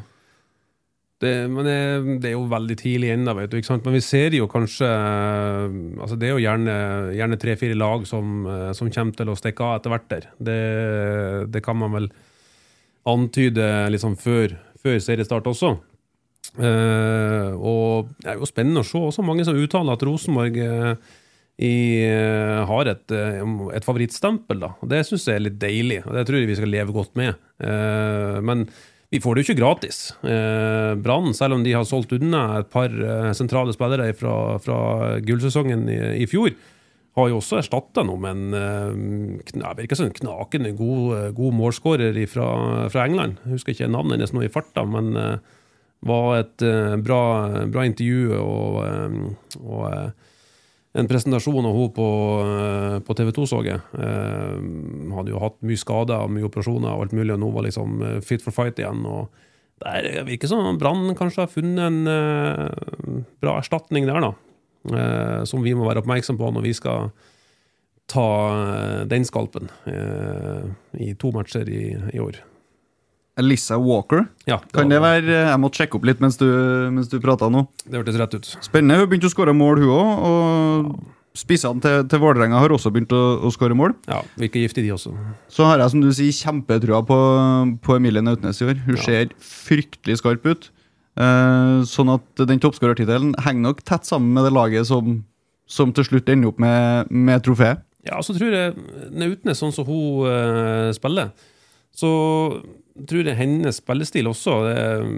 Det, 1.23 1.49
men 1.51 1.65
det, 1.65 2.21
det 2.21 2.29
er 2.29 2.35
jo 2.35 2.45
veldig 2.51 2.77
tidlig 2.77 3.09
ennå, 3.15 3.33
vet 3.39 3.51
du. 3.51 3.57
ikke 3.57 3.67
sant? 3.71 3.85
Men 3.87 3.95
vi 3.95 4.03
ser 4.05 4.35
jo 4.37 4.47
kanskje 4.47 4.85
eh, 4.85 5.77
altså 6.03 6.19
Det 6.19 6.29
er 6.29 6.35
jo 6.35 6.43
gjerne, 6.45 6.75
gjerne 7.17 7.39
tre-fire 7.41 7.75
lag 7.79 8.05
som, 8.07 8.45
eh, 8.47 8.73
som 8.77 8.91
kommer 8.91 9.15
til 9.17 9.31
å 9.33 9.39
stikke 9.39 9.65
av 9.65 9.79
etter 9.79 9.91
hvert 9.95 10.09
der. 10.11 10.27
Det, 10.43 10.59
det 11.55 11.63
kan 11.65 11.79
man 11.79 11.93
vel 11.97 12.11
antyde 13.07 13.67
liksom 13.95 14.17
før, 14.19 14.59
før 14.83 14.99
seriestart 15.01 15.47
også. 15.47 15.77
Eh, 16.55 17.53
og 17.55 18.11
det 18.23 18.33
er 18.33 18.41
jo 18.41 18.49
spennende 18.49 18.83
å 18.85 18.89
se 18.89 19.01
også 19.01 19.25
mange 19.27 19.47
som 19.47 19.59
uttaler 19.59 19.97
at 19.97 20.05
Rosenborg 20.07 20.59
uh, 20.63 21.15
i, 21.57 21.77
uh, 22.07 22.67
har 22.69 22.91
et, 22.93 23.15
et 23.15 23.87
favorittstempel. 23.87 24.61
da. 24.63 24.75
Og 24.81 24.93
Det 24.93 25.03
syns 25.09 25.27
jeg 25.29 25.41
er 25.41 25.47
litt 25.49 25.59
deilig, 25.63 26.03
og 26.05 26.13
det 26.17 26.27
tror 26.29 26.41
jeg 26.41 26.51
vi 26.53 26.59
skal 26.61 26.73
leve 26.73 26.97
godt 26.97 27.17
med. 27.19 27.41
Men 28.45 28.67
vi 29.15 29.21
får 29.23 29.37
det 29.37 29.43
jo 29.43 29.47
ikke 29.47 29.61
gratis. 29.61 29.99
Eh, 30.27 30.93
Brann, 30.99 31.31
selv 31.39 31.57
om 31.57 31.63
de 31.65 31.73
har 31.73 31.87
solgt 31.87 32.11
unna 32.13 32.59
et 32.59 32.69
par 32.73 32.93
sentrale 33.39 33.73
spillere 33.73 34.11
fra, 34.19 34.35
fra 34.61 34.79
gullsesongen 35.25 35.87
i, 35.89 36.01
i 36.25 36.27
fjor, 36.29 36.51
har 37.17 37.31
jo 37.31 37.39
også 37.41 37.61
erstatta 37.63 38.05
noe 38.05 38.21
med 38.21 38.37
en 38.37 38.57
eh, 39.57 39.77
virker 39.79 39.97
som 39.97 40.11
en 40.11 40.17
knakende 40.17 40.75
god, 40.77 41.31
god 41.37 41.55
målskårer 41.57 42.19
fra, 42.29 42.49
fra 42.93 43.07
England. 43.09 43.39
Jeg 43.45 43.57
husker 43.57 43.73
ikke 43.73 43.89
navnet 43.93 44.19
hennes 44.19 44.35
nå 44.37 44.45
i 44.45 44.53
farta, 44.53 44.85
men 44.89 45.15
eh, 45.17 45.55
var 46.07 46.39
et 46.41 46.65
eh, 46.65 46.95
bra, 47.03 47.21
bra 47.73 47.85
intervju 47.89 48.39
og, 48.39 48.79
eh, 48.85 49.59
og 49.63 49.83
eh, 49.91 50.31
en 50.97 51.11
presentasjon 51.11 51.67
av 51.69 51.75
henne 51.77 51.93
på, 51.93 52.09
på 53.05 53.17
TV 53.19 53.33
2, 53.37 53.43
så 53.51 53.59
jeg. 53.67 53.83
Hadde 53.93 55.29
jo 55.35 55.43
hatt 55.43 55.59
mye 55.69 55.77
skader 55.77 56.31
mye 56.33 56.47
operasjoner 56.49 56.89
og 56.89 57.03
alt 57.05 57.13
mulig, 57.19 57.35
og 57.35 57.43
nå 57.43 57.51
var 57.53 57.67
liksom 57.67 57.99
fit 58.25 58.41
for 58.41 58.57
fight 58.57 58.81
igjen. 58.81 59.03
og 59.05 59.29
det 59.85 60.23
virker 60.25 60.49
som 60.49 60.79
Brann 60.81 61.13
kanskje 61.13 61.45
har 61.45 61.53
funnet 61.53 61.85
en 61.85 63.21
bra 63.45 63.59
erstatning 63.61 64.09
der, 64.09 64.25
da. 64.25 65.45
som 65.45 65.61
vi 65.61 65.77
må 65.77 65.85
være 65.85 66.01
oppmerksom 66.01 66.41
på 66.41 66.49
når 66.57 66.65
vi 66.65 66.73
skal 66.81 67.13
ta 68.09 68.29
den 69.05 69.29
skalpen 69.29 69.69
i 70.97 71.13
to 71.21 71.37
matcher 71.37 71.69
i, 71.69 71.91
i 72.17 72.25
år. 72.25 72.41
Elissa 73.37 73.77
Walker. 73.81 74.25
Ja, 74.49 74.61
Kan 74.73 74.89
det 74.89 75.01
være 75.03 75.27
Jeg 75.51 75.61
måtte 75.61 75.83
sjekke 75.83 75.99
opp 75.99 76.07
litt 76.09 76.23
mens 76.25 76.39
du, 76.41 76.47
mens 76.95 77.11
du 77.13 77.19
prata 77.21 77.51
nå. 77.53 77.67
Det 77.85 77.99
hørtes 78.01 78.17
rett 78.21 78.37
ut. 78.39 78.49
Spennende. 78.65 78.97
Hun 79.03 79.11
begynte 79.11 79.29
å 79.29 79.35
skåre 79.35 79.53
mål, 79.57 79.83
hun 79.85 79.93
òg. 79.93 80.25
Og 80.31 81.37
spissene 81.37 81.83
til, 81.85 82.07
til 82.09 82.23
Vålerenga 82.23 82.63
har 82.63 82.73
også 82.73 82.89
begynt 82.95 83.13
å, 83.13 83.21
å 83.45 83.51
skåre 83.53 83.77
mål. 83.77 83.93
Ja, 84.09 84.23
Virker 84.41 84.63
giftig, 84.65 84.87
de 84.87 84.95
også. 84.95 85.13
Så 85.53 85.67
har 85.69 85.83
jeg 85.83 85.93
som 85.93 86.01
du 86.01 86.09
sier, 86.17 86.33
kjempetrua 86.33 87.03
på, 87.05 87.19
på 87.85 87.99
Emilie 87.99 88.25
Nautnes 88.25 88.63
i 88.65 88.71
år. 88.71 88.81
Hun 88.87 88.97
Ja. 88.97 89.03
ser 89.05 89.35
fryktelig 89.45 90.17
skarp 90.23 90.47
ut. 90.49 90.71
Eh, 91.17 91.83
sånn 91.89 92.13
at 92.13 92.45
den 92.49 92.61
toppskårertittelen 92.61 93.35
henger 93.45 93.69
nok 93.71 93.85
tett 93.89 94.09
sammen 94.09 94.33
med 94.37 94.45
det 94.49 94.53
laget 94.57 94.89
som, 94.89 95.19
som 95.69 95.93
til 95.97 96.05
slutt 96.09 96.29
ender 96.33 96.51
opp 96.55 96.59
med, 96.61 97.13
med 97.13 97.45
trofeet. 97.45 97.85
Ja, 98.07 98.21
så 98.23 98.33
tror 98.37 98.53
jeg 98.55 98.75
Nautnes, 99.13 99.59
sånn 99.59 99.73
som 99.75 99.85
hun 99.89 100.29
uh, 100.31 100.93
spiller, 100.95 101.33
så 101.97 102.13
tror 103.09 103.29
jeg 103.29 103.39
hennes 103.39 103.81
spillestil 103.81 104.29
også 104.31 104.57
eh, 104.71 105.11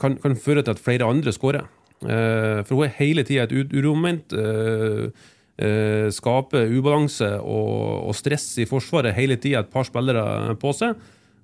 kan, 0.00 0.16
kan 0.22 0.38
føre 0.38 0.64
til 0.64 0.74
at 0.74 0.82
flere 0.82 1.08
andre 1.08 1.34
skårer. 1.34 1.66
Eh, 2.02 2.60
for 2.66 2.78
hun 2.78 2.86
er 2.86 2.96
hele 2.98 3.24
tida 3.26 3.46
et 3.46 3.74
uromoment. 3.74 4.34
Eh, 5.58 6.08
skaper 6.14 6.70
ubalanse 6.70 7.32
og, 7.42 8.06
og 8.06 8.14
stress 8.14 8.52
i 8.62 8.66
forsvaret 8.70 9.16
hele 9.16 9.34
tida, 9.42 9.64
et 9.64 9.72
par 9.72 9.86
spillere 9.88 10.54
på 10.62 10.70
seg. 10.76 10.98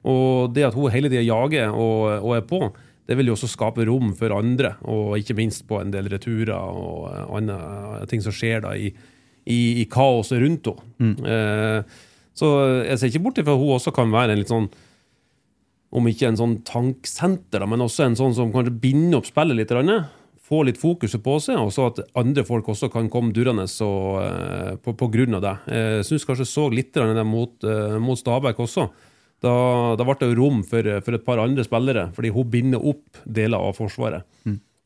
Og 0.07 0.53
det 0.55 0.69
at 0.69 0.77
hun 0.77 0.93
hele 0.95 1.11
tida 1.11 1.25
jager 1.25 1.75
og, 1.75 2.21
og 2.21 2.37
er 2.37 2.45
på, 2.47 2.61
det 3.09 3.19
vil 3.19 3.29
jo 3.29 3.35
også 3.37 3.51
skape 3.51 3.85
rom 3.89 4.15
for 4.17 4.33
andre, 4.37 4.77
og 4.89 5.19
ikke 5.19 5.37
minst 5.37 5.67
på 5.69 5.81
en 5.81 5.91
del 5.93 6.09
returer 6.13 6.55
og 6.55 7.37
andre 7.37 8.05
ting 8.09 8.23
som 8.25 8.33
skjer 8.33 8.63
da 8.65 8.73
i, 8.79 8.93
i, 9.45 9.61
i 9.83 9.85
kaoset 9.91 10.41
rundt 10.41 10.71
henne. 10.73 11.35
Eh, 11.35 12.01
så 12.35 12.51
jeg 12.83 12.99
ser 12.99 13.13
ikke 13.13 13.25
bort 13.29 13.39
ifra 13.39 13.55
at 13.55 13.63
hun 13.63 13.77
også 13.77 13.95
kan 13.95 14.13
være 14.15 14.35
en 14.35 14.43
litt 14.43 14.53
sånn 14.53 14.69
om 15.95 16.11
ikke 16.11 16.27
en 16.27 16.39
sånn 16.39 16.59
tanksenter, 16.67 17.63
da, 17.63 17.69
men 17.71 17.85
også 17.85 18.09
en 18.09 18.19
sånn 18.19 18.35
som 18.35 18.53
kanskje 18.55 18.75
binder 18.83 19.21
opp 19.21 19.29
spillet 19.31 19.61
litt. 19.61 19.71
grann, 19.73 20.07
Få 20.45 20.59
litt 20.67 20.77
fokuset 20.77 21.23
på 21.25 21.39
seg, 21.41 21.57
og 21.57 21.71
så 21.73 21.87
at 21.89 22.03
andre 22.21 22.43
folk 22.45 22.67
også 22.69 22.91
kan 22.93 23.07
komme 23.09 23.33
durende 23.33 23.65
så, 23.71 23.89
eh, 24.21 24.75
på, 24.77 24.93
på 24.93 25.07
grunn 25.09 25.39
av 25.39 25.41
det. 25.41 25.55
Jeg 25.73 26.05
syns 26.11 26.27
kanskje 26.29 26.47
så 26.51 26.67
litt 26.69 26.93
det 26.93 27.25
mot, 27.25 27.55
uh, 27.65 27.97
mot 27.97 28.19
Stabæk 28.21 28.61
også. 28.61 28.85
Da, 29.41 29.55
da 29.97 30.05
ble 30.05 30.19
det 30.21 30.37
rom 30.37 30.61
for, 30.69 30.91
for 31.07 31.17
et 31.17 31.25
par 31.25 31.41
andre 31.41 31.65
spillere, 31.65 32.11
fordi 32.13 32.35
hun 32.35 32.51
binder 32.53 32.85
opp 32.93 33.23
deler 33.25 33.57
av 33.57 33.79
Forsvaret. 33.79 34.27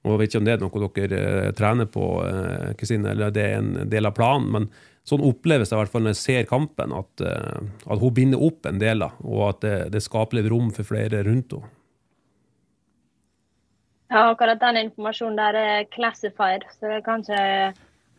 Og 0.06 0.12
Jeg 0.14 0.20
vet 0.20 0.30
ikke 0.30 0.38
om 0.38 0.46
det 0.46 0.54
er 0.54 0.62
noe 0.62 0.90
dere 0.94 1.18
eh, 1.26 1.50
trener 1.58 1.90
på, 1.90 2.06
Kristine, 2.78 3.16
eller 3.16 3.34
det 3.34 3.48
er 3.48 3.58
en 3.58 3.90
del 3.90 4.06
av 4.06 4.14
planen, 4.14 4.46
men 4.54 4.70
sånn 5.09 5.25
oppleves 5.27 5.71
det 5.71 5.77
i 5.77 5.81
hvert 5.81 5.92
fall 5.92 6.05
når 6.07 6.14
jeg 6.14 6.23
ser 6.23 6.49
kampen, 6.51 6.94
at, 6.97 7.25
eh, 7.25 7.59
at 7.88 8.03
hun 8.03 8.14
binder 8.14 8.44
opp 8.49 8.68
en 8.68 8.81
del, 8.81 9.05
og 9.05 9.42
at 9.49 9.64
det, 9.64 9.77
det 9.94 10.05
skaper 10.05 10.40
litt 10.40 10.51
rom 10.53 10.71
for 10.75 10.88
flere 10.88 11.25
rundt 11.27 11.57
henne. 11.57 11.75
Ja, 14.09 14.31
akkurat 14.31 14.61
den 14.61 14.79
informasjonen 14.87 15.37
der 15.37 15.57
er 15.61 15.88
classified, 15.92 16.62
så 16.79 16.94
det 16.94 17.03
kan 17.05 17.21
ikke 17.21 17.75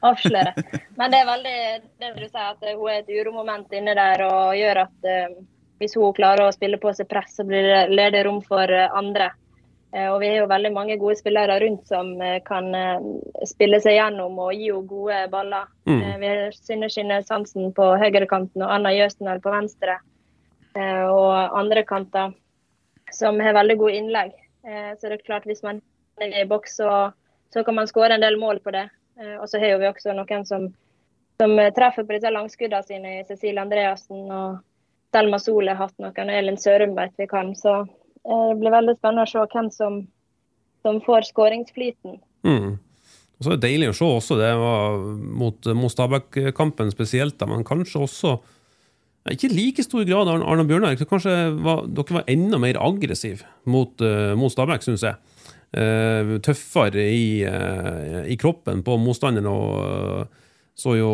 avsløre. 0.06 0.52
Men 1.00 1.14
det 1.14 1.22
er 1.22 1.30
veldig 1.30 1.62
det 2.02 2.12
vil 2.14 2.28
du 2.28 2.30
si 2.30 2.44
at 2.44 2.68
hun 2.68 2.84
er 2.92 3.00
et 3.00 3.10
uromoment 3.10 3.74
inne 3.74 3.96
der 3.98 4.22
og 4.28 4.54
gjør 4.58 4.84
at 4.86 5.10
eh, 5.10 5.40
hvis 5.82 5.96
hun 5.98 6.14
klarer 6.14 6.46
å 6.46 6.54
spille 6.54 6.78
på 6.78 6.94
seg 6.94 7.10
press, 7.10 7.34
så 7.40 7.46
blir 7.48 7.66
det 7.66 7.82
ledig 7.94 8.26
rom 8.28 8.42
for 8.46 8.70
eh, 8.70 8.92
andre. 8.96 9.32
Eh, 9.92 10.06
og 10.14 10.20
vi 10.22 10.28
har 10.30 10.44
jo 10.44 10.50
veldig 10.50 10.70
mange 10.74 10.98
gode 11.02 11.18
spillere 11.18 11.56
rundt 11.64 11.88
som 11.90 12.12
eh, 12.22 12.38
kan 12.46 12.68
eh, 12.78 13.06
spille 13.50 13.80
seg 13.82 13.96
gjennom 13.98 14.38
og 14.38 14.52
gi 14.54 14.68
henne 14.70 14.90
gode 14.90 15.22
baller. 15.32 15.66
Mm. 15.90 16.04
Vi 16.22 16.30
har 16.30 16.58
Synne 16.58 16.90
Skinne 16.94 17.22
Sansen 17.26 17.72
på 17.74 17.88
høyrekanten 17.98 18.66
og 18.66 18.74
Anna 18.76 18.94
Jøsendal 18.94 19.42
på 19.42 19.54
venstre. 19.54 20.00
Og 20.80 21.58
andre 21.58 21.82
kanter 21.84 22.36
som 23.12 23.40
har 23.42 23.56
veldig 23.58 23.76
gode 23.80 23.96
innlegg. 23.98 24.36
Så 24.62 25.10
det 25.10 25.16
er 25.18 25.24
klart 25.26 25.48
hvis 25.50 25.64
man 25.66 25.82
er 26.22 26.36
i 26.44 26.46
boks, 26.48 26.76
så, 26.78 27.10
så 27.52 27.64
kan 27.66 27.76
man 27.76 27.90
skåre 27.90 28.16
en 28.16 28.24
del 28.24 28.38
mål 28.40 28.62
på 28.64 28.72
det. 28.78 28.86
Og 29.42 29.50
så 29.50 29.60
har 29.60 29.82
vi 29.82 29.90
også 29.90 30.14
noen 30.16 30.46
som, 30.48 30.68
som 31.42 31.56
treffer 31.76 32.06
på 32.06 32.16
disse 32.16 32.32
langskuddene 32.32 32.86
sine. 32.86 33.16
Cecilie 33.28 33.66
Andreassen 33.66 34.30
og 34.30 34.62
Selma 35.12 35.42
Sol 35.42 35.74
har 35.74 35.82
hatt 35.82 35.98
noen. 35.98 36.30
og 36.30 36.38
Elin 36.38 36.62
Sørum 36.62 36.94
vet 36.96 37.18
vi 37.18 37.28
kan. 37.28 37.52
Så 37.58 37.82
det 38.30 38.60
blir 38.62 38.76
veldig 38.76 38.96
spennende 39.00 39.26
å 39.26 39.32
se 39.32 39.48
hvem 39.54 39.72
som, 39.74 39.98
som 40.86 41.02
får 41.06 41.30
skåringsflyten. 41.32 42.20
Mm. 42.46 42.78
Og 43.40 43.46
så 43.46 43.54
er 43.54 43.58
det 43.58 43.70
deilig 43.70 43.92
å 43.94 43.98
se 43.98 44.08
også, 44.20 44.38
det 44.40 44.52
var 44.60 45.00
mot, 45.42 45.70
mot 45.80 45.94
Stabæk-kampen 45.94 46.92
spesielt, 46.94 47.38
da, 47.40 47.48
men 47.50 47.68
kanskje 47.68 48.04
også 48.04 48.38
ikke 49.30 49.50
i 49.50 49.54
like 49.54 49.84
stor 49.84 50.06
grad 50.08 50.30
Arne, 50.32 50.64
Bjørnar. 50.66 50.96
Kanskje 51.10 51.34
var, 51.62 51.84
dere 51.92 52.16
var 52.16 52.30
enda 52.32 52.58
mer 52.62 52.80
aggressiv 52.82 53.44
mot, 53.70 53.92
uh, 54.02 54.34
mot 54.40 54.50
Stabæk, 54.54 54.86
syns 54.86 55.04
jeg. 55.06 55.20
Uh, 55.70 56.38
tøffere 56.42 57.04
i, 57.14 57.44
uh, 57.46 58.24
i 58.26 58.38
kroppen 58.40 58.82
på 58.86 58.96
motstanderen. 58.98 59.52
og 59.52 60.24
eh, 60.24 60.46
så 60.80 60.96
jo 60.96 61.12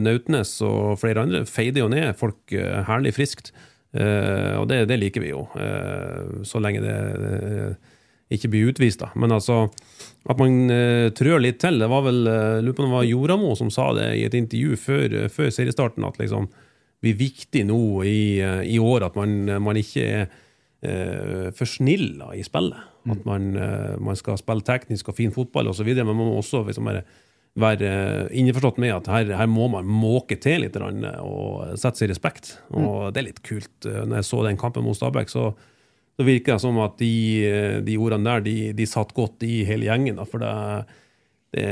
Nautnes 0.00 0.56
og 0.64 0.98
flere 1.02 1.24
andre 1.26 1.44
feide 1.48 1.82
jo 1.82 1.90
ned 1.92 2.14
folk 2.16 2.54
eh, 2.56 2.82
herlig 2.88 3.14
friskt. 3.18 3.52
Eh, 3.94 4.54
og 4.58 4.68
det, 4.70 4.84
det 4.90 4.98
liker 5.00 5.22
vi 5.22 5.30
jo, 5.30 5.44
eh, 5.60 6.42
så 6.46 6.62
lenge 6.62 6.82
det 6.82 6.94
eh, 7.30 7.92
ikke 8.34 8.50
blir 8.50 8.72
utvist. 8.72 9.00
da. 9.04 9.12
Men 9.14 9.36
altså, 9.36 9.64
at 10.26 10.40
man 10.40 10.68
trør 11.14 11.42
litt 11.44 11.60
til. 11.62 11.78
Det 11.78 11.90
var 11.92 12.06
vel 12.06 12.22
lurer 12.24 12.74
på 12.74 12.82
om 12.82 12.88
det 12.88 12.96
var 12.96 13.06
Joramo 13.06 13.52
som 13.58 13.70
sa 13.70 13.90
det 13.94 14.08
i 14.18 14.24
et 14.26 14.34
intervju 14.34 14.78
før, 14.80 15.18
før 15.30 15.52
seriestarten, 15.52 16.06
at 16.08 16.16
liksom 16.18 16.48
blir 17.04 17.18
viktig 17.20 17.66
nå 17.68 17.82
i, 18.08 18.40
i 18.64 18.78
år 18.80 19.04
at 19.10 19.18
man, 19.20 19.36
man 19.62 19.76
ikke 19.76 20.06
er 20.08 20.24
eh, 20.84 21.50
for 21.56 21.68
snill 21.68 22.22
i 22.34 22.44
spillet. 22.46 22.90
At 23.10 23.24
man, 23.28 23.56
eh, 23.56 23.96
man 24.00 24.16
skal 24.16 24.38
spille 24.40 24.64
teknisk 24.64 25.08
og 25.08 25.18
fin 25.18 25.32
fotball 25.32 25.68
osv., 25.68 25.90
men 25.94 26.06
man 26.06 26.16
må 26.16 26.38
også 26.38 26.64
liksom 26.66 26.88
være, 27.60 27.90
innforstått 28.34 28.80
med 28.82 28.96
at 28.96 29.10
her, 29.12 29.30
her 29.38 29.50
må 29.50 29.68
man 29.70 29.86
måke 29.86 30.36
til 30.42 30.64
litt 30.64 30.78
og 30.80 31.76
sette 31.78 32.00
seg 32.00 32.08
i 32.08 32.12
respekt. 32.14 32.56
Og 32.74 33.14
det 33.14 33.22
er 33.22 33.28
litt 33.28 33.44
kult. 33.46 33.86
Når 33.86 34.18
jeg 34.18 34.28
så 34.30 34.42
den 34.46 34.58
kampen 34.60 34.86
mot 34.86 34.98
Stabæk, 34.98 35.30
så, 35.30 35.52
så 36.18 36.26
virker 36.26 36.56
det 36.56 36.64
som 36.64 36.80
at 36.82 36.98
de, 36.98 37.14
de 37.86 37.96
ordene 38.00 38.26
der 38.26 38.44
de, 38.48 38.58
de 38.76 38.88
satt 38.90 39.14
godt 39.14 39.46
i 39.46 39.62
hele 39.68 39.86
gjengen. 39.86 40.18
Da, 40.18 40.26
for 40.26 40.42
det, 40.42 40.52
det, 41.54 41.68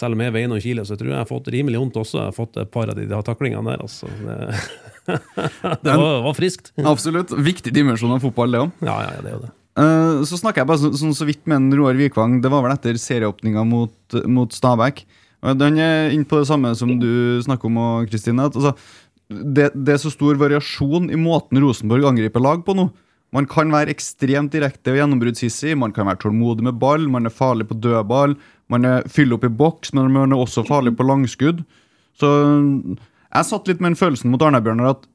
selv 0.00 0.16
om 0.16 0.24
jeg 0.24 0.36
veier 0.38 0.52
noen 0.52 0.64
kilo, 0.64 0.86
så 0.88 0.96
tror 0.96 1.12
jeg 1.12 1.18
jeg 1.18 1.26
har 1.26 1.32
fått 1.34 1.52
rimelig 1.52 1.84
vondt 1.84 2.00
også. 2.00 2.22
Jeg 2.22 2.32
har 2.32 2.40
fått 2.40 2.60
et 2.64 2.72
par 2.72 2.88
av 2.88 2.96
de, 2.96 3.08
de 3.10 3.22
taklingene 3.28 3.74
der. 3.74 3.84
Altså. 3.84 4.08
Det, 4.24 5.16
det 5.84 6.00
var, 6.06 6.20
var 6.24 6.36
friskt. 6.40 6.72
Absolutt. 6.80 7.36
Viktig 7.36 7.76
dimensjon 7.76 8.16
av 8.16 8.24
fotball, 8.24 8.56
det 8.56 8.64
òg. 8.64 8.76
Ja, 8.80 9.00
ja, 9.04 9.16
ja, 9.18 9.24
det 9.26 9.34
er 9.34 9.36
jo 9.42 9.44
det. 9.44 9.56
Eh, 9.80 10.22
så 10.28 10.38
snakker 10.38 10.62
jeg 10.62 10.70
bare 10.70 10.82
så, 10.82 10.92
sånn 10.98 11.16
så 11.16 11.26
vidt 11.28 11.46
med 11.48 11.60
en 11.60 11.74
Roar 11.78 11.98
Vikvang. 11.98 12.40
Det 12.44 12.52
var 12.52 12.64
vel 12.66 12.74
etter 12.74 12.98
serieåpninga 13.00 13.64
mot, 13.68 14.18
mot 14.28 14.52
Stabæk. 14.52 15.04
Han 15.46 15.62
er 15.80 16.12
inne 16.12 16.28
på 16.28 16.42
det 16.42 16.50
samme 16.50 16.74
som 16.76 16.92
du 17.00 17.40
snakker 17.44 17.70
om, 17.70 17.78
Kristine. 18.10 18.50
Altså, 18.50 18.74
det, 19.30 19.70
det 19.72 19.94
er 19.94 20.02
så 20.02 20.12
stor 20.12 20.36
variasjon 20.40 21.08
i 21.12 21.18
måten 21.20 21.60
Rosenborg 21.62 22.10
angriper 22.10 22.42
lag 22.44 22.64
på 22.66 22.74
nå. 22.76 22.90
Man 23.30 23.46
kan 23.46 23.70
være 23.70 23.92
ekstremt 23.94 24.50
direkte 24.52 24.90
og 24.90 24.98
gjennombruddshissig, 24.98 25.76
man 25.78 25.94
kan 25.94 26.08
være 26.10 26.18
tålmodig 26.24 26.66
med 26.66 26.80
ball, 26.82 27.06
man 27.06 27.28
er 27.28 27.34
farlig 27.34 27.68
på 27.70 27.76
dødball, 27.78 28.34
man 28.74 28.88
er 28.88 29.06
fyller 29.06 29.38
opp 29.38 29.46
i 29.46 29.52
boks, 29.60 29.92
men 29.94 30.10
man 30.16 30.34
er 30.34 30.42
også 30.42 30.66
farlig 30.66 30.96
på 30.98 31.06
langskudd. 31.06 31.62
Så 32.18 32.30
jeg 32.98 33.46
satt 33.46 33.70
litt 33.70 33.78
med 33.78 33.92
den 33.92 34.00
følelsen 34.00 34.32
mot 34.32 34.42
Arne-Bjørnar 34.42 34.96
at 34.96 35.06
eh, 35.06 35.10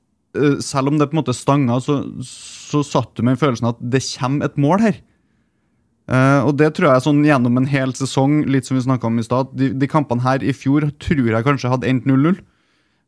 selv 0.63 0.91
om 0.91 0.99
det 0.99 1.09
på 1.09 1.15
en 1.17 1.21
måte 1.21 1.35
stanga, 1.35 1.79
så, 1.83 2.01
så 2.25 2.83
satt 2.85 3.13
du 3.17 3.23
med 3.27 3.39
følelsen 3.41 3.71
at 3.71 3.81
det 3.81 4.03
kommer 4.13 4.49
et 4.49 4.57
mål 4.61 4.83
her. 4.83 4.99
Uh, 6.05 6.45
og 6.45 6.51
det 6.59 6.67
tror 6.77 6.91
jeg 6.91 7.01
sånn 7.01 7.23
gjennom 7.25 7.57
en 7.57 7.69
hel 7.69 7.95
sesong, 7.97 8.43
litt 8.45 8.67
som 8.67 8.77
vi 8.77 8.83
snakket 8.85 9.09
om 9.09 9.17
i 9.17 9.25
stad, 9.25 9.55
de, 9.57 9.71
de 9.73 9.89
kampene 9.89 10.21
her 10.21 10.43
i 10.45 10.53
fjor 10.53 10.85
tror 11.01 11.31
jeg 11.31 11.47
kanskje 11.47 11.71
hadde 11.71 11.89
endt 11.89 12.05
0-0. 12.09 12.37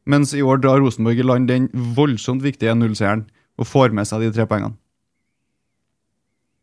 Mens 0.09 0.33
i 0.33 0.41
år 0.41 0.63
drar 0.63 0.81
Rosenborg 0.81 1.19
i 1.19 1.25
land 1.25 1.49
den 1.51 1.67
voldsomt 1.97 2.41
viktige 2.45 2.73
0-seieren 2.73 3.27
og 3.59 3.67
får 3.69 3.93
med 3.93 4.07
seg 4.07 4.23
de 4.23 4.31
tre 4.33 4.47
poengene. 4.49 4.77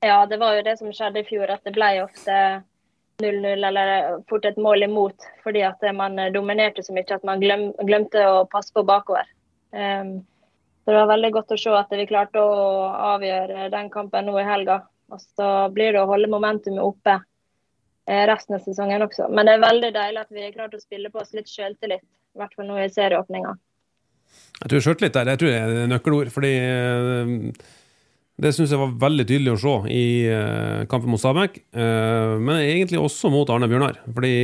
Ja, 0.05 0.24
det 0.29 0.40
var 0.40 0.57
jo 0.57 0.64
det 0.66 0.79
som 0.81 0.92
skjedde 0.92 1.22
i 1.22 1.29
fjor, 1.29 1.48
at 1.53 1.62
det 1.64 1.74
ble 1.77 1.90
ofte 2.03 2.35
0-0 3.22 3.66
eller 3.68 4.18
fort 4.29 4.44
et 4.48 4.59
mål 4.61 4.88
imot. 4.88 5.29
Fordi 5.44 5.62
at 5.64 5.85
man 5.96 6.18
dominerte 6.35 6.85
så 6.85 6.96
mye 6.96 7.07
at 7.14 7.24
man 7.24 7.40
glem, 7.40 7.70
glemte 7.87 8.24
å 8.29 8.44
passe 8.50 8.74
på 8.74 8.85
bakover. 8.87 9.29
Um, 9.72 10.18
så 10.85 10.92
det 10.92 11.01
var 11.01 11.12
veldig 11.14 11.31
godt 11.33 11.53
å 11.55 11.57
se 11.57 11.70
at 11.73 11.92
vi 11.97 12.05
klarte 12.09 12.40
å 12.44 12.57
avgjøre 13.14 13.70
den 13.73 13.87
kampen 13.92 14.27
nå 14.29 14.35
i 14.37 14.44
helga. 14.44 14.83
Og 15.12 15.20
så 15.23 15.47
blir 15.73 15.94
det 15.94 16.03
å 16.03 16.09
holde 16.11 16.29
momentumet 16.33 16.85
oppe 16.85 17.14
eh, 17.16 18.25
resten 18.29 18.59
av 18.59 18.64
sesongen 18.66 19.05
også. 19.07 19.31
Men 19.33 19.49
det 19.49 19.55
er 19.57 19.62
veldig 19.62 19.92
deilig 19.94 20.20
at 20.20 20.35
vi 20.35 20.42
har 20.44 20.53
klart 20.57 20.77
å 20.77 20.83
spille 20.83 21.12
på 21.12 21.23
oss 21.23 21.33
litt 21.37 21.49
sjøltillit. 21.49 22.05
I 22.05 22.42
hvert 22.42 22.57
fall 22.57 22.68
nå 22.68 22.77
i 22.83 22.90
serieåpninga. 22.92 23.55
Jeg 24.61 24.73
tror 24.73 24.85
sjøltillit 24.85 25.16
der 25.16 25.31
jeg 25.33 25.40
tror 25.40 25.53
det 25.53 25.62
er 25.62 25.88
nøkkelord. 25.88 26.33
fordi 26.35 26.53
eh, 26.59 27.33
det 28.44 28.51
syns 28.53 28.75
jeg 28.75 28.83
var 28.83 28.97
veldig 29.07 29.27
tydelig 29.31 29.55
å 29.55 29.61
se 29.62 29.75
i 29.94 30.05
eh, 30.29 30.85
kampen 30.90 31.14
mot 31.14 31.23
Stabæk. 31.23 31.61
men 31.73 32.59
egentlig 32.59 33.01
også 33.01 33.31
mot 33.33 33.49
Arne 33.49 33.70
Bjørnar. 33.70 34.03
Fordi 34.05 34.35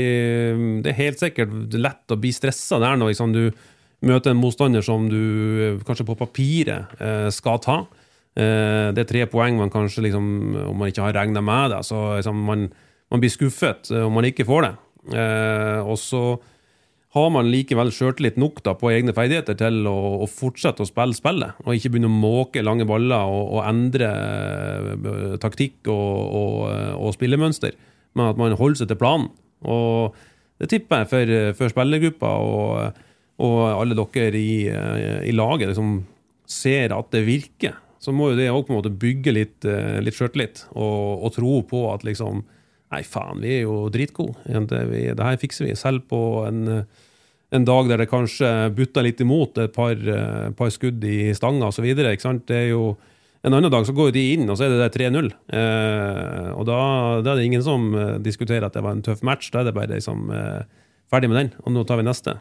det 0.86 0.94
er 0.94 1.02
helt 1.02 1.20
sikkert 1.20 1.76
lett 1.76 2.16
å 2.16 2.20
bli 2.20 2.32
stressa 2.32 2.80
der 2.80 2.96
når 2.96 3.12
liksom, 3.12 3.36
du 3.36 3.50
møter 4.06 4.32
en 4.32 4.40
motstander 4.40 4.84
som 4.84 5.08
du 5.10 5.16
eh, 5.20 5.80
kanskje 5.86 6.06
på 6.08 6.18
papiret 6.18 7.00
eh, 7.00 7.28
skal 7.34 7.60
ta. 7.64 7.80
Eh, 8.38 8.90
det 8.96 9.04
er 9.04 9.10
tre 9.10 9.26
poeng 9.30 9.58
man 9.60 9.72
kanskje 9.72 10.06
liksom, 10.08 10.30
om 10.70 10.78
man 10.80 10.92
ikke 10.92 11.08
har 11.08 11.18
regna 11.18 11.42
med 11.44 11.74
det, 11.74 11.82
så 11.88 12.20
liksom, 12.20 12.46
man, 12.48 12.70
man 13.12 13.22
blir 13.22 13.32
skuffet 13.32 13.92
om 14.00 14.16
man 14.16 14.28
ikke 14.28 14.48
får 14.48 14.68
det. 14.68 14.76
Og 15.10 15.96
så 15.96 16.22
har 17.16 17.30
man 17.32 17.48
likevel 17.50 17.88
sjøltillit 17.90 18.36
nok 18.38 18.60
da, 18.62 18.76
på 18.78 18.92
egne 18.92 19.14
ferdigheter 19.16 19.56
til 19.58 19.80
å, 19.88 19.96
å 20.22 20.28
fortsette 20.30 20.84
å 20.84 20.86
spille 20.86 21.16
spillet, 21.16 21.56
og 21.64 21.74
ikke 21.74 21.90
begynne 21.90 22.10
å 22.10 22.20
måke 22.20 22.62
lange 22.62 22.86
baller 22.86 23.26
og, 23.26 23.56
og 23.56 23.64
endre 23.66 24.10
taktikk 25.42 25.90
og, 25.90 26.36
og, 26.42 26.52
og 27.00 27.16
spillemønster, 27.16 27.74
men 28.14 28.30
at 28.30 28.38
man 28.38 28.54
holder 28.60 28.82
seg 28.82 28.92
til 28.92 29.00
planen. 29.00 29.30
Og 29.66 30.14
det 30.60 30.70
tipper 30.70 31.02
jeg 31.02 31.10
for, 31.10 31.34
for 31.58 31.74
spillergruppa 31.74 32.30
og, 32.44 33.00
og 33.40 33.60
alle 33.72 33.96
dere 33.96 34.38
i, 34.38 34.68
eh, 34.68 35.20
i 35.28 35.34
laget 35.34 35.72
liksom 35.72 36.00
ser 36.50 36.92
at 36.96 37.12
det 37.14 37.26
virker. 37.26 37.78
Så 38.00 38.14
må 38.16 38.30
jo 38.30 38.38
det 38.38 38.48
òg 38.52 38.68
bygge 39.00 39.32
litt, 39.32 39.64
eh, 39.68 40.00
litt 40.00 40.16
sjøltillit, 40.16 40.64
og, 40.72 41.24
og 41.26 41.32
tro 41.36 41.60
på 41.68 41.86
at 41.94 42.06
liksom 42.06 42.44
Nei, 42.90 43.04
faen, 43.06 43.38
vi 43.38 43.52
er 43.54 43.68
jo 43.68 43.84
dritgode. 43.86 44.34
Det, 44.66 45.14
her 45.22 45.36
fikser 45.38 45.68
vi. 45.68 45.76
Selv 45.78 46.08
på 46.10 46.42
en, 46.42 46.80
en 47.54 47.66
dag 47.68 47.86
der 47.86 48.02
det 48.02 48.08
kanskje 48.10 48.48
butter 48.74 49.06
litt 49.06 49.22
imot 49.22 49.60
et 49.62 49.70
par, 49.70 49.94
eh, 49.94 50.48
par 50.58 50.72
skudd 50.74 50.98
i 51.06 51.30
stanga 51.38 51.68
osv. 51.68 51.86
Det 51.86 52.02
er 52.02 52.74
en 53.46 53.54
annen 53.54 53.70
dag 53.70 53.86
så 53.86 53.94
går 53.94 54.10
de 54.16 54.24
inn, 54.32 54.50
og 54.50 54.58
så 54.58 54.66
er 54.66 54.74
det 54.74 54.80
der 54.82 54.96
3-0. 55.06 55.30
Eh, 55.54 56.50
og 56.50 56.66
da, 56.66 56.80
da, 57.22 57.30
er 57.30 57.38
det 57.38 57.46
ingen 57.46 57.62
som 57.62 57.94
diskuterer 58.26 58.66
at 58.66 58.74
det 58.74 58.82
var 58.82 58.98
en 58.98 59.06
tøff 59.06 59.22
match. 59.22 59.52
Da 59.54 59.62
er 59.62 59.70
det 59.70 59.76
bare 59.78 59.94
liksom 59.94 60.26
eh, 60.34 60.66
ferdig 61.14 61.30
med 61.30 61.38
den, 61.44 61.54
og 61.62 61.76
nå 61.76 61.86
tar 61.86 62.02
vi 62.02 62.10
neste. 62.10 62.40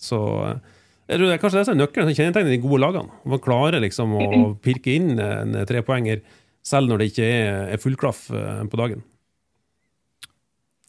Så 0.00 0.20
eh, 0.46 0.62
jeg 1.10 1.18
tror 1.20 1.28
det 1.28 1.34
er 1.36 1.42
kanskje 1.42 1.60
det 1.60 1.66
som 1.68 1.74
er 1.74 1.82
nøkkelen 1.82 2.08
som 2.08 2.16
kjennetegner 2.16 2.54
de 2.54 2.62
gode 2.62 2.80
lagene. 2.80 3.18
Man 3.28 3.42
klarer 3.44 3.82
liksom 3.84 4.14
å 4.16 4.28
pirke 4.64 4.94
inn 4.94 5.18
en 5.20 5.58
trepoenger 5.68 6.22
selv 6.64 6.88
når 6.88 7.00
det 7.00 7.10
ikke 7.12 7.26
er, 7.28 7.74
full 7.76 7.92
fullklaff 7.92 8.30
eh, 8.32 8.62
på 8.70 8.80
dagen. 8.80 9.02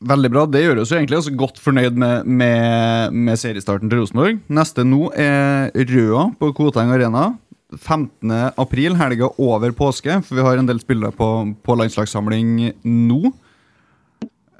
Veldig 0.05 0.29
bra. 0.31 0.43
Det 0.51 0.61
gjør 0.61 0.81
oss 0.83 0.91
jo 0.91 0.99
egentlig 0.99 1.17
også 1.21 1.33
godt 1.39 1.59
fornøyd 1.63 1.97
med, 1.99 2.27
med, 2.27 3.15
med 3.15 3.39
seriestarten 3.39 3.91
til 3.91 4.01
Rosenborg. 4.01 4.41
Neste 4.51 4.83
nå 4.87 5.07
er 5.19 5.71
Røa 5.91 6.29
på 6.39 6.51
Koteng 6.55 6.91
Arena. 6.93 7.31
15. 7.75 8.31
april, 8.61 8.95
helga 8.95 9.31
over 9.41 9.73
påske, 9.75 10.19
for 10.23 10.37
vi 10.37 10.43
har 10.45 10.59
en 10.59 10.67
del 10.69 10.79
spillere 10.79 11.15
på, 11.15 11.29
på 11.65 11.77
landslagssamling 11.79 12.69
nå. 12.85 13.33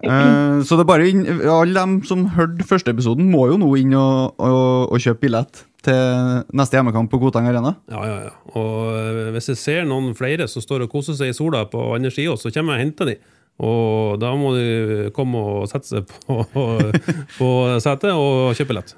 Eh, 0.06 0.58
så 0.66 0.78
det 0.78 0.86
er 0.86 0.90
bare 0.90 1.08
inn, 1.10 1.24
alle 1.50 1.76
dem 1.78 1.96
som 2.08 2.28
hørte 2.36 2.68
første 2.68 2.94
episoden, 2.94 3.30
må 3.32 3.48
jo 3.52 3.60
nå 3.62 3.70
inn 3.82 3.96
og, 3.98 4.36
og, 4.38 4.92
og 4.94 5.02
kjøpe 5.02 5.26
billett 5.26 5.64
til 5.86 6.42
neste 6.58 6.78
hjemmekamp 6.78 7.12
på 7.12 7.20
Koteng 7.22 7.50
Arena. 7.50 7.76
Ja, 7.92 8.02
ja, 8.10 8.18
ja. 8.28 8.34
Og 8.58 8.92
eh, 8.98 9.32
hvis 9.36 9.52
jeg 9.54 9.62
ser 9.62 9.90
noen 9.90 10.16
flere 10.18 10.50
som 10.52 10.64
står 10.64 10.86
og 10.86 10.94
koser 10.94 11.18
seg 11.18 11.34
i 11.34 11.38
sola 11.38 11.66
på 11.70 11.82
andre 11.96 12.14
sida, 12.14 12.38
så 12.40 12.54
kommer 12.54 12.76
jeg 12.76 12.86
og 12.86 12.88
henter 12.88 13.12
dem. 13.14 13.32
Og 13.66 14.18
da 14.20 14.34
må 14.36 14.52
de 14.58 15.10
komme 15.16 15.40
og 15.40 15.70
sette 15.72 15.88
seg 15.88 16.10
på, 16.10 16.42
på 17.40 17.50
setet 17.84 18.12
og 18.12 18.56
kjøpe 18.58 18.74
billett. 18.74 18.96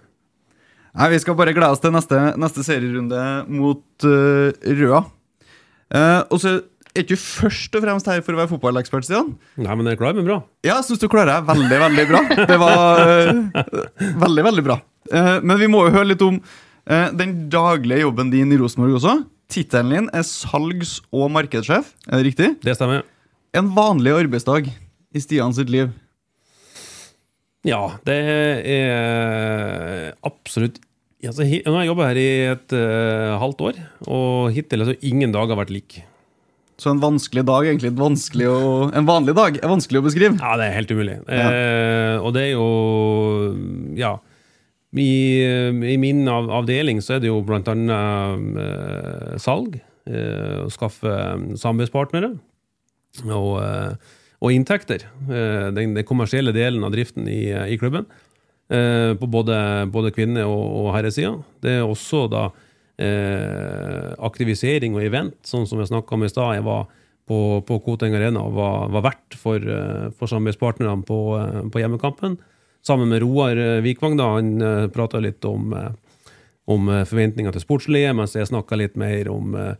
Nei, 0.97 1.11
Vi 1.13 1.19
skal 1.21 1.37
bare 1.37 1.53
glede 1.53 1.75
oss 1.75 1.83
til 1.83 1.93
neste, 1.93 2.21
neste 2.41 2.63
serierunde 2.65 3.21
mot 3.53 4.07
uh, 4.07 4.49
Røa. 4.79 5.03
Uh, 5.93 6.21
og 6.33 6.41
så 6.41 6.55
er 6.99 7.05
ikke 7.05 7.19
først 7.21 7.77
og 7.77 7.83
fremst 7.85 8.09
her 8.11 8.21
for 8.25 8.35
å 8.35 8.41
være 8.41 8.51
fotballekspert, 8.51 9.07
Stian. 9.07 9.33
Nei, 9.61 9.73
men 9.79 9.89
jeg 9.91 9.99
klarer 9.99 10.19
meg 10.19 10.27
bra. 10.29 10.39
Ja, 10.65 10.77
jeg 10.77 10.87
syns 10.89 11.01
du 11.03 11.07
klarer 11.11 11.35
deg 11.35 11.49
veldig, 11.49 11.79
veldig 11.83 12.05
bra. 12.11 12.21
Det 12.51 12.57
var 12.61 13.01
uh, 13.03 13.67
veldig, 14.25 14.45
veldig 14.51 14.65
bra. 14.65 14.79
men 15.41 15.59
vi 15.61 15.69
må 15.71 15.85
jo 15.85 15.93
høre 15.93 16.09
litt 16.09 16.23
om 16.25 16.41
den 16.87 17.31
daglige 17.51 18.01
jobben 18.05 18.29
din 18.31 18.51
i 18.51 18.57
Rosenborg 18.59 18.97
også. 18.99 19.13
Tittelen 19.51 19.93
din 19.93 20.09
er 20.15 20.25
salgs- 20.27 20.97
og 21.15 21.29
markedssjef, 21.35 21.93
er 22.07 22.19
det 22.19 22.27
riktig? 22.29 22.49
Det 22.63 22.75
stemmer. 22.75 23.05
En 23.55 23.71
vanlig 23.75 24.13
arbeidsdag 24.15 24.67
i 24.67 25.23
Stian 25.23 25.55
sitt 25.55 25.71
liv? 25.71 25.91
Ja, 27.67 27.81
det 28.07 28.17
er 28.71 30.13
absolutt 30.25 30.79
altså, 31.25 31.43
Nå 31.43 31.73
har 31.73 31.83
jeg 31.83 31.89
jobba 31.89 32.09
her 32.11 32.19
i 32.21 32.27
et 32.53 32.75
uh, 32.77 33.37
halvt 33.41 33.63
år, 33.69 33.81
og 34.07 34.53
hittil 34.55 34.83
har 34.83 34.91
altså, 34.93 35.07
ingen 35.07 35.33
dag 35.35 35.49
har 35.49 35.59
vært 35.59 35.73
lik. 35.73 35.99
Så 36.77 36.91
en 36.93 37.01
vanskelig 37.01 37.41
dag, 37.47 37.65
egentlig 37.65 37.89
vanskelig 37.97 38.47
å, 38.53 38.57
en 38.93 39.07
vanlig 39.07 39.33
dag, 39.37 39.55
er 39.57 39.71
vanskelig 39.71 40.01
å 40.01 40.05
beskrive? 40.05 40.37
Ja, 40.37 40.53
det 40.59 40.67
er 40.67 40.75
helt 40.75 40.91
umulig. 40.93 41.15
Ja. 41.25 41.47
Eh, 41.49 42.15
og 42.21 42.33
det 42.37 42.47
er 42.47 42.51
jo 42.53 42.67
Ja. 43.97 44.17
I, 44.97 45.43
i 45.93 45.97
min 45.99 46.23
av, 46.31 46.47
avdeling 46.61 47.01
så 47.03 47.17
er 47.17 47.19
det 47.21 47.27
jo 47.27 47.41
blant 47.45 47.67
annet 47.69 48.61
eh, 48.63 49.33
salg. 49.41 49.75
Eh, 50.07 50.61
å 50.63 50.69
skaffe 50.73 51.11
samarbeidspartnere. 51.59 52.31
Og, 53.25 53.51
eh, 53.61 54.15
og, 54.39 54.53
inntekter. 54.53 55.03
Eh, 55.27 55.67
den, 55.75 55.97
den, 55.97 56.07
kommersielle 56.07 56.53
delen 56.55 56.85
av 56.87 56.93
driften 56.95 57.27
i, 57.29 57.49
i 57.73 57.77
klubben. 57.81 58.07
Eh, 58.69 59.11
på 59.19 59.29
både, 59.31 59.57
både 59.91 60.13
kvinne- 60.15 60.47
og, 60.47 60.63
og 60.81 60.89
herresida. 60.95 61.35
Det 61.63 61.79
er 61.79 61.85
også 61.85 62.25
da 62.31 62.47
eh, 63.01 64.13
aktivisering 64.27 64.97
og 64.97 65.05
event, 65.05 65.37
sånn 65.47 65.67
som 65.69 65.81
jeg 65.81 65.91
snakka 65.91 66.17
om 66.17 66.25
i 66.25 66.31
stad. 66.31 66.57
Jeg 66.57 66.65
var 66.67 66.87
på, 67.27 67.39
på 67.67 67.79
Koteng 67.85 68.15
Arena 68.17 68.45
og 68.47 68.55
var, 68.55 68.87
var 68.95 69.07
vert 69.09 69.35
for, 69.35 69.63
for 70.15 70.31
samarbeidspartnerne 70.31 71.03
på, 71.07 71.19
på 71.73 71.81
hjemmekampen 71.81 72.37
sammen 72.87 73.09
med 73.11 73.19
Roar 73.19 73.59
Vikvang. 73.83 74.15
da, 74.15 74.29
Han 74.37 74.91
prata 74.95 75.19
litt 75.19 75.43
om, 75.43 75.73
om 76.71 76.87
forventninger 77.03 77.51
til 77.51 77.65
sportslige, 77.65 78.13
mens 78.15 78.37
jeg 78.37 78.47
snakka 78.47 78.79
litt 78.79 78.95
mer 78.95 79.27
om 79.33 79.57
uh, 79.59 79.73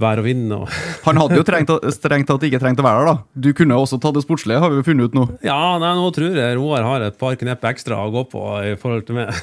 vær 0.00 0.18
og 0.18 0.24
vind. 0.26 0.50
Og 0.54 0.64
Han 1.06 1.18
hadde 1.20 1.36
jo 1.38 1.44
trengt, 1.46 1.70
strengt 1.94 2.28
tatt 2.30 2.46
ikke 2.46 2.60
trengt 2.62 2.80
å 2.82 2.86
være 2.86 3.04
der, 3.04 3.10
da. 3.10 3.42
Du 3.46 3.50
kunne 3.56 3.78
også 3.78 3.98
tatt 4.02 4.16
det 4.16 4.24
sportslige, 4.24 4.60
har 4.62 4.72
vi 4.72 4.80
jo 4.80 4.86
funnet 4.86 5.10
ut 5.10 5.18
nå. 5.18 5.24
ja, 5.50 5.58
nei, 5.82 5.92
nå 5.98 6.06
tror 6.16 6.38
jeg 6.40 6.58
Roar 6.58 6.86
har 6.86 7.06
et 7.06 7.18
par 7.20 7.34
knep 7.40 7.66
ekstra 7.70 8.00
å 8.02 8.12
gå 8.14 8.22
på 8.32 8.42
i 8.70 8.74
forhold 8.80 9.04
til 9.08 9.20
meg. 9.20 9.28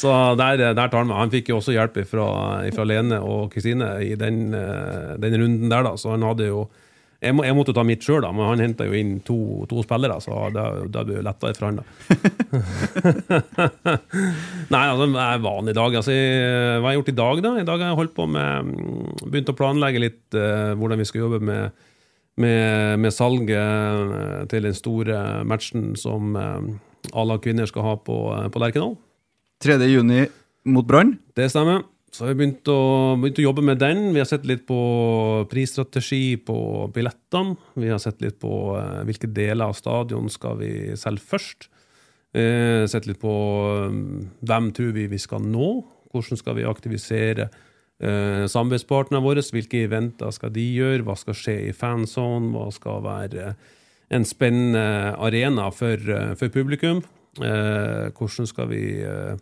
Så 0.00 0.10
der, 0.40 0.66
der 0.68 0.82
tar 0.82 1.00
han 1.00 1.10
meg. 1.10 1.20
Han 1.22 1.32
fikk 1.32 1.46
jo 1.52 1.60
også 1.60 1.76
hjelp 1.76 1.96
fra, 2.10 2.26
Lene 2.86 3.18
og 3.24 3.52
Kristine 3.54 3.96
i 4.04 4.12
den, 4.18 4.36
eh, 4.54 5.14
den 5.22 5.38
runden 5.40 5.72
der, 5.72 5.82
da. 5.88 5.92
Så 5.98 6.12
han 6.12 6.26
hadde 6.26 6.52
jo 6.52 6.60
jeg, 7.20 7.32
må, 7.36 7.40
jeg 7.46 7.56
måtte 7.56 7.74
ta 7.76 7.82
mitt 7.86 8.04
sjøl, 8.04 8.24
men 8.32 8.48
han 8.48 8.64
henta 8.64 8.86
jo 8.88 8.94
inn 8.96 9.12
to, 9.26 9.38
to 9.70 9.76
spillere, 9.84 10.16
så 10.24 10.32
da, 10.54 10.64
da 10.92 11.00
blir 11.06 11.16
det 11.20 11.26
lettere 11.26 11.56
for 11.56 11.64
han, 11.68 11.76
da. 11.80 11.84
Nei, 14.74 14.84
altså, 14.88 15.04
det 15.10 15.22
er 15.22 15.44
vanlig 15.44 15.66
vanlig 15.66 15.74
dag. 15.76 15.96
Altså, 15.98 16.12
hva 16.12 16.86
har 16.86 16.94
jeg 16.94 17.00
gjort 17.00 17.12
i 17.12 17.16
dag, 17.16 17.42
da? 17.42 17.52
I 17.60 17.66
dag 17.66 17.82
har 17.82 17.92
jeg 17.92 18.00
holdt 18.00 18.16
på 18.16 18.26
med 18.30 18.70
mm, 18.70 19.28
Begynt 19.30 19.52
å 19.52 19.56
planlegge 19.56 20.02
litt 20.02 20.36
uh, 20.36 20.74
hvordan 20.78 21.00
vi 21.00 21.08
skal 21.08 21.24
jobbe 21.24 21.40
med, 21.44 21.70
med, 22.36 23.00
med 23.00 23.14
salget 23.14 23.56
eh, 23.56 24.44
til 24.50 24.62
den 24.68 24.76
store 24.76 25.42
matchen 25.48 25.94
som 25.96 26.36
uh, 26.36 26.60
A-lag 27.16 27.40
kvinner 27.42 27.66
skal 27.66 27.82
ha 27.86 27.94
på, 27.96 28.16
eh, 28.34 28.48
på 28.52 28.60
Lerkendal. 28.60 28.96
3. 29.64 29.78
juni 29.88 30.26
mot 30.68 30.86
Brann. 30.86 31.16
Det 31.36 31.48
stemmer. 31.52 31.82
Så 32.16 32.24
har 32.24 32.32
vi 32.32 32.38
begynt 32.38 32.68
å, 32.72 32.80
begynt 33.20 33.42
å 33.42 33.44
jobbe 33.44 33.62
med 33.68 33.80
den. 33.82 33.98
Vi 34.14 34.20
har 34.22 34.28
sett 34.28 34.46
litt 34.48 34.62
på 34.64 34.76
prisstrategi 35.50 36.38
på 36.40 36.56
billettene. 36.94 37.58
Vi 37.76 37.90
har 37.92 38.00
sett 38.00 38.22
litt 38.24 38.38
på 38.40 38.52
eh, 38.78 39.02
hvilke 39.04 39.28
deler 39.28 39.68
av 39.68 39.76
stadion 39.76 40.30
skal 40.32 40.56
vi 40.62 40.70
selge 40.96 41.26
først. 41.28 41.66
Eh, 42.32 42.86
sett 42.88 43.04
litt 43.10 43.20
på 43.20 43.34
eh, 43.82 43.98
hvem 44.48 44.70
tror 44.78 44.94
vi 44.96 45.04
vi 45.12 45.20
skal 45.20 45.44
nå. 45.44 45.68
Hvordan 46.14 46.40
skal 46.40 46.56
vi 46.56 46.64
aktivisere 46.64 47.50
eh, 47.50 48.46
samarbeidspartnerne 48.48 49.20
våre? 49.20 49.44
Hvilke 49.52 49.82
eventer 49.84 50.32
skal 50.32 50.54
de 50.56 50.64
gjøre? 50.72 51.04
Hva 51.04 51.18
skal 51.20 51.36
skje 51.36 51.58
i 51.66 51.74
fanzone? 51.76 52.54
Hva 52.54 52.70
skal 52.72 53.04
være 53.04 53.50
en 54.16 54.24
spennende 54.24 55.12
arena 55.20 55.68
for, 55.68 56.00
eh, 56.00 56.32
for 56.40 56.48
publikum? 56.54 57.04
Eh, 57.44 58.08
hvordan 58.16 58.48
skal 58.48 58.72
vi 58.72 58.82
eh, 59.04 59.36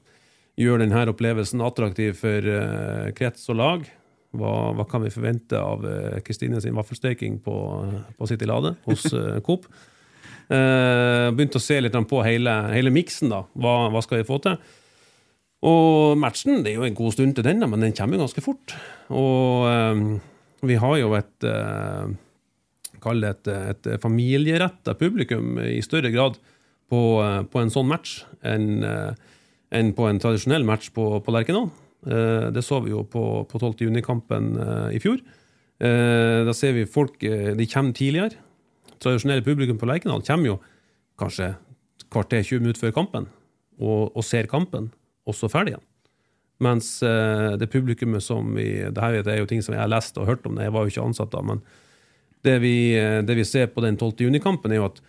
gjøre 0.61 0.85
denne 0.85 1.05
opplevelsen 1.11 1.63
attraktiv 1.65 2.17
for 2.21 2.47
uh, 2.47 3.11
krets 3.17 3.49
og 3.53 3.61
lag? 3.61 3.89
Hva, 4.35 4.53
hva 4.75 4.87
kan 4.91 5.05
vi 5.05 5.13
forvente 5.15 5.55
av 5.55 5.85
eh, 5.87 6.17
Kristine 6.27 6.59
sin 6.59 6.75
vaffelsteking 6.75 7.37
på, 7.45 7.53
på 8.19 8.27
City 8.27 8.49
Lade 8.51 8.73
hos 8.83 9.05
eh, 9.15 9.37
Coop? 9.47 9.69
Begynte 10.51 11.61
å 11.61 11.63
se 11.63 11.77
litt 11.79 11.95
på 12.11 12.19
hele, 12.27 12.51
hele 12.75 12.91
miksen. 12.91 13.31
da. 13.31 13.45
Hva, 13.55 13.77
hva 13.95 14.03
skal 14.03 14.19
vi 14.19 14.27
få 14.27 14.41
til? 14.43 14.59
Og 15.65 16.19
matchen 16.21 16.61
det 16.65 16.75
er 16.75 16.83
jo 16.83 16.89
en 16.89 16.97
god 16.97 17.15
stund 17.17 17.37
til 17.37 17.47
den, 17.47 17.65
men 17.65 17.81
den 17.81 17.95
kommer 17.97 18.19
jo 18.19 18.27
ganske 18.27 18.45
fort. 18.45 18.75
Og 19.09 19.65
um, 19.65 20.05
vi 20.65 20.77
har 20.81 20.99
jo 21.01 21.15
et 21.17 21.49
uh, 21.49 22.11
Kall 23.05 23.21
det 23.21 23.31
et, 23.35 23.49
et 23.85 23.89
familieretta 24.01 24.95
publikum 24.97 25.59
i 25.61 25.83
større 25.85 26.13
grad 26.13 26.39
på, 26.89 27.01
uh, 27.21 27.43
på 27.49 27.61
en 27.61 27.73
sånn 27.73 27.89
match 27.89 28.23
enn 28.45 28.85
eh, 28.85 29.33
enn 29.75 29.93
på 29.97 30.07
en 30.09 30.21
tradisjonell 30.23 30.65
match 30.67 30.93
på, 30.95 31.07
på 31.25 31.35
Lerkendal. 31.35 31.71
Eh, 32.05 32.51
det 32.53 32.65
så 32.65 32.81
vi 32.85 32.93
jo 32.93 33.05
på, 33.09 33.45
på 33.49 33.61
12. 33.61 33.87
juni-kampen 33.87 34.53
eh, 34.61 34.97
i 34.99 35.01
fjor. 35.03 35.23
Eh, 35.81 36.43
da 36.47 36.55
ser 36.57 36.77
vi 36.77 36.89
folk 36.91 37.17
de 37.21 37.69
kommer 37.71 37.97
tidligere. 37.97 38.39
Tradisjonelle 39.03 39.45
publikum 39.45 39.81
på 39.81 39.89
Lerkendal 39.89 40.25
kommer 40.27 40.53
jo 40.53 40.59
kanskje 41.21 41.55
kvarter 42.13 42.45
20 42.45 42.63
minutter 42.63 42.87
før 42.87 42.95
kampen 43.01 43.27
og, 43.81 44.15
og 44.15 44.23
ser 44.27 44.49
kampen, 44.51 44.93
og 45.27 45.35
så 45.35 45.51
ferdig 45.51 45.75
igjen. 45.75 45.87
Mens 46.63 46.87
det 47.03 47.67
publikummet 47.73 48.23
som 48.23 48.53
vi 48.55 48.69
det 48.87 49.03
her 49.03 49.27
er 49.27 49.41
jo 49.41 49.49
ting 49.51 49.65
som 49.65 49.75
jeg 49.75 49.83
har 49.83 49.91
lest 49.91 50.15
og 50.21 50.29
hørt 50.29 50.45
om, 50.47 50.55
det, 50.55 50.69
jeg 50.69 50.75
var 50.77 50.85
jo 50.85 50.93
ikke 50.93 51.07
ansatt 51.09 51.33
da, 51.33 51.41
men 51.43 51.65
det 52.47 52.55
vi, 52.63 52.77
det 53.27 53.35
vi 53.35 53.47
ser 53.49 53.67
på 53.75 53.83
den 53.83 53.99
12. 53.99 54.23
juni-kampen, 54.29 54.71
er 54.71 54.79
jo 54.79 54.87
at 54.87 55.01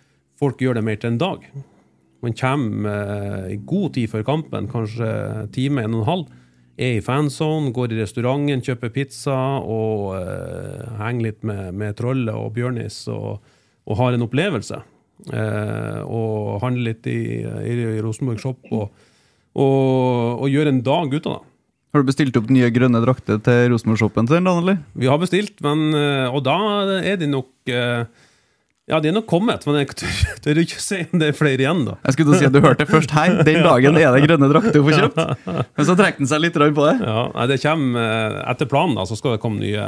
folk 0.41 0.63
gjør 0.63 0.79
det 0.79 0.85
mer 0.87 0.97
til 0.97 1.13
en 1.13 1.21
dag. 1.21 1.45
Man 2.25 2.33
kommer 2.33 2.89
eh, 2.89 3.53
i 3.53 3.59
god 3.61 3.93
tid 3.93 4.09
før 4.09 4.25
kampen, 4.25 4.69
kanskje 4.71 5.09
time, 5.53 5.83
en 5.83 5.93
og 5.93 6.01
en 6.01 6.09
halv, 6.09 6.25
er 6.75 6.97
i 6.97 7.03
fanzone, 7.05 7.69
går 7.75 7.93
i 7.93 8.01
restauranten, 8.01 8.63
kjøper 8.65 8.91
pizza 8.91 9.35
og 9.61 10.09
uh, 10.17 10.97
henger 10.99 11.29
litt 11.29 11.45
med, 11.47 11.69
med 11.77 11.95
Trolle 11.95 12.33
og 12.35 12.49
Bjørnis 12.57 12.97
og, 13.13 13.45
og 13.87 13.99
har 14.01 14.17
en 14.17 14.25
opplevelse. 14.25 14.81
Uh, 15.29 16.01
og 16.03 16.57
handler 16.65 16.89
litt 16.89 17.07
i, 17.07 17.45
i, 17.45 17.77
i 17.95 18.01
Rosenborg 18.03 18.41
Shop 18.43 18.67
og, 18.75 18.89
og, 19.55 20.41
og 20.43 20.49
gjør 20.51 20.73
en 20.73 20.83
dag 20.83 21.15
ut 21.15 21.29
av 21.31 21.37
det. 21.37 21.51
Har 21.95 22.03
du 22.03 22.09
bestilt 22.09 22.35
opp 22.35 22.51
nye 22.51 22.73
grønne 22.75 22.99
drakter 23.05 23.39
til 23.45 23.69
Rosenborg-shoppen 23.71 24.27
sin, 24.27 24.49
eller? 24.51 24.81
Vi 24.99 25.07
har 25.07 25.21
bestilt, 25.21 25.61
men, 25.63 25.95
og 26.27 26.41
da 26.43 26.57
er 26.97 27.15
de 27.21 27.29
nok 27.31 27.71
eh, 27.71 28.03
Ja, 28.85 28.99
de 29.01 29.09
er 29.09 29.15
nok 29.15 29.25
kommet, 29.25 29.63
men 29.65 29.79
jeg 29.79 29.95
tør, 30.45 30.59
ikke 30.61 30.81
si 30.81 30.99
om 31.07 31.21
det 31.21 31.31
er 31.31 31.37
flere 31.37 31.63
igjen, 31.63 31.85
da. 31.87 31.95
Jeg 32.05 32.17
skulle 32.17 32.37
si 32.37 32.45
at 32.45 32.53
du 32.53 32.59
hørte 32.61 32.83
det 32.83 32.91
først 32.91 33.15
her. 33.15 33.39
Den 33.47 33.63
dagen 33.65 33.97
er 33.97 34.13
det 34.13 34.27
grønne 34.27 34.49
drakter 34.51 34.77
å 34.77 34.85
få 34.85 34.93
kjøpt. 34.93 35.47
Men 35.77 35.87
så 35.87 35.95
trekker 35.97 36.21
den 36.21 36.29
seg 36.29 36.43
litt 36.43 36.59
på 36.59 36.85
det. 36.85 36.93
Ja, 37.01 37.47
det 37.49 37.57
kommer 37.63 38.03
eh, 38.03 38.37
Etter 38.53 38.69
planen 38.69 38.93
da, 38.99 39.07
så 39.09 39.17
skal 39.17 39.35
det 39.35 39.41
komme 39.41 39.63
nye 39.63 39.87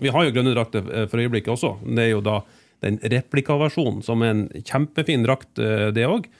Vi 0.00 0.12
har 0.14 0.24
jo 0.24 0.32
grønne 0.32 0.56
drakter 0.56 0.88
eh, 0.88 1.06
for 1.12 1.20
øyeblikket 1.20 1.52
også. 1.52 1.74
Det 1.84 2.06
er 2.06 2.14
jo 2.14 2.24
da 2.24 2.40
den 2.80 2.96
replikaversjonen, 3.12 4.00
som 4.06 4.24
er 4.24 4.32
en 4.32 4.46
kjempefin 4.64 5.26
drakt, 5.26 5.52
eh, 5.60 5.90
det 5.92 6.08
òg. 6.08 6.30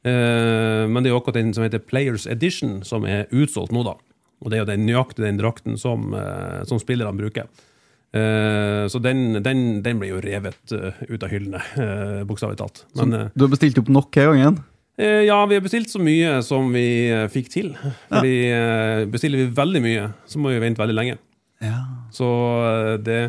Men 0.00 0.96
det 1.04 1.10
er 1.10 1.12
jo 1.12 1.18
akkurat 1.18 1.36
den 1.36 1.50
som 1.52 1.60
heter 1.60 1.82
Players 1.84 2.22
Edition, 2.24 2.78
som 2.88 3.04
er 3.04 3.26
utsolgt 3.36 3.74
nå, 3.76 3.82
da. 3.84 3.98
Og 4.40 4.48
det 4.48 4.56
er 4.56 4.62
jo 4.64 4.70
den 4.70 4.86
nøyaktig 4.88 5.24
den 5.24 5.40
drakten 5.40 5.76
som, 5.80 6.14
eh, 6.16 6.62
som 6.68 6.80
spillerne 6.80 7.16
bruker. 7.18 7.48
Eh, 8.12 8.88
Så 8.90 8.98
den, 8.98 9.42
den, 9.42 9.82
den 9.84 10.00
blir 10.02 10.16
jo 10.16 10.20
revet 10.24 10.74
eh, 10.74 10.98
ut 11.08 11.22
av 11.22 11.30
hyllene, 11.30 11.62
eh, 11.78 12.20
bokstavelig 12.26 12.58
talt. 12.58 12.84
Men 12.98 13.30
Du 13.34 13.46
har 13.46 13.52
bestilt 13.52 13.78
opp 13.78 13.88
nok 13.88 14.16
her 14.18 14.32
gangen. 14.32 14.60
igjen 15.00 15.26
Ja, 15.26 15.46
vi 15.46 15.56
har 15.56 15.62
bestilt 15.64 15.88
så 15.88 16.02
mye 16.02 16.42
som 16.44 16.72
vi 16.74 17.08
fikk 17.32 17.48
til. 17.48 17.74
Fordi 18.10 18.34
ja. 18.50 19.06
bestiller 19.08 19.44
vi 19.44 19.54
veldig 19.56 19.82
mye, 19.82 20.10
så 20.26 20.42
må 20.42 20.50
vi 20.52 20.60
vente 20.60 20.82
veldig 20.82 20.96
lenge. 20.98 21.16
Så 22.12 22.26
eh, 22.64 22.96
det, 23.04 23.20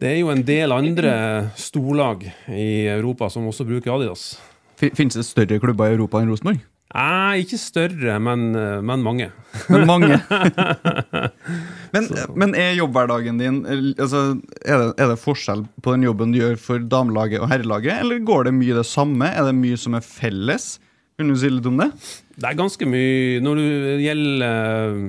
det 0.00 0.10
er 0.10 0.18
jo 0.20 0.32
en 0.32 0.44
del 0.46 0.74
andre 0.74 1.14
storlag 1.58 2.26
i 2.48 2.86
Europa 2.92 3.30
som 3.32 3.48
også 3.48 3.66
bruker 3.68 3.94
Adidas. 3.94 4.34
Finnes 4.82 5.16
det 5.16 5.26
større 5.28 5.60
klubber 5.62 5.90
i 5.90 5.96
Europa 5.96 6.20
enn 6.20 6.32
Rosenborg? 6.32 6.62
Nei, 6.92 7.40
ikke 7.40 7.56
større, 7.56 8.18
men, 8.20 8.50
eh, 8.58 8.80
men 8.84 9.04
mange. 9.04 9.30
Men 9.72 9.86
mange. 9.88 10.18
men, 11.94 12.08
men 12.36 12.54
er 12.58 12.76
jobbhverdagen 12.76 13.40
din 13.40 13.62
altså, 13.96 14.22
er, 14.60 14.82
det, 14.82 14.88
er 15.00 15.12
det 15.12 15.20
forskjell 15.22 15.64
på 15.84 15.94
den 15.96 16.04
jobben 16.04 16.34
du 16.34 16.40
gjør 16.42 16.58
for 16.60 16.84
damelaget 16.84 17.40
og 17.40 17.48
herrelaget, 17.52 18.02
eller 18.04 18.20
går 18.28 18.48
det 18.48 18.54
mye 18.58 18.76
det 18.76 18.86
samme? 18.88 19.30
Er 19.32 19.48
det 19.48 19.56
mye 19.56 19.80
som 19.80 19.96
er 19.96 20.04
felles? 20.04 20.74
Kan 21.16 21.32
du 21.32 21.36
si 21.38 21.48
litt 21.52 21.68
om 21.68 21.80
det? 21.80 21.88
Det 22.40 22.48
er 22.48 22.56
ganske 22.56 22.86
mye 22.88 23.40
Når 23.44 23.60
det 23.60 23.98
gjelder 24.02 24.46
eh, 24.48 25.02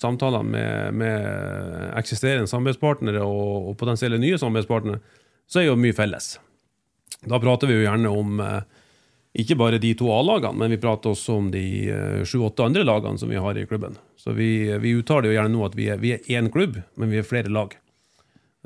samtaler 0.00 0.44
med, 0.44 1.00
med 1.00 1.92
eksisterende 1.96 2.50
samarbeidspartnere 2.50 3.24
og, 3.24 3.70
og 3.70 3.76
potensielle 3.80 4.20
nye 4.20 4.36
samarbeidspartnere, 4.40 5.00
så 5.48 5.60
er 5.60 5.70
jo 5.70 5.80
mye 5.80 5.96
felles. 5.96 6.34
Da 7.24 7.40
prater 7.40 7.70
vi 7.70 7.78
jo 7.78 7.86
gjerne 7.86 8.12
om 8.12 8.40
eh, 8.44 8.82
ikke 9.34 9.56
bare 9.58 9.80
de 9.82 9.90
to 9.98 10.06
A-lagene, 10.14 10.54
men 10.60 10.70
vi 10.70 10.78
prater 10.78 11.10
også 11.10 11.38
om 11.40 11.48
de 11.50 11.64
eh, 11.90 12.20
sju-åtte 12.28 12.62
andre 12.68 12.84
lagene 12.86 13.18
som 13.18 13.32
vi 13.32 13.40
har 13.42 13.58
i 13.58 13.64
klubben. 13.66 13.96
Så 14.20 14.34
vi, 14.36 14.68
vi 14.78 14.92
uttaler 14.94 15.30
jo 15.30 15.34
gjerne 15.34 15.50
nå 15.54 15.64
at 15.66 15.74
vi 15.78 15.88
er, 15.90 15.98
vi 15.98 16.12
er 16.14 16.28
én 16.38 16.50
klubb, 16.54 16.78
men 17.00 17.10
vi 17.10 17.18
er 17.18 17.26
flere 17.26 17.50
lag. 17.50 17.74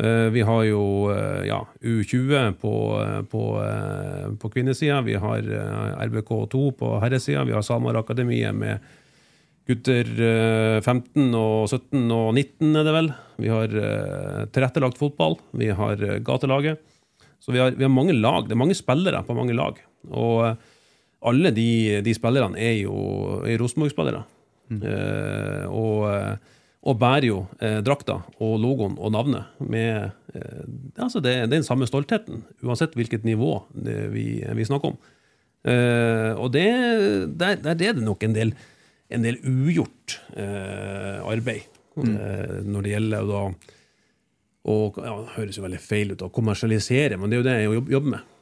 Eh, 0.03 0.29
Vi 0.35 0.45
har 0.47 0.63
jo 0.69 0.83
eh, 1.15 1.47
ja, 1.49 1.63
U20 1.81 2.53
på, 2.61 2.75
eh, 3.01 3.23
på, 3.33 3.43
eh, 3.65 4.29
på 4.39 4.51
kvinnesida, 4.53 5.01
vi 5.09 5.17
har 5.19 5.39
eh, 5.41 6.05
RBK2 6.05 6.61
på 6.79 6.93
herresida, 7.03 7.47
vi 7.49 7.57
har 7.57 7.65
SalMar 7.67 7.99
Akademiet 7.99 8.55
med 8.55 8.85
gutter 9.69 10.05
eh, 10.05 10.79
15 10.85 11.33
og 11.35 11.67
17 11.73 12.05
og 12.13 12.31
19, 12.37 12.77
er 12.77 12.87
det 12.87 12.95
vel. 13.01 13.11
Vi 13.41 13.51
har 13.53 13.75
eh, 13.75 14.45
tilrettelagt 14.53 15.01
fotball, 15.01 15.41
vi 15.57 15.73
har 15.81 15.97
eh, 16.05 16.21
gatelaget. 16.25 16.79
Så 17.41 17.53
vi 17.57 17.61
har, 17.65 17.73
vi 17.73 17.85
har 17.89 17.93
mange 17.93 18.15
lag, 18.17 18.47
det 18.49 18.55
er 18.57 18.61
mange 18.61 18.77
spillere 18.77 19.25
på 19.25 19.35
mange 19.37 19.57
lag. 19.57 19.81
Og 20.11 20.45
eh, 20.47 20.57
alle 21.29 21.51
de, 21.55 21.71
de 22.05 22.15
spillerne 22.15 22.59
er 22.63 22.77
jo 22.85 22.95
er 23.43 23.59
Rosenborg-spillere. 23.61 24.23
Eh, 24.69 25.65
og, 25.73 26.07
eh, 26.13 26.57
og 26.89 26.99
bærer 27.01 27.27
jo 27.31 27.39
eh, 27.65 27.79
drakta 27.85 28.19
og 28.45 28.59
logoen 28.61 28.99
og 29.01 29.15
navnet 29.15 29.57
med 29.65 30.11
eh, 30.37 30.67
altså 31.01 31.23
det, 31.25 31.33
det 31.33 31.47
er 31.47 31.55
den 31.57 31.67
samme 31.67 31.89
stoltheten, 31.89 32.43
uansett 32.63 32.95
hvilket 32.99 33.25
nivå 33.27 33.63
vi, 34.13 34.27
vi 34.45 34.69
snakker 34.69 34.93
om. 34.93 34.99
Eh, 35.67 36.33
og 36.39 36.53
det, 36.55 36.69
der, 37.41 37.59
der 37.65 37.75
er 37.75 37.97
det 37.97 38.05
nok 38.05 38.23
en 38.29 38.37
del, 38.37 38.53
en 39.11 39.25
del 39.27 39.41
ugjort 39.43 40.21
eh, 40.37 41.19
arbeid 41.25 41.67
eh, 42.05 42.61
når 42.69 42.85
det 42.85 42.95
gjelder 42.95 43.27
da 43.33 43.43
og 44.69 44.99
ja, 45.01 45.13
Det 45.25 45.33
høres 45.39 45.57
jo 45.57 45.63
veldig 45.65 45.79
feil 45.81 46.11
ut 46.13 46.23
å 46.27 46.29
kommersialisere, 46.35 47.17
men 47.17 47.31
det 47.31 47.39
er 47.39 47.41
jo 47.41 47.47
det 47.47 47.55
jeg 47.57 47.93
jobber 47.95 48.11
med. 48.19 48.33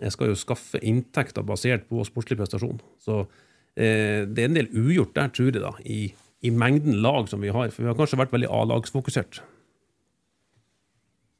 Jeg 0.00 0.14
skal 0.14 0.30
jo 0.32 0.38
skaffe 0.38 0.80
inntekter 0.80 1.44
basert 1.46 1.84
på 1.90 2.04
sportslig 2.08 2.38
prestasjon. 2.40 2.80
Så 3.02 3.22
eh, 3.76 4.24
det 4.24 4.44
er 4.44 4.48
en 4.48 4.60
del 4.60 4.70
ugjort 4.72 5.14
der, 5.18 5.32
tror 5.34 5.50
jeg, 5.50 5.60
da, 5.60 5.72
i, 5.84 6.12
i 6.42 6.52
mengden 6.54 7.02
lag 7.04 7.28
som 7.28 7.44
vi 7.44 7.52
har. 7.52 7.72
For 7.74 7.84
vi 7.84 7.90
har 7.90 7.98
kanskje 7.98 8.20
vært 8.22 8.32
veldig 8.32 8.50
A-lagsfokusert. 8.50 9.42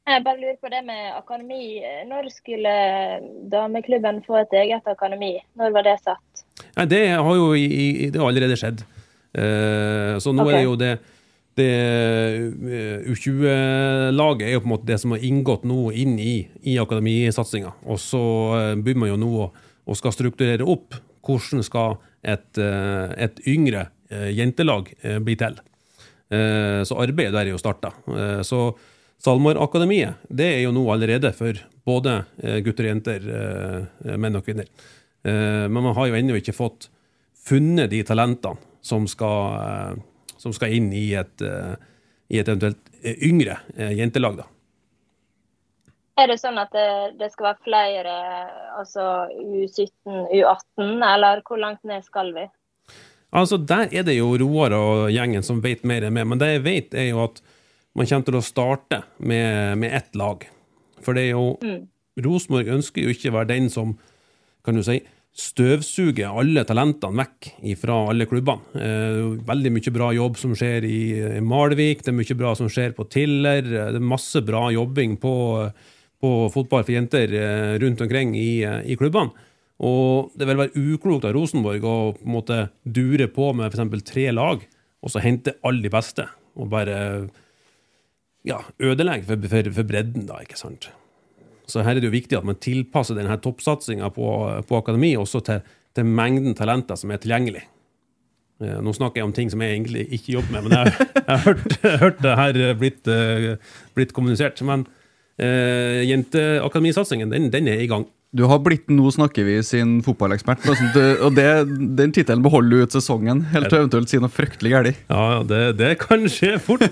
Jeg 0.03 0.25
bare 0.27 0.41
lurer 0.41 0.59
på 0.59 0.71
det 0.73 0.81
med 0.85 1.13
akademi. 1.15 1.79
Når 2.11 2.29
skulle 2.35 2.73
dameklubben 3.53 4.19
få 4.27 4.41
et 4.41 4.57
eget 4.65 4.89
akademi? 4.91 5.37
Når 5.59 5.77
var 5.77 5.87
det 5.87 5.97
satt? 6.03 6.45
Nei, 6.77 6.87
det 6.91 7.05
har 7.15 7.37
jo 7.39 7.53
i, 7.55 8.11
det 8.11 8.19
har 8.19 8.29
allerede 8.29 8.59
skjedd. 8.59 8.83
Eh, 9.33 10.19
så 10.21 10.35
nå 10.35 10.45
okay. 10.45 10.59
er 10.59 10.67
jo 10.67 10.75
det, 10.77 10.97
det 11.59 11.69
eh, 11.69 13.11
U20-laget 13.13 14.47
er 14.47 14.55
jo 14.55 14.63
på 14.63 14.69
en 14.69 14.73
måte 14.73 14.89
det 14.89 14.99
som 15.03 15.13
har 15.13 15.25
inngått 15.27 15.67
nå 15.69 15.91
inn 15.93 16.15
i, 16.21 16.47
i 16.65 16.79
akademisatsinga. 16.81 17.75
Og 17.93 18.01
så 18.01 18.23
eh, 18.57 18.77
begynner 18.79 19.05
man 19.05 19.13
jo 19.13 19.19
nå 19.21 19.33
å, 19.43 19.97
skal 19.99 20.15
strukturere 20.17 20.65
opp 20.65 20.97
hvordan 21.23 21.65
skal 21.67 21.99
et, 22.23 22.49
eh, 22.59 23.13
et 23.29 23.45
yngre 23.51 23.91
jentelag 24.13 24.91
bli 25.25 25.35
til. 25.41 25.55
Så 26.29 26.97
arbeidet 27.01 27.33
der 27.33 27.47
er 27.47 27.55
jo 27.55 27.61
starta. 27.61 27.95
Så 28.45 28.59
SalMar-akademiet 29.25 30.27
det 30.29 30.51
er 30.59 30.59
jo 30.67 30.75
nå 30.77 30.83
allerede 30.93 31.31
for 31.33 31.57
både 31.89 32.19
gutter 32.61 32.85
og 32.85 32.91
jenter, 32.91 33.25
menn 34.21 34.37
og 34.37 34.45
kvinner. 34.45 34.69
Men 35.25 35.79
man 35.79 35.97
har 35.97 36.11
jo 36.11 36.19
ennå 36.19 36.37
ikke 36.37 36.53
fått 36.53 36.91
funnet 37.41 37.89
de 37.95 38.03
talentene 38.05 38.61
som 38.85 39.09
skal, 39.09 39.97
som 40.43 40.55
skal 40.57 40.75
inn 40.75 40.91
i 40.95 41.13
et, 41.19 41.45
eh, 41.45 41.75
i 42.33 42.41
et 42.41 42.49
eventuelt 42.49 42.91
eh, 43.03 43.19
yngre 43.29 43.61
eh, 43.77 43.95
jentelag. 43.99 44.43
da. 44.43 44.49
Er 46.21 46.29
det 46.29 46.41
sånn 46.43 46.59
at 46.61 46.75
det, 46.75 46.89
det 47.21 47.31
skal 47.33 47.53
være 47.53 47.65
flere, 47.65 48.17
altså 48.77 49.07
U17, 49.33 50.27
U18, 50.35 50.91
eller 51.09 51.41
hvor 51.47 51.63
langt 51.63 51.81
ned 51.89 52.05
skal 52.05 52.35
vi? 52.37 52.49
Altså, 53.33 53.57
Der 53.57 53.89
er 53.89 54.05
det 54.05 54.19
jo 54.19 54.35
Roar 54.43 54.75
og 54.77 55.07
gjengen 55.15 55.47
som 55.47 55.63
vet 55.65 55.87
mer 55.89 56.05
enn 56.05 56.19
meg, 56.19 56.29
men 56.29 56.43
det 56.43 56.51
jeg 56.51 56.65
vet, 56.67 56.95
er 56.95 57.09
jo 57.15 57.23
at 57.25 57.41
man 57.97 58.09
kommer 58.09 58.29
til 58.29 58.37
å 58.37 58.45
starte 58.45 59.03
med, 59.19 59.79
med 59.81 59.97
ett 59.97 60.15
lag. 60.17 60.45
For 61.03 61.17
det 61.17 61.31
er 61.31 61.35
jo 61.39 61.57
Rosenborg 62.21 62.69
ønsker 62.77 63.07
jo 63.07 63.13
ikke 63.13 63.33
å 63.33 63.39
være 63.39 63.55
den 63.55 63.71
som 63.73 63.97
kan 64.65 64.77
du 64.77 64.85
si, 64.85 65.01
støvsuger 65.33 66.29
alle 66.29 66.61
talentene 66.69 67.23
vekk 67.23 67.49
fra 67.81 67.95
alle 68.11 68.27
klubbene. 68.29 68.77
Eh, 68.77 69.21
veldig 69.49 69.73
mye 69.73 69.93
bra 69.95 70.11
jobb 70.13 70.37
som 70.41 70.53
skjer 70.59 70.85
i 70.85 70.99
Malvik, 71.41 72.03
det 72.05 72.13
er 72.13 72.19
mye 72.19 72.37
bra 72.37 72.53
som 72.59 72.69
skjer 72.69 72.93
på 72.97 73.07
Tiller. 73.09 73.65
eh, 73.65 73.89
Det 73.95 74.01
er 74.01 74.11
masse 74.13 74.43
bra 74.45 74.67
jobbing 74.75 75.17
på, 75.23 75.33
på 76.21 76.33
fotball 76.53 76.85
for 76.85 76.93
jenter 76.93 77.33
eh, 77.33 77.79
rundt 77.81 78.05
omkring 78.05 78.37
i, 78.37 78.61
i 78.63 78.99
klubbene. 79.01 79.33
Og 79.83 80.31
det 80.39 80.47
vil 80.47 80.61
være 80.61 80.79
uklokt 80.79 81.25
av 81.27 81.33
Rosenborg 81.35 81.83
å 81.83 81.97
på 82.15 82.27
en 82.29 82.35
måte 82.37 82.59
dure 82.85 83.27
på 83.33 83.49
med 83.57 83.73
f.eks. 83.73 84.05
tre 84.13 84.29
lag, 84.31 84.61
og 85.03 85.11
så 85.11 85.19
hente 85.25 85.57
alle 85.65 85.83
de 85.83 85.91
beste, 85.91 86.29
og 86.55 86.69
bare 86.71 86.99
ja, 88.47 88.61
ødelegge 88.79 89.27
for, 89.27 89.49
for, 89.49 89.73
for 89.81 89.89
bredden, 89.89 90.29
da, 90.29 90.39
ikke 90.45 90.61
sant. 90.61 90.93
Så 91.71 91.85
her 91.85 91.97
er 91.97 92.03
det 92.03 92.11
jo 92.11 92.15
viktig 92.17 92.39
at 92.39 92.47
man 92.47 92.59
tilpasser 92.63 93.19
denne 93.19 93.37
toppsatsinga 93.43 94.11
på, 94.15 94.29
på 94.69 94.81
akademi 94.81 95.15
også 95.19 95.43
til, 95.47 95.63
til 95.97 96.09
mengden 96.09 96.57
talenter 96.59 96.99
som 96.99 97.13
er 97.15 97.23
tilgjengelig. 97.23 97.63
Eh, 98.63 98.79
Nå 98.83 98.95
snakker 98.97 99.21
jeg 99.23 99.29
om 99.29 99.37
ting 99.37 99.53
som 99.53 99.63
jeg 99.63 99.77
egentlig 99.77 100.07
ikke 100.15 100.37
jobber 100.39 100.57
med, 100.57 100.67
men 100.67 100.77
jeg, 100.79 101.09
jeg 101.17 101.29
har 101.29 101.45
hørt, 101.47 101.79
hørt 102.05 102.25
det 102.25 102.35
her 102.41 102.61
blitt, 102.81 103.11
eh, 103.11 103.77
blitt 103.97 104.15
kommunisert. 104.17 104.63
Men 104.67 104.87
eh, 105.39 106.03
jenteakademisatsingen, 106.09 107.33
den, 107.33 107.51
den 107.55 107.71
er 107.71 107.83
i 107.83 107.91
gang. 107.91 108.09
Du 108.33 108.47
har 108.49 108.63
blitt 108.65 108.89
Nå 108.89 109.11
snakker 109.13 109.45
vi 109.45 109.59
sin 109.67 109.99
fotballekspert, 110.05 110.63
og 110.65 110.77
sånt, 110.79 110.95
og 111.27 111.35
det, 111.37 111.45
den 111.99 112.15
tittelen 112.17 112.41
beholder 112.45 112.73
du 112.73 112.87
ut 112.87 112.95
sesongen, 112.97 113.43
helt 113.53 113.69
til 113.69 113.83
eventuelt 113.83 114.09
si 114.09 114.17
noe 114.23 114.33
fryktelig 114.33 114.73
galt. 114.73 115.01
Ja, 115.13 115.43
det, 115.45 115.59
det 115.77 115.91
kan 116.01 116.25
skje 116.33 116.55
fort. 116.63 116.87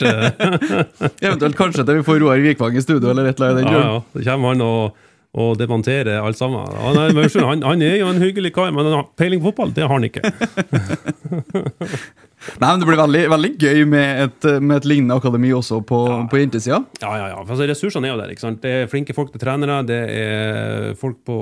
Eventuelt 1.25 1.57
kanskje 1.57 1.87
til 1.89 2.03
vi 2.03 2.05
får 2.05 2.21
Roar 2.21 2.43
Vikvang 2.45 2.77
i 2.77 2.83
studio, 2.85 3.09
eller 3.15 3.31
et 3.31 3.41
eller 3.41 3.57
annet 3.57 3.73
Ja, 3.73 3.81
ja. 3.87 3.97
Det 4.13 4.27
kommer 4.29 4.53
han 4.53 4.61
og, 4.67 5.01
og 5.41 5.57
demonterer 5.57 6.21
alt 6.21 6.37
sammen. 6.37 6.61
Han 6.85 7.01
er, 7.07 7.17
han, 7.41 7.65
han 7.73 7.87
er 7.89 7.97
jo 8.03 8.13
en 8.13 8.21
hyggelig 8.21 8.53
kar, 8.59 8.69
men 8.77 8.93
peiling 9.17 9.41
på 9.41 9.49
fotball, 9.49 9.73
det 9.73 9.89
har 9.89 9.97
han 9.97 10.05
ikke. 10.11 10.29
Nei, 12.61 12.71
men 12.71 12.81
Det 12.81 12.89
blir 12.89 13.01
veldig, 13.01 13.23
veldig 13.35 13.51
gøy 13.61 13.83
med 13.91 14.23
et, 14.25 14.47
med 14.65 14.79
et 14.79 14.89
lignende 14.89 15.19
akademi 15.21 15.51
også 15.53 15.83
på, 15.87 16.01
på 16.31 16.41
jentesida. 16.41 16.81
Ja, 17.03 17.13
ja, 17.19 17.27
ja. 17.35 17.43
Altså, 17.43 17.67
ressursene 17.69 18.09
er 18.09 18.15
jo 18.15 18.21
der. 18.23 18.33
ikke 18.33 18.45
sant? 18.47 18.63
Det 18.65 18.73
er 18.73 18.89
flinke 18.91 19.17
folk 19.17 19.35
til 19.35 19.43
trenere, 19.43 19.81
det 19.89 20.01
er 20.15 20.95
folk 21.01 21.21
på, 21.29 21.39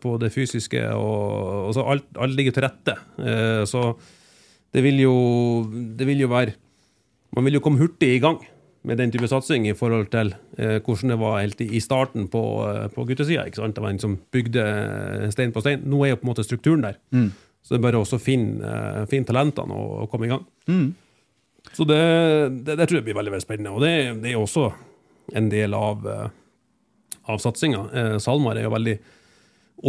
på 0.00 0.14
det 0.22 0.32
fysiske, 0.32 0.86
og, 0.96 1.68
og 1.68 1.76
så 1.76 1.84
alt, 1.94 2.08
alt 2.16 2.36
ligger 2.38 2.56
til 2.56 2.66
rette. 2.66 2.96
Eh, 3.20 3.62
så 3.68 3.92
det 4.72 4.84
vil, 4.86 5.04
jo, 5.04 5.14
det 5.98 6.08
vil 6.08 6.24
jo 6.24 6.32
være 6.32 6.56
Man 7.36 7.44
vil 7.44 7.58
jo 7.58 7.62
komme 7.64 7.80
hurtig 7.80 8.14
i 8.16 8.20
gang 8.20 8.40
med 8.84 8.98
den 8.98 9.12
type 9.12 9.28
satsing 9.30 9.68
i 9.68 9.76
forhold 9.78 10.08
til 10.12 10.32
eh, 10.58 10.80
hvordan 10.82 11.12
det 11.12 11.18
var 11.20 11.38
helt 11.40 11.60
i, 11.64 11.80
starten 11.80 12.26
på, 12.28 12.42
eh, 12.66 12.88
på 12.92 13.04
guttesida. 13.08 13.44
ikke 13.46 13.60
sant? 13.60 13.76
Det 13.76 13.84
var 13.84 13.92
en 13.94 14.02
som 14.02 14.16
bygde 14.32 14.64
stein 15.32 15.52
på 15.54 15.62
stein. 15.62 15.84
Nå 15.86 16.02
er 16.02 16.12
jo 16.12 16.18
på 16.20 16.26
en 16.26 16.32
måte 16.32 16.44
strukturen 16.44 16.84
der. 16.88 16.98
Så 17.62 17.74
det 17.74 17.78
er 17.78 17.86
bare 17.86 18.02
å 18.02 18.18
finne, 18.20 18.66
eh, 18.66 19.02
finne 19.10 19.28
talentene 19.28 19.76
og, 19.78 20.04
og 20.04 20.12
komme 20.12 20.26
i 20.26 20.32
gang. 20.32 20.44
Så 21.72 21.86
det, 21.86 22.02
det, 22.66 22.76
det 22.76 22.86
tror 22.88 22.98
jeg 22.98 23.06
blir 23.06 23.18
veldig 23.18 23.34
veldig 23.36 23.44
spennende. 23.46 23.74
Og 23.76 23.84
det, 23.84 23.94
det 24.24 24.32
er 24.32 24.40
også 24.40 24.68
en 25.38 25.50
del 25.52 25.74
av, 25.78 26.06
eh, 26.10 26.30
av 27.30 27.42
satsinga. 27.42 27.84
Eh, 27.94 28.16
SalMar 28.22 28.58
er 28.58 28.66
jo 28.66 28.74
veldig 28.74 28.96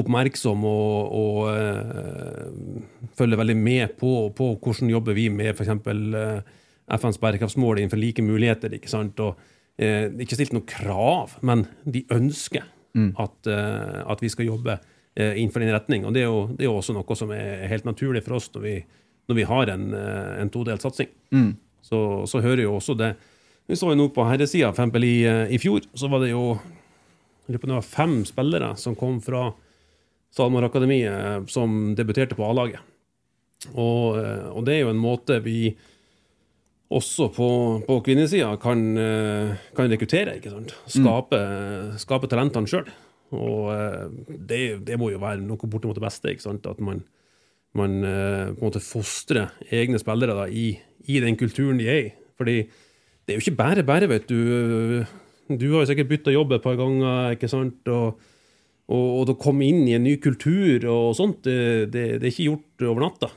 oppmerksom 0.04 0.64
og, 0.66 1.16
og 1.18 1.40
eh, 1.54 3.08
følger 3.18 3.42
veldig 3.42 3.58
med 3.58 3.98
på, 4.00 4.14
på 4.38 4.54
hvordan 4.62 4.94
jobber 4.94 5.18
vi 5.18 5.28
med 5.34 5.54
f.eks. 5.54 5.74
Eh, 5.74 6.54
FNs 6.94 7.20
bærekraftsmål 7.22 7.82
innenfor 7.82 8.02
like 8.02 8.24
muligheter. 8.26 8.74
ikke 8.78 8.92
sant? 8.92 9.20
Og, 9.24 9.42
eh, 9.82 10.08
ikke 10.24 10.38
stilt 10.38 10.54
noen 10.56 10.68
krav, 10.70 11.38
men 11.42 11.66
de 11.86 12.06
ønsker 12.14 12.70
at, 13.18 13.48
eh, 13.50 14.02
at 14.06 14.20
vi 14.22 14.30
skal 14.30 14.46
jobbe 14.52 14.76
innenfor 15.15 15.62
den 15.62 15.73
retning. 15.76 16.06
Og 16.08 16.13
det 16.15 16.23
er, 16.23 16.32
jo, 16.32 16.47
det 16.49 16.65
er 16.65 16.71
jo 16.71 16.78
også 16.80 16.95
noe 16.95 17.17
som 17.19 17.32
er 17.36 17.67
helt 17.69 17.86
naturlig 17.86 18.23
for 18.26 18.39
oss 18.39 18.49
når 18.54 18.63
vi, 18.65 18.78
når 19.30 19.38
vi 19.38 19.45
har 19.49 19.71
en, 19.73 19.89
eh, 19.97 20.32
en 20.41 20.49
todelt 20.54 20.82
satsing. 20.82 21.12
Så, 21.84 21.99
så 22.30 22.41
hører 22.41 22.63
jo 22.63 22.78
også 22.78 22.95
det 22.95 23.13
Vi 23.67 23.76
så 23.80 23.89
jo 23.91 23.95
nå 23.95 24.10
på 24.12 24.23
herresida, 24.28 24.73
f.eks. 24.73 24.95
i, 25.04 25.17
eh, 25.28 25.54
i 25.56 25.60
fjor, 25.62 25.86
så 25.95 26.10
var 26.12 26.23
det 26.23 26.34
jo 26.34 26.58
jeg 27.43 27.54
lurer 27.54 27.62
på 27.62 27.67
det 27.67 27.76
var 27.76 27.88
fem 27.88 28.13
spillere 28.28 28.69
som 28.80 28.95
kom 28.95 29.17
fra 29.23 29.49
SalMar 30.36 30.63
Akademiet, 30.69 31.12
eh, 31.12 31.45
som 31.52 31.93
debuterte 31.95 32.36
på 32.36 32.45
A-laget. 32.47 32.80
Og, 33.73 34.19
eh, 34.19 34.47
og 34.52 34.63
det 34.67 34.78
er 34.78 34.86
jo 34.86 34.93
en 34.93 35.02
måte 35.02 35.39
vi 35.43 35.73
også 36.93 37.30
på, 37.34 37.49
på 37.88 37.99
kvinnesida 38.06 38.54
kan, 38.62 38.84
eh, 38.97 39.56
kan 39.76 39.91
rekruttere, 39.91 40.38
ikke 40.39 40.54
sant? 40.54 40.76
Skape, 40.88 41.41
skape 42.02 42.30
talentene 42.32 42.69
sjøl. 42.69 42.88
Og 43.34 43.69
eh, 43.74 44.38
det, 44.50 44.62
det 44.88 44.98
må 45.02 45.10
jo 45.13 45.22
være 45.22 45.41
noe 45.43 45.69
bortimot 45.69 45.98
det 45.98 46.06
beste, 46.06 46.32
ikke 46.32 46.46
sant? 46.46 46.67
At 46.69 46.82
man, 46.84 47.04
man 47.78 48.00
eh, 48.08 48.52
på 48.54 48.62
en 48.62 48.67
måte 48.69 48.84
fostrer 48.84 49.54
egne 49.74 50.02
spillere 50.02 50.38
da, 50.38 50.48
i, 50.50 50.74
i 51.10 51.22
den 51.24 51.38
kulturen 51.39 51.82
de 51.82 51.89
er 51.89 52.02
i. 52.04 52.12
Fordi 52.39 52.58
det 52.63 53.34
er 53.34 53.39
jo 53.39 53.46
ikke 53.46 53.60
bare 53.60 53.86
bare, 53.88 54.10
vet 54.12 54.28
du. 54.30 55.04
Du 55.48 55.67
har 55.74 55.84
jo 55.84 55.89
sikkert 55.89 56.12
bytta 56.12 56.34
jobb 56.34 56.56
et 56.56 56.63
par 56.63 56.78
ganger, 56.80 57.38
ikke 57.38 57.52
sant? 57.52 57.82
Og, 57.91 58.19
og, 58.91 59.08
og 59.22 59.34
å 59.34 59.39
komme 59.39 59.67
inn 59.67 59.86
i 59.88 59.96
en 59.98 60.06
ny 60.06 60.17
kultur 60.24 60.86
og 60.91 61.15
sånt, 61.17 61.43
det, 61.48 61.89
det, 61.93 62.06
det 62.19 62.28
er 62.28 62.34
ikke 62.34 62.50
gjort 62.52 62.86
over 62.89 63.08
natta. 63.08 63.32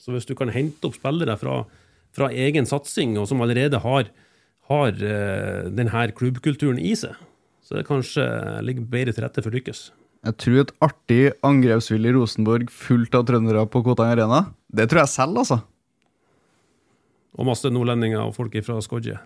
Så 0.00 0.14
hvis 0.14 0.28
du 0.28 0.36
kan 0.38 0.52
hente 0.54 0.86
opp 0.86 0.98
spillere 0.98 1.34
fra, 1.40 1.62
fra 2.14 2.30
egen 2.30 2.68
satsing, 2.68 3.16
og 3.18 3.26
som 3.30 3.40
allerede 3.42 3.80
har, 3.82 4.12
har 4.70 5.00
eh, 5.02 5.66
denne 5.72 6.04
klubbkulturen 6.14 6.78
i 6.78 6.92
seg, 6.98 7.16
så 7.66 7.74
det 7.74 7.86
kanskje 7.88 8.24
ligger 8.62 8.86
bedre 8.90 9.14
til 9.14 9.26
rette 9.26 9.42
for 9.42 9.50
å 9.50 9.58
lykkes. 9.58 9.88
Jeg 10.26 10.38
tror 10.42 10.60
et 10.62 10.74
artig 10.82 11.22
angrepsvillig 11.46 12.14
Rosenborg 12.16 12.70
fullt 12.72 13.14
av 13.18 13.26
trøndere 13.28 13.66
på 13.70 13.82
Kotang 13.86 14.14
Arena, 14.14 14.46
det 14.70 14.88
tror 14.90 15.04
jeg 15.04 15.12
selv, 15.12 15.40
altså. 15.42 15.60
Og 17.36 17.46
masse 17.50 17.68
nordlendinger 17.70 18.22
og 18.22 18.34
folk 18.38 18.54
fra 18.64 18.78
Skodje. 18.84 19.18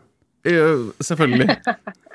Selvfølgelig. 1.05 1.57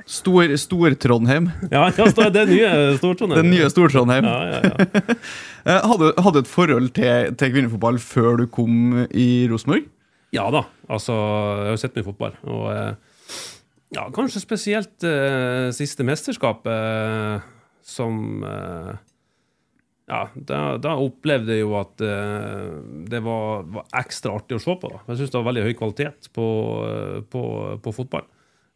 Stor, 0.05 0.51
Stor-Trondheim. 0.57 1.49
Ja, 1.71 1.87
ja, 1.93 2.29
det 2.33 2.43
nye 2.49 2.71
Stortrondheim. 2.97 3.41
Den 3.41 3.51
nye 3.53 3.69
Stor-Trondheim. 3.69 4.25
Ja, 4.25 4.39
ja, 4.49 4.61
ja. 4.63 5.19
Eh, 5.65 5.81
hadde 5.81 6.11
du 6.13 6.37
et 6.43 6.49
forhold 6.49 6.91
til, 6.93 7.31
til 7.41 7.49
kvinnefotball 7.49 7.95
før 7.97 8.35
du 8.37 8.43
kom 8.53 8.99
i 9.09 9.47
Rosenborg? 9.49 9.87
Ja 10.29 10.43
da, 10.53 10.61
altså, 10.85 11.15
jeg 11.15 11.65
har 11.65 11.73
jo 11.73 11.79
sett 11.81 11.95
mye 11.97 12.05
fotball. 12.05 12.35
Og 12.45 12.67
eh, 12.69 12.91
ja, 13.93 14.07
kanskje 14.13 14.41
spesielt 14.41 15.05
uh, 15.05 15.69
siste 15.75 16.05
mesterskap, 16.07 16.65
uh, 16.65 17.43
som 17.85 18.41
uh, 18.45 18.95
Ja, 20.05 20.27
da, 20.35 20.59
da 20.77 20.91
opplevde 21.01 21.55
jeg 21.55 21.63
jo 21.63 21.71
at 21.79 21.97
det 21.97 23.21
var, 23.25 23.63
var 23.73 23.87
ekstra 23.97 24.35
artig 24.37 24.59
å 24.59 24.61
se 24.61 24.75
på. 24.77 24.91
da. 24.91 24.99
Jeg 25.07 25.17
syns 25.17 25.31
det 25.33 25.39
var 25.39 25.47
veldig 25.47 25.63
høy 25.65 25.71
kvalitet 25.79 26.27
på, 26.35 26.45
på, 27.33 27.41
på 27.81 27.93
fotball. 27.95 28.27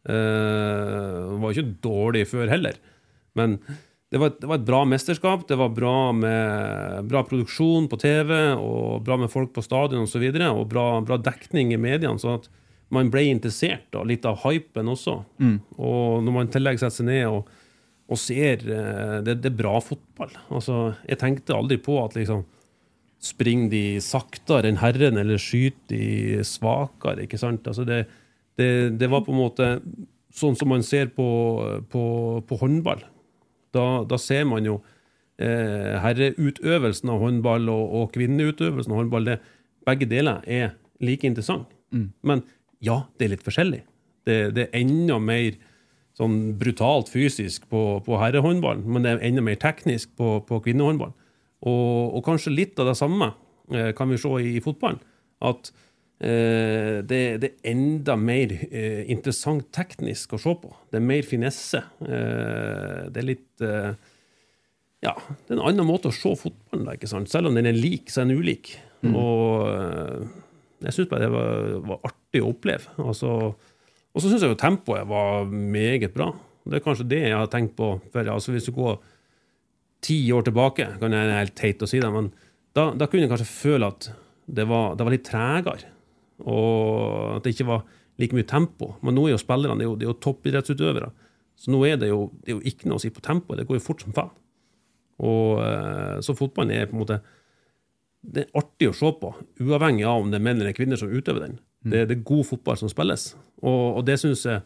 Det 0.02 1.36
var 1.44 1.54
ikke 1.54 1.78
dårlig 1.86 2.24
før 2.32 2.50
heller, 2.50 2.80
men 3.38 3.54
det 4.10 4.18
var, 4.18 4.32
et, 4.32 4.40
det 4.42 4.48
var 4.50 4.58
et 4.58 4.66
bra 4.66 4.80
mesterskap. 4.90 5.46
Det 5.46 5.58
var 5.60 5.70
bra 5.70 5.94
med 6.18 7.06
bra 7.06 7.22
produksjon 7.22 7.86
på 7.86 8.00
TV 8.02 8.32
og 8.58 9.04
bra 9.06 9.20
med 9.22 9.30
folk 9.30 9.54
på 9.54 9.62
stadion 9.62 10.02
osv. 10.02 10.08
Og, 10.08 10.10
så 10.10 10.22
videre, 10.24 10.50
og 10.50 10.66
bra, 10.72 10.86
bra 11.06 11.20
dekning 11.22 11.70
i 11.70 11.78
mediene. 11.78 12.18
sånn 12.18 12.40
at 12.40 12.50
man 12.94 13.10
ble 13.12 13.24
interessert 13.30 13.86
da, 13.94 14.02
litt 14.06 14.26
av 14.26 14.40
hypen 14.44 14.90
også. 14.90 15.16
Og 15.78 16.22
når 16.26 16.34
man 16.36 16.48
i 16.48 16.54
tillegg 16.54 16.80
setter 16.80 17.00
seg 17.00 17.08
ned 17.10 17.26
og, 17.30 17.50
og 18.10 18.18
ser 18.18 18.64
eh, 18.66 19.18
det, 19.26 19.36
det 19.44 19.52
er 19.52 19.58
bra 19.60 19.76
fotball. 19.84 20.32
Altså, 20.50 20.80
jeg 21.06 21.20
tenkte 21.20 21.56
aldri 21.56 21.80
på 21.82 22.00
at 22.04 22.18
liksom 22.18 22.46
Springer 23.20 23.68
de 23.68 23.82
saktere 24.00 24.70
enn 24.70 24.78
herren, 24.80 25.18
eller 25.20 25.36
skyter 25.36 25.90
de 25.92 26.44
svakere? 26.48 27.26
ikke 27.26 27.36
sant? 27.36 27.66
Altså 27.68 27.84
det, 27.84 27.98
det, 28.56 28.68
det 28.96 29.10
var 29.12 29.26
på 29.26 29.34
en 29.34 29.42
måte 29.42 29.66
sånn 30.32 30.56
som 30.56 30.70
man 30.72 30.80
ser 30.80 31.10
på, 31.12 31.26
på, 31.92 32.04
på 32.48 32.58
håndball. 32.62 33.02
Da, 33.76 33.84
da 34.08 34.16
ser 34.16 34.46
man 34.48 34.64
jo 34.64 34.78
eh, 35.36 35.98
herreutøvelsen 36.00 37.12
av 37.12 37.20
håndball 37.20 37.68
og, 37.68 37.84
og 37.98 38.14
kvinneutøvelsen 38.16 38.96
av 38.96 39.02
håndball. 39.02 39.28
Det, 39.28 39.36
begge 39.84 40.08
deler 40.08 40.40
er 40.48 40.72
like 41.04 41.28
interessant. 41.28 41.68
Men 42.24 42.40
ja, 42.84 43.02
det 43.18 43.26
er 43.26 43.34
litt 43.34 43.44
forskjellig. 43.46 43.82
Det, 44.28 44.38
det 44.56 44.66
er 44.66 44.80
enda 44.80 45.18
mer 45.22 45.58
sånn 46.18 46.56
brutalt 46.60 47.10
fysisk 47.12 47.68
på, 47.72 48.00
på 48.04 48.18
herrehåndballen, 48.20 48.84
men 48.88 49.04
det 49.04 49.14
er 49.14 49.22
enda 49.30 49.44
mer 49.44 49.60
teknisk 49.60 50.12
på, 50.18 50.38
på 50.48 50.60
kvinnehåndballen. 50.64 51.16
Og, 51.60 52.16
og 52.16 52.24
kanskje 52.24 52.54
litt 52.54 52.80
av 52.80 52.88
det 52.88 52.96
samme 52.98 53.32
eh, 53.72 53.92
kan 53.96 54.10
vi 54.10 54.18
se 54.20 54.32
i, 54.40 54.54
i 54.56 54.64
fotballen. 54.64 55.00
At 55.44 55.70
eh, 56.24 57.00
det, 57.04 57.20
det 57.42 57.50
er 57.50 57.72
enda 57.72 58.16
mer 58.20 58.54
eh, 58.68 59.02
interessant 59.12 59.68
teknisk 59.76 60.36
å 60.36 60.40
se 60.40 60.54
på. 60.62 60.72
Det 60.88 61.00
er 61.00 61.08
mer 61.12 61.26
finesse. 61.28 61.82
Eh, 62.04 63.08
det 63.12 63.22
er 63.22 63.28
litt 63.28 63.66
eh, 63.66 63.92
Ja, 65.04 65.14
det 65.16 65.54
er 65.54 65.58
en 65.58 65.66
annen 65.68 65.88
måte 65.88 66.12
å 66.12 66.16
se 66.16 66.32
fotballen 66.36 66.88
på. 66.88 67.12
Selv 67.28 67.52
om 67.52 67.56
den 67.56 67.68
er 67.68 67.76
lik, 67.76 68.08
så 68.12 68.22
er 68.22 68.30
den 68.30 68.40
ulik. 68.40 68.74
Og 69.08 69.68
eh, 69.68 70.24
jeg 70.80 70.96
syns 70.96 71.10
bare 71.10 71.26
det 71.26 71.32
var, 71.34 71.64
var 71.90 72.06
artig 72.08 72.42
å 72.42 72.50
oppleve. 72.52 72.92
Altså, 73.04 73.32
og 74.10 74.22
så 74.22 74.30
syns 74.30 74.44
jeg 74.44 74.52
jo 74.52 74.58
tempoet 74.60 75.08
var 75.10 75.48
meget 75.50 76.14
bra. 76.16 76.30
Det 76.64 76.78
er 76.78 76.84
kanskje 76.84 77.08
det 77.10 77.22
jeg 77.26 77.36
har 77.36 77.50
tenkt 77.52 77.76
på. 77.78 77.92
For 78.12 78.32
altså, 78.32 78.54
hvis 78.54 78.68
du 78.68 78.74
går 78.76 78.98
ti 80.04 80.18
år 80.32 80.46
tilbake, 80.46 80.86
kan 81.00 81.14
jeg 81.16 81.36
helt 81.36 81.56
teit 81.58 81.84
å 81.84 81.88
si 81.90 82.00
det, 82.00 82.10
men 82.12 82.30
da, 82.76 82.90
da 82.96 83.08
kunne 83.10 83.26
jeg 83.26 83.32
kanskje 83.32 83.50
føle 83.50 83.90
at 83.90 84.10
det 84.50 84.66
var, 84.70 84.94
det 84.96 85.06
var 85.06 85.14
litt 85.14 85.26
tregere. 85.28 85.90
Og 86.48 87.36
at 87.36 87.44
det 87.44 87.54
ikke 87.54 87.68
var 87.68 87.82
like 88.20 88.36
mye 88.36 88.48
tempo. 88.48 88.94
Men 89.04 89.16
nå 89.16 89.26
er 89.26 89.34
jo 89.34 89.42
spillerne 89.42 89.80
det 89.80 89.86
er 89.86 89.90
jo, 89.90 89.96
det 89.98 90.06
er 90.06 90.12
jo 90.12 90.20
toppidrettsutøvere. 90.24 91.10
Så 91.60 91.72
nå 91.72 91.82
er 91.88 91.98
det, 92.00 92.08
jo, 92.12 92.30
det 92.40 92.52
er 92.52 92.56
jo 92.56 92.70
ikke 92.72 92.88
noe 92.88 93.00
å 93.00 93.02
si 93.02 93.12
på 93.12 93.24
tempoet. 93.24 93.60
Det 93.60 93.66
går 93.68 93.80
jo 93.80 93.84
fort 93.84 94.04
som 94.04 94.14
faen. 94.16 94.32
Og 95.20 95.60
eh, 95.60 96.16
Så 96.24 96.36
fotballen 96.38 96.72
er 96.72 96.88
på 96.88 96.96
en 96.96 97.02
måte 97.02 97.20
det 98.20 98.44
er 98.44 98.60
artig 98.60 98.90
å 98.90 98.96
se 98.96 99.10
på, 99.20 99.32
uavhengig 99.62 100.04
av 100.08 100.24
om 100.24 100.32
det 100.32 100.40
er 100.40 100.44
menn 100.44 100.60
eller 100.60 100.76
kvinner 100.76 101.00
som 101.00 101.12
utøver 101.12 101.46
den. 101.46 101.56
Det, 101.80 102.04
det 102.10 102.18
er 102.18 102.28
god 102.28 102.44
fotball 102.50 102.76
som 102.76 102.90
spilles. 102.92 103.30
Og, 103.62 104.00
og 104.00 104.04
det 104.08 104.18
syns 104.20 104.44
jeg 104.48 104.60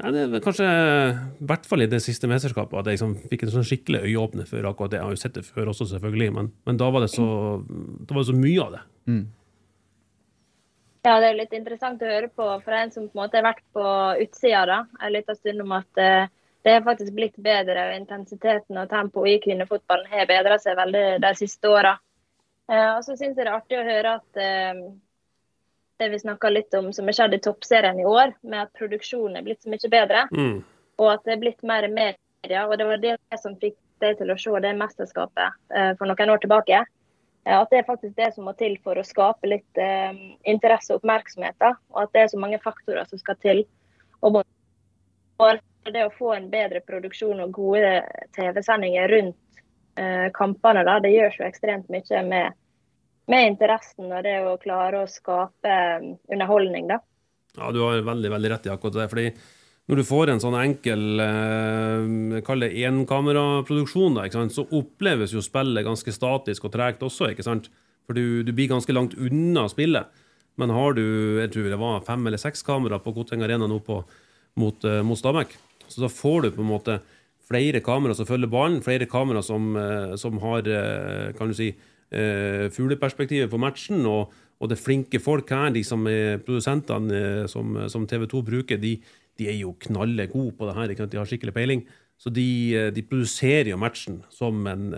ja, 0.00 0.08
det 0.14 0.20
er 0.22 0.40
kanskje, 0.40 0.64
i 0.64 1.46
hvert 1.50 1.66
fall 1.68 1.82
i 1.84 1.88
det 1.90 1.98
siste 2.00 2.28
mesterskapet, 2.30 2.78
at 2.78 2.88
jeg 2.88 2.96
liksom 2.96 3.16
fikk 3.28 3.42
en 3.44 3.50
sånn 3.52 3.66
skikkelig 3.68 4.06
øyeåpner 4.06 4.46
for 4.48 4.68
akkurat 4.70 4.94
det. 4.94 5.00
Jeg 5.00 5.04
har 5.04 5.16
jo 5.16 5.20
sett 5.20 5.34
det 5.36 5.42
før 5.44 5.72
også, 5.74 5.90
selvfølgelig, 5.90 6.30
men, 6.38 6.48
men 6.68 6.78
da, 6.80 6.88
var 6.94 7.04
det 7.04 7.10
så, 7.12 7.26
da 7.66 8.14
var 8.14 8.22
det 8.22 8.30
så 8.30 8.36
mye 8.38 8.64
av 8.64 8.76
det. 8.78 8.80
Ja, 11.04 11.14
det 11.20 11.30
er 11.30 11.36
litt 11.36 11.56
interessant 11.56 12.02
å 12.04 12.08
høre 12.08 12.28
på 12.32 12.46
for 12.64 12.76
en 12.76 12.92
som 12.94 13.08
på 13.08 13.18
en 13.18 13.22
måte 13.22 13.40
har 13.40 13.46
vært 13.50 13.64
på 13.76 13.84
utsida 14.24 14.64
da, 14.68 14.78
en 15.00 15.14
liten 15.14 15.36
stund 15.36 15.64
om 15.64 15.76
at 15.78 16.00
eh, 16.00 16.32
det 16.64 16.74
har 16.76 16.84
faktisk 16.84 17.14
blitt 17.16 17.36
bedre. 17.40 17.86
og 17.88 18.00
Intensiteten 18.00 18.80
og 18.80 18.88
tempoet 18.90 19.34
i 19.34 19.40
kvinnefotballen 19.44 20.10
har 20.12 20.28
bedra 20.28 20.58
seg 20.60 20.76
veldig 20.80 21.04
de 21.24 21.34
siste 21.38 21.68
åra. 21.72 21.94
Eh, 22.70 22.90
og 22.96 23.04
så 23.04 23.16
syns 23.16 23.34
jeg 23.34 23.40
det 23.40 23.48
er 23.48 23.56
artig 23.56 23.78
å 23.80 23.86
høre 23.86 24.16
at 24.20 24.40
eh, 24.40 24.82
det 26.00 26.08
vi 26.12 26.20
snakka 26.22 26.52
litt 26.52 26.74
om 26.78 26.92
som 26.94 27.08
har 27.10 27.16
skjedd 27.18 27.34
i 27.36 27.42
toppserien 27.42 27.98
i 28.00 28.06
år, 28.08 28.36
med 28.46 28.62
at 28.68 28.76
produksjonen 28.78 29.40
er 29.40 29.46
blitt 29.46 29.64
så 29.64 29.72
mye 29.72 29.92
bedre, 29.92 30.26
Mm. 30.30 30.62
og 31.02 31.12
at 31.12 31.24
det 31.24 31.34
er 31.34 31.42
blitt 31.42 31.62
mer 31.66 31.88
media. 31.88 32.66
Og 32.68 32.78
det 32.78 32.86
var 32.86 33.02
det 33.02 33.18
som 33.42 33.56
fikk 33.56 33.76
deg 34.00 34.16
til 34.18 34.30
å 34.32 34.38
se 34.38 34.62
det 34.64 34.76
mesterskapet 34.78 35.58
eh, 35.74 35.92
for 35.98 36.06
noen 36.06 36.32
år 36.36 36.40
tilbake. 36.40 36.84
At 37.50 37.70
det 37.72 37.78
er 37.80 37.88
faktisk 37.88 38.16
det 38.16 38.34
som 38.34 38.44
må 38.44 38.52
til 38.56 38.76
for 38.84 39.00
å 39.00 39.04
skape 39.04 39.48
litt 39.48 39.78
eh, 39.80 40.12
interesse 40.44 40.92
og 40.92 41.00
oppmerksomhet. 41.00 41.56
da, 41.58 41.74
Og 41.90 42.02
at 42.04 42.12
det 42.12 42.22
er 42.22 42.28
så 42.28 42.38
mange 42.38 42.60
faktorer 42.60 43.08
som 43.08 43.18
skal 43.18 43.36
til. 43.40 43.64
Og 44.20 44.42
det 45.84 46.04
å 46.04 46.12
få 46.12 46.34
en 46.36 46.50
bedre 46.52 46.82
produksjon 46.84 47.40
og 47.40 47.52
gode 47.56 48.02
TV-sendinger 48.36 49.08
rundt 49.08 49.36
kampene, 50.36 50.84
da, 50.86 50.98
det 51.02 51.12
gjør 51.14 51.36
så 51.36 51.46
ekstremt 51.48 51.88
mye 51.92 52.24
med, 52.26 52.58
med 53.30 53.52
interessen 53.52 54.10
og 54.10 54.26
det 54.26 54.36
å 54.46 54.58
klare 54.62 55.04
å 55.04 55.10
skape 55.10 55.70
eh, 55.70 56.10
underholdning. 56.32 56.90
da. 56.90 57.00
Ja, 57.56 57.72
du 57.74 57.82
har 57.82 58.04
veldig 58.06 58.30
veldig 58.30 58.52
rett 58.52 58.68
i 58.68 58.72
akkurat 58.72 59.00
det. 59.00 59.08
fordi 59.10 59.30
når 59.90 59.98
du 59.98 60.06
får 60.06 60.30
en 60.30 60.40
sånn 60.42 60.54
enkel 60.60 61.22
eh, 61.24 62.40
kall 62.46 62.62
det 62.62 62.72
enkameraproduksjon, 62.86 64.20
så 64.54 64.66
oppleves 64.78 65.34
jo 65.34 65.42
spillet 65.42 65.86
ganske 65.86 66.14
statisk 66.14 66.68
og 66.68 66.74
tregt 66.76 67.02
også. 67.02 67.32
ikke 67.32 67.46
sant? 67.46 67.70
For 68.06 68.14
du, 68.14 68.42
du 68.46 68.52
blir 68.54 68.70
ganske 68.70 68.94
langt 68.94 69.16
unna 69.18 69.66
spillet. 69.70 70.06
Men 70.60 70.72
har 70.74 70.94
du 70.94 71.04
jeg 71.40 71.50
tror 71.54 71.70
det 71.72 71.80
var 71.80 72.04
fem 72.06 72.26
eller 72.26 72.40
seks 72.40 72.62
kamera 72.66 73.00
på 73.02 73.14
Koteng 73.16 73.42
Arena 73.42 73.68
nå 73.70 73.80
på, 73.82 74.02
mot, 74.60 74.84
eh, 74.84 75.02
mot 75.06 75.18
Stabæk, 75.18 75.56
så 75.90 76.04
da 76.04 76.10
får 76.12 76.42
du 76.42 76.50
på 76.54 76.62
en 76.62 76.70
måte 76.70 77.00
flere 77.50 77.80
kameraer 77.84 78.16
som 78.18 78.28
følger 78.28 78.50
ballen, 78.50 78.82
flere 78.84 79.08
kameraer 79.10 79.44
som, 79.46 79.72
eh, 79.76 80.14
som 80.20 80.38
har 80.42 80.68
eh, 80.70 81.32
kan 81.38 81.50
du 81.50 81.56
si, 81.56 81.72
eh, 82.12 82.68
fugleperspektivet 82.70 83.50
på 83.50 83.58
matchen. 83.60 84.06
og 84.06 84.32
og 84.60 84.68
det 84.68 84.76
er 84.76 84.84
flinke 84.84 85.18
folk 85.24 85.48
her, 85.48 85.70
de 85.72 85.80
som 85.82 86.02
er 86.06 86.36
produsentene 86.44 87.48
som, 87.48 87.88
som 87.88 88.02
TV 88.06 88.26
2 88.28 88.42
bruker, 88.44 88.76
de, 88.76 88.98
de 89.38 89.46
er 89.48 89.54
jo 89.56 89.70
knalle 89.80 90.26
gode 90.28 90.52
på 90.52 90.66
det 90.68 90.74
her. 90.76 90.90
Ikke? 90.92 91.06
De 91.08 91.16
har 91.16 91.24
skikkelig 91.24 91.54
peiling. 91.54 91.80
Så 92.20 92.28
de, 92.28 92.90
de 92.92 93.00
produserer 93.08 93.70
jo 93.70 93.78
matchen 93.80 94.18
som 94.28 94.66
en 94.68 94.92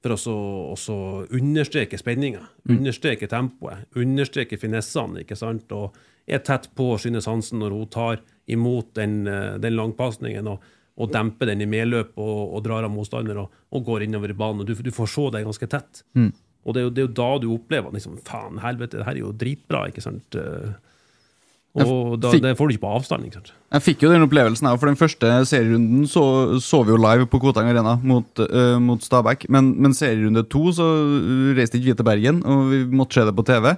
For 0.00 0.14
å 0.14 0.76
så- 0.78 1.26
understreke 1.34 1.98
spenninga, 1.98 2.44
understreke 2.70 3.26
tempoet, 3.26 3.88
understreke 3.96 4.56
finessene. 4.56 5.24
ikke 5.24 5.34
sant? 5.36 5.66
Og 5.72 5.92
er 6.28 6.38
tett 6.38 6.70
på 6.76 6.92
Synne 7.02 7.18
Hansen 7.26 7.58
når 7.58 7.74
hun 7.74 7.86
tar 7.90 8.20
imot 8.46 8.94
den, 8.94 9.24
den 9.24 9.74
langpasningen. 9.74 10.46
og 10.46 10.62
og 10.98 11.12
demper 11.14 11.46
den 11.52 11.60
i 11.62 11.68
medløp 11.70 12.16
og, 12.18 12.56
og 12.58 12.64
drar 12.66 12.82
av 12.86 12.90
motstander 12.90 13.38
og, 13.44 13.52
og 13.70 13.84
går 13.86 14.02
innover 14.08 14.32
i 14.34 14.38
banen. 14.38 14.64
og 14.64 14.66
Du, 14.66 14.74
du 14.74 14.90
får 14.94 15.08
se 15.14 15.28
det 15.36 15.44
ganske 15.46 15.68
tett. 15.70 16.02
Og 16.66 16.74
det 16.74 16.80
er, 16.82 16.88
jo, 16.88 16.90
det 16.90 17.02
er 17.04 17.06
jo 17.06 17.14
da 17.20 17.28
du 17.40 17.48
opplever 17.54 17.94
liksom, 17.94 18.16
faen, 18.26 18.58
helvete, 18.60 18.98
det 18.98 19.06
her 19.06 19.14
er 19.16 19.22
jo 19.22 19.30
dritbra. 19.40 19.84
ikke 19.92 20.02
sant? 20.04 20.34
Eh, 20.36 20.72
Og 21.78 22.16
da, 22.18 22.32
fikk- 22.32 22.42
det 22.42 22.56
får 22.58 22.68
du 22.68 22.74
ikke 22.74 22.82
på 22.82 22.90
avstand. 22.96 23.24
ikke 23.28 23.38
sant? 23.38 23.52
Jeg 23.76 23.84
fikk 23.84 24.02
jo 24.02 24.10
den 24.10 24.24
opplevelsen 24.26 24.66
her, 24.66 24.76
for 24.80 24.90
den 24.90 24.98
første 24.98 25.30
serierunden 25.46 26.08
så, 26.10 26.24
så 26.64 26.80
vi 26.84 26.90
jo 26.94 26.98
live 26.98 27.28
på 27.30 27.38
Koteng 27.44 27.68
Arena 27.70 27.94
mot, 28.02 28.42
uh, 28.42 28.78
mot 28.82 29.00
Stabæk. 29.04 29.46
Men, 29.54 29.70
men 29.78 29.94
serierunde 29.94 30.42
to 30.50 30.72
så 30.74 30.88
reiste 31.56 31.78
ikke 31.78 31.92
vi 31.92 31.96
til 32.00 32.08
Bergen, 32.08 32.42
og 32.48 32.72
vi 32.72 32.82
måtte 32.90 33.20
se 33.20 33.24
det 33.28 33.36
på 33.38 33.46
TV. 33.46 33.70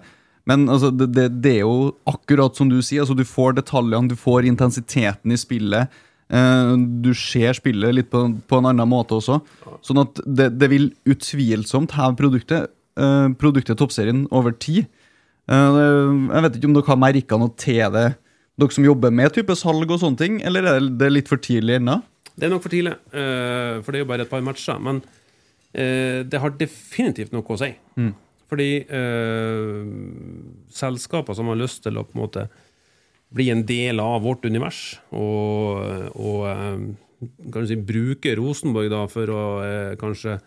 Men 0.49 0.65
altså, 0.73 0.89
det, 0.97 1.11
det, 1.13 1.27
det 1.45 1.53
er 1.59 1.67
jo 1.67 1.91
akkurat 2.09 2.57
som 2.57 2.71
du 2.73 2.79
sier. 2.81 3.03
altså 3.05 3.15
Du 3.19 3.27
får 3.29 3.59
detaljene, 3.61 4.09
du 4.09 4.17
får 4.17 4.49
intensiteten 4.49 5.35
i 5.35 5.39
spillet. 5.39 5.93
Eh, 6.31 6.73
du 7.05 7.11
ser 7.17 7.57
spillet 7.59 7.97
litt 7.97 8.11
på, 8.13 8.23
på 8.49 8.61
en 8.61 8.71
annen 8.71 8.89
måte 8.91 9.19
også. 9.19 9.41
Sånn 9.87 10.03
at 10.05 10.23
det, 10.25 10.51
det 10.61 10.71
vil 10.73 10.89
utvilsomt 11.11 11.95
heve 11.99 12.19
produktet, 12.21 12.73
eh, 13.01 13.29
produktet 13.41 13.81
Toppserien 13.81 14.25
over 14.31 14.57
tid. 14.57 14.89
Eh, 15.51 15.83
jeg 15.83 16.47
vet 16.47 16.59
ikke 16.59 16.71
om 16.71 16.79
dere 16.79 16.93
har 16.93 17.03
merka 17.03 17.41
noe 17.41 17.55
til 17.61 17.83
det, 17.97 18.09
dere 18.61 18.77
som 18.77 18.87
jobber 18.87 19.15
med 19.15 19.35
type 19.37 19.57
salg 19.59 19.91
og 19.91 20.03
sånne 20.03 20.21
ting, 20.21 20.41
eller 20.47 20.69
er 20.77 20.91
det 21.03 21.13
litt 21.13 21.31
for 21.31 21.43
tidlig 21.43 21.79
ennå? 21.81 22.01
Det 22.35 22.49
er 22.49 22.55
nok 22.55 22.65
for 22.65 22.73
tidlig, 22.73 22.95
for 23.13 23.91
det 23.93 23.99
er 23.99 24.05
jo 24.05 24.09
bare 24.09 24.25
et 24.25 24.31
par 24.31 24.41
matcher. 24.45 24.79
Men 24.81 25.03
det 25.75 26.41
har 26.41 26.55
definitivt 26.57 27.35
noe 27.35 27.45
å 27.45 27.59
si. 27.61 27.69
Fordi 28.51 28.71
eh, 28.83 29.83
selskaper 30.75 31.37
som 31.39 31.51
har 31.53 31.61
lyst 31.61 31.85
til 31.85 32.01
å 32.01 32.05
på 32.07 32.17
en 32.17 32.25
måte 32.25 32.47
bli 33.31 33.51
en 33.51 33.65
del 33.67 34.01
av 34.03 34.25
vårt 34.25 34.45
univers, 34.45 34.99
og, 35.15 35.79
og 36.19 36.47
eh, 36.51 36.81
kan 37.53 37.63
du 37.63 37.69
si, 37.69 37.79
bruke 37.79 38.35
Rosenborg 38.39 38.91
da 38.93 39.05
for 39.11 39.31
å 39.31 39.45
eh, 39.63 39.93
kanskje 40.01 40.39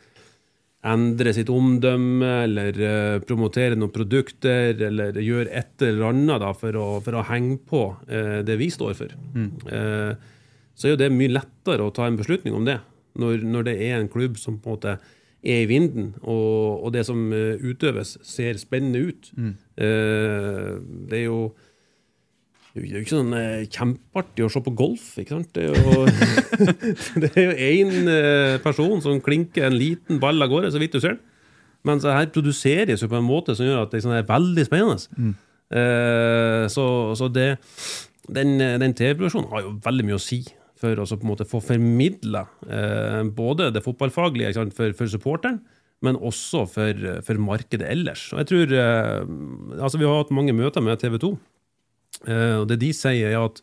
endre 0.84 1.32
sitt 1.32 1.48
omdømme, 1.54 2.34
eller 2.44 2.84
eh, 2.84 3.18
promotere 3.24 3.80
noen 3.80 3.94
produkter, 3.96 4.76
eller 4.90 5.16
gjøre 5.24 5.54
et 5.56 5.88
eller 5.88 6.10
annet 6.12 6.44
da, 6.44 6.52
for, 6.60 6.76
å, 6.76 6.88
for 7.06 7.22
å 7.22 7.26
henge 7.30 7.62
på 7.70 7.86
det 8.44 8.60
vi 8.60 8.68
står 8.74 8.96
for. 9.00 9.16
Mm. 9.34 9.50
så 10.76 10.88
er 10.88 10.96
jo 10.96 11.00
det 11.00 11.12
mye 11.14 11.32
lettere 11.32 11.86
å 11.86 11.94
ta 11.96 12.10
en 12.10 12.20
beslutning 12.20 12.56
om 12.58 12.68
det, 12.68 12.82
når, 13.22 13.46
når 13.48 13.70
det 13.70 13.78
er 13.86 14.00
en 14.02 14.12
klubb 14.12 14.36
som 14.42 14.60
på 14.60 14.74
en 14.74 14.76
måte 14.76 14.98
er 15.44 15.64
i 15.64 15.70
vinden, 15.70 16.14
og, 16.20 16.84
og 16.84 16.92
det 16.96 17.06
som 17.08 17.32
utøves, 17.32 18.18
ser 18.28 18.60
spennende 18.60 19.06
ut. 19.08 19.32
Mm. 19.38 19.54
det 21.08 21.22
er 21.22 21.26
jo 21.30 21.54
Det 22.74 22.82
er 22.82 22.96
jo 22.96 23.04
ikke 23.04 23.14
sånn 23.14 23.36
eh, 23.38 23.66
kjempeartig 23.70 24.46
å 24.48 24.50
se 24.50 24.62
på 24.66 24.74
golf, 24.74 25.12
ikke 25.22 25.36
sant? 25.36 25.52
Det 25.54 25.68
er 25.70 25.76
jo, 25.78 27.54
én 27.70 28.10
eh, 28.10 28.56
person 28.64 28.98
som 29.04 29.22
klinker 29.22 29.68
en 29.68 29.78
liten 29.78 30.18
ball 30.22 30.42
av 30.42 30.50
gårde, 30.50 30.72
så 30.74 30.82
vidt 30.82 30.98
du 30.98 31.02
ser 31.04 31.16
den. 31.16 31.22
Mens 31.86 32.08
her 32.08 32.32
produseres 32.34 33.04
jo 33.04 33.10
på 33.12 33.20
en 33.20 33.28
måte 33.28 33.54
som 33.58 33.68
gjør 33.68 33.84
at 33.84 33.94
det 33.94 34.00
er 34.00 34.06
sånn 34.08 34.18
veldig 34.26 34.66
spennende. 34.66 35.34
Eh, 35.74 36.66
så 36.72 36.88
så 37.20 37.30
det, 37.34 37.48
den, 38.32 38.56
den 38.58 38.98
TV-produksjonen 38.98 39.52
har 39.52 39.66
jo 39.66 39.78
veldig 39.84 40.08
mye 40.10 40.18
å 40.18 40.24
si 40.24 40.42
for 40.84 41.00
å 41.00 41.08
på 41.08 41.22
en 41.22 41.32
måte 41.32 41.48
få 41.48 41.62
formidla 41.64 42.46
eh, 42.68 43.22
både 43.36 43.70
det 43.76 43.84
fotballfaglige 43.86 44.56
sant, 44.58 44.76
for, 44.76 44.96
for 44.98 45.12
supporteren, 45.12 45.62
men 46.04 46.18
også 46.20 46.66
for, 46.68 47.08
for 47.24 47.40
markedet 47.40 47.88
ellers. 47.88 48.32
Og 48.34 48.42
jeg 48.42 48.50
tror, 48.50 48.78
eh, 48.82 49.80
altså 49.80 50.02
Vi 50.02 50.08
har 50.10 50.24
hatt 50.24 50.34
mange 50.36 50.56
møter 50.56 50.84
med 50.84 51.00
TV 51.04 51.22
2. 51.22 51.36
Eh, 52.28 52.62
og 52.62 52.68
det 52.70 52.80
de 52.82 52.92
sier, 52.96 53.34
er 53.34 53.42
at 53.42 53.62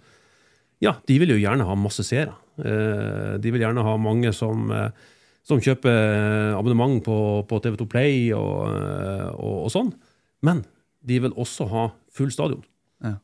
ja, 0.81 0.97
de 1.09 1.19
vil 1.21 1.35
jo 1.35 1.41
gjerne 1.41 1.67
ha 1.69 1.77
masse 1.79 2.05
seere. 2.07 2.35
Eh, 2.61 3.37
de 3.41 3.53
vil 3.53 3.65
gjerne 3.65 3.85
ha 3.85 3.97
mange 4.01 4.33
som, 4.37 4.71
eh, 4.73 4.91
som 5.47 5.61
kjøper 5.63 6.57
abonnement 6.57 7.01
på, 7.05 7.17
på 7.49 7.61
TV2 7.65 7.89
Play 7.91 8.31
og, 8.37 8.75
og, 9.37 9.57
og 9.67 9.71
sånn. 9.73 9.95
Men 10.45 10.65
de 11.05 11.21
vil 11.25 11.37
også 11.37 11.69
ha 11.71 11.87
full 12.13 12.33
stadion. 12.33 12.65
Ja. 13.05 13.17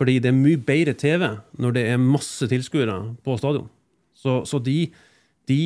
Fordi 0.00 0.18
det 0.24 0.32
er 0.32 0.36
mye 0.36 0.60
bedre 0.60 0.96
TV 0.98 1.24
når 1.60 1.76
det 1.76 1.86
er 1.92 2.00
masse 2.00 2.48
tilskuere 2.48 2.98
på 3.24 3.36
stadion. 3.40 3.68
Så, 4.16 4.42
så 4.48 4.60
de, 4.62 4.86
de, 5.50 5.62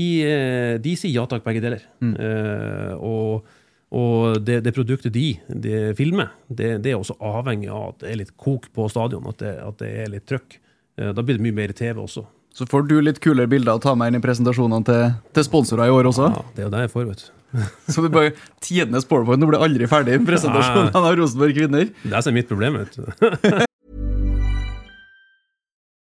de 0.83 0.97
sier 0.99 1.14
ja 1.14 1.27
takk, 1.29 1.45
begge 1.47 1.62
deler. 1.64 1.83
Eh, 2.03 2.93
og 2.97 3.47
og 3.95 4.41
det, 4.43 4.61
det 4.66 4.72
produktet 4.74 5.12
de, 5.14 5.37
de 5.47 5.93
filmer, 5.99 6.32
det, 6.49 6.82
det 6.82 6.91
er 6.93 6.99
også 6.99 7.14
avhengig 7.22 7.68
av 7.70 7.93
at 7.93 8.01
det 8.03 8.09
er 8.11 8.16
litt 8.24 8.32
kok 8.37 8.66
på 8.74 8.89
stadion, 8.91 9.26
at 9.30 9.39
det, 9.39 9.53
at 9.62 9.78
det 9.78 9.91
er 10.03 10.11
litt 10.11 10.26
trøkk. 10.26 10.59
Eh, 10.99 11.12
Da 11.14 11.22
blir 11.22 11.39
det 11.39 11.45
mye 11.47 11.55
mer 11.55 11.72
TV 11.76 12.01
også. 12.03 12.24
Så 12.57 12.64
får 12.66 12.87
du 12.89 12.97
litt 13.05 13.20
kulere 13.20 13.47
bilder 13.53 13.76
å 13.76 13.82
ta 13.84 13.93
med 13.95 14.09
inn 14.11 14.18
i 14.18 14.24
presentasjonene 14.24 14.84
til, 14.89 15.11
til 15.37 15.45
sponsorer 15.45 15.87
i 15.87 15.93
år 15.95 16.09
også. 16.11 16.30
Ja, 16.32 16.43
det 16.57 16.62
er 16.64 16.66
jo 16.66 16.72
det 16.74 16.80
jeg 16.87 16.93
får, 16.97 17.05
vet 17.12 17.22
du. 17.26 17.32
Så 17.93 18.03
det 18.03 18.09
er 18.11 18.14
bare 18.16 18.32
tidenes 18.64 19.05
powerpoint, 19.09 19.41
du 19.45 19.47
blir 19.53 19.62
aldri 19.62 19.87
ferdig 19.89 20.16
i 20.18 20.24
presentasjonen 20.26 20.91
av 20.97 21.07
Rosenborg 21.20 21.55
kvinner. 21.57 21.93
Det 22.03 22.11
er 22.16 22.24
som 22.24 22.32
er 22.32 22.39
mitt 22.41 22.49
problem, 22.51 22.80
vet 22.80 22.97
du. 22.99 23.07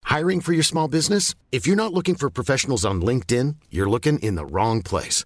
Hiring 0.05 0.39
for 0.41 0.53
your 0.53 0.63
small 0.63 0.87
business? 0.87 1.35
If 1.51 1.67
you're 1.67 1.75
not 1.75 1.93
looking 1.93 2.15
for 2.15 2.29
professionals 2.29 2.85
on 2.85 3.01
LinkedIn, 3.01 3.55
you're 3.69 3.89
looking 3.89 4.17
in 4.19 4.35
the 4.35 4.45
wrong 4.45 4.81
place. 4.81 5.25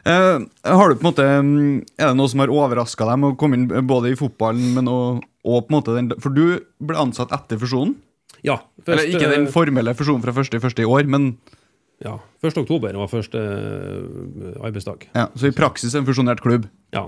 Eh, 0.00 0.38
har 0.64 0.88
du 0.88 0.94
på 0.96 1.02
en 1.02 1.08
måte 1.10 1.24
mm, 1.44 1.80
Er 2.00 2.06
det 2.08 2.16
noe 2.16 2.30
som 2.32 2.40
har 2.40 2.48
overraska 2.48 3.04
deg 3.04 3.18
med 3.20 3.34
å 3.34 3.36
komme 3.36 3.58
inn 3.58 3.66
både 3.84 4.14
i 4.14 4.16
fotballen, 4.16 4.70
men 4.78 4.88
og, 4.88 5.18
og 5.44 5.66
på 5.66 5.68
en 5.68 5.76
måte 5.76 5.96
den 5.96 6.08
For 6.24 6.32
du 6.32 6.62
ble 6.80 6.96
ansatt 6.96 7.34
etter 7.36 7.60
fusjonen? 7.60 7.98
Ja. 8.40 8.62
Eller 8.86 9.10
ikke 9.10 9.28
den 9.28 9.44
eh, 9.44 9.52
formelle 9.52 9.92
fusjonen 9.98 10.24
fra 10.24 10.32
første 10.32 10.56
i 10.56 10.62
første 10.62 10.80
i 10.80 10.88
år, 10.88 11.04
men 11.04 11.34
ja, 12.00 12.14
1. 12.40 12.56
oktober 12.62 12.96
var 12.96 13.10
første 13.12 13.40
eh, 13.44 14.54
arbeidsdag. 14.64 15.10
ja, 15.12 15.26
så 15.36 15.50
i 15.50 15.56
praksis 15.56 15.92
en 15.98 16.06
fusjonert 16.08 16.40
klubb. 16.40 16.64
Ja. 16.96 17.04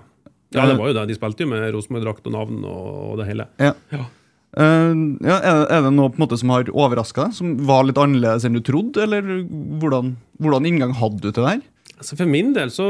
ja, 0.53 0.67
det 0.69 0.77
var 0.77 0.91
jo 0.91 0.97
det. 0.99 1.07
De 1.09 1.17
spilte 1.17 1.47
jo 1.47 1.53
med 1.55 1.65
Rosenborg-drakt 1.73 2.29
og 2.29 2.37
navn 2.37 2.59
og, 2.61 2.91
og 3.07 3.23
det 3.23 3.31
hele. 3.31 3.49
Ja. 3.57 3.73
Ja. 3.95 4.05
Eh, 4.53 4.95
ja, 5.25 5.37
er, 5.39 5.59
det, 5.63 5.67
er 5.73 5.85
det 5.87 5.93
noe 5.97 6.13
på 6.13 6.21
en 6.21 6.25
måte 6.27 6.39
som 6.41 6.53
har 6.53 6.69
overraska 6.69 7.29
deg? 7.29 7.37
Som 7.39 7.55
var 7.69 7.87
litt 7.89 8.01
annerledes 8.01 8.47
enn 8.49 8.59
du 8.59 8.63
trodde? 8.65 9.05
Eller 9.07 9.45
hvordan, 9.81 10.17
hvordan 10.43 10.69
inngang 10.69 10.97
hadde 10.99 11.23
du 11.23 11.31
til 11.31 11.41
det 11.41 11.51
her? 11.55 11.67
Altså 11.97 12.19
For 12.19 12.29
min 12.29 12.55
del 12.57 12.73
så, 12.75 12.87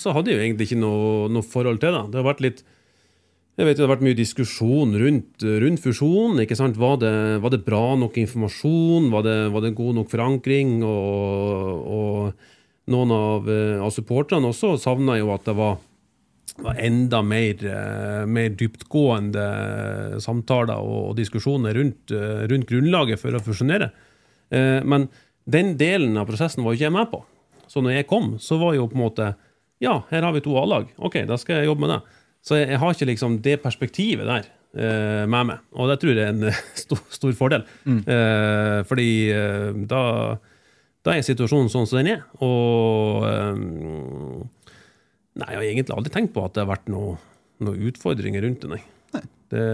så 0.00 0.14
hadde 0.14 0.32
jeg 0.32 0.40
jo 0.40 0.46
egentlig 0.48 0.70
ikke 0.70 0.82
noe, 0.82 1.28
noe 1.32 1.46
forhold 1.46 1.80
til 1.82 1.94
det. 1.94 2.06
Det 2.12 2.20
har 2.20 2.32
vært 2.32 2.44
litt 2.44 2.64
jeg 3.54 3.68
vet 3.68 3.78
jo 3.78 3.84
Det 3.84 3.86
har 3.86 3.92
vært 3.92 4.08
mye 4.08 4.18
diskusjon 4.18 4.96
rundt, 4.98 5.44
rundt 5.62 5.82
fusjonen. 5.82 6.40
ikke 6.42 6.56
sant? 6.58 6.78
Var 6.80 6.96
det, 6.98 7.14
var 7.38 7.52
det 7.54 7.62
bra 7.62 7.94
nok 7.94 8.16
informasjon? 8.18 9.12
Var 9.12 9.22
det, 9.22 9.36
var 9.54 9.62
det 9.62 9.76
god 9.78 10.00
nok 10.00 10.10
forankring? 10.10 10.80
Og, 10.82 11.84
og 11.86 12.90
noen 12.90 13.14
av, 13.14 13.46
eh, 13.46 13.78
av 13.78 13.92
supporterne 13.94 14.50
også 14.50 14.74
savna 14.82 15.20
jo 15.20 15.30
at 15.36 15.46
det 15.46 15.54
var, 15.54 15.78
var 16.62 16.76
enda 16.78 17.18
mer, 17.26 17.58
eh, 17.66 18.24
mer 18.30 18.52
dyptgående 18.54 20.20
samtaler 20.22 20.78
og, 20.78 21.10
og 21.10 21.16
diskusjoner 21.18 21.74
rundt, 21.74 22.12
eh, 22.14 22.44
rundt 22.50 22.68
grunnlaget 22.70 23.18
for 23.18 23.34
å 23.34 23.42
fusjonere. 23.42 23.90
Eh, 24.54 24.80
Men 24.86 25.08
den 25.50 25.74
delen 25.76 26.16
av 26.16 26.28
prosessen 26.30 26.62
var 26.64 26.72
jo 26.72 26.78
ikke 26.78 26.86
jeg 26.90 26.94
med 26.98 27.10
på. 27.10 27.24
Så 27.66 27.82
når 27.82 27.96
jeg 27.98 28.06
kom, 28.06 28.36
så 28.38 28.58
var 28.60 28.74
jo 28.76 28.86
på 28.88 28.94
en 28.98 29.02
måte 29.06 29.34
Ja, 29.82 29.98
her 30.10 30.22
har 30.22 30.32
vi 30.32 30.40
to 30.40 30.54
A-lag. 30.56 30.86
Ok, 31.02 31.16
da 31.26 31.36
skal 31.36 31.56
jeg 31.58 31.66
jobbe 31.66 31.80
med 31.82 31.90
det. 31.90 32.00
Så 32.46 32.56
jeg, 32.60 32.68
jeg 32.70 32.78
har 32.78 32.92
ikke 32.94 33.08
liksom 33.10 33.34
det 33.42 33.56
perspektivet 33.62 34.24
der 34.24 34.46
eh, 34.78 35.26
med 35.26 35.48
meg. 35.50 35.58
Og 35.74 35.90
det 35.90 35.98
tror 36.00 36.14
jeg 36.14 36.22
er 36.22 36.30
en 36.32 36.44
eh, 36.48 36.60
stor, 36.84 37.00
stor 37.10 37.32
fordel. 37.36 37.64
Eh, 37.84 38.78
fordi 38.86 39.08
eh, 39.34 39.72
da, 39.90 40.02
da 41.04 41.16
er 41.18 41.26
situasjonen 41.26 41.68
sånn 41.72 41.88
som 41.90 41.98
den 42.00 42.12
er. 42.14 42.22
Og 42.46 43.26
eh, 43.28 44.46
Nei, 45.34 45.48
jeg 45.50 45.58
har 45.58 45.64
egentlig 45.66 45.96
aldri 45.96 46.12
tenkt 46.14 46.34
på 46.34 46.44
at 46.46 46.54
det 46.54 46.62
har 46.62 46.74
vært 46.76 46.90
noen 46.92 47.16
noe 47.62 47.88
utfordringer 47.88 48.44
rundt 48.44 48.64
det, 48.64 48.70
nei. 48.74 48.82
Det, 49.52 49.64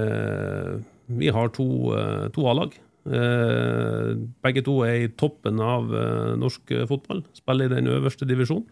vi 1.21 1.31
har 1.33 1.53
to, 1.55 1.67
eh, 1.97 2.27
to 2.35 2.47
A-lag. 2.51 2.75
Eh, 3.09 4.11
begge 4.45 4.63
to 4.67 4.81
er 4.85 5.07
i 5.07 5.13
toppen 5.17 5.61
av 5.65 5.89
eh, 5.97 6.33
norsk 6.39 6.75
fotball. 6.91 7.23
Spiller 7.37 7.71
i 7.71 7.75
den 7.79 7.89
øverste 7.91 8.29
divisjonen. 8.29 8.67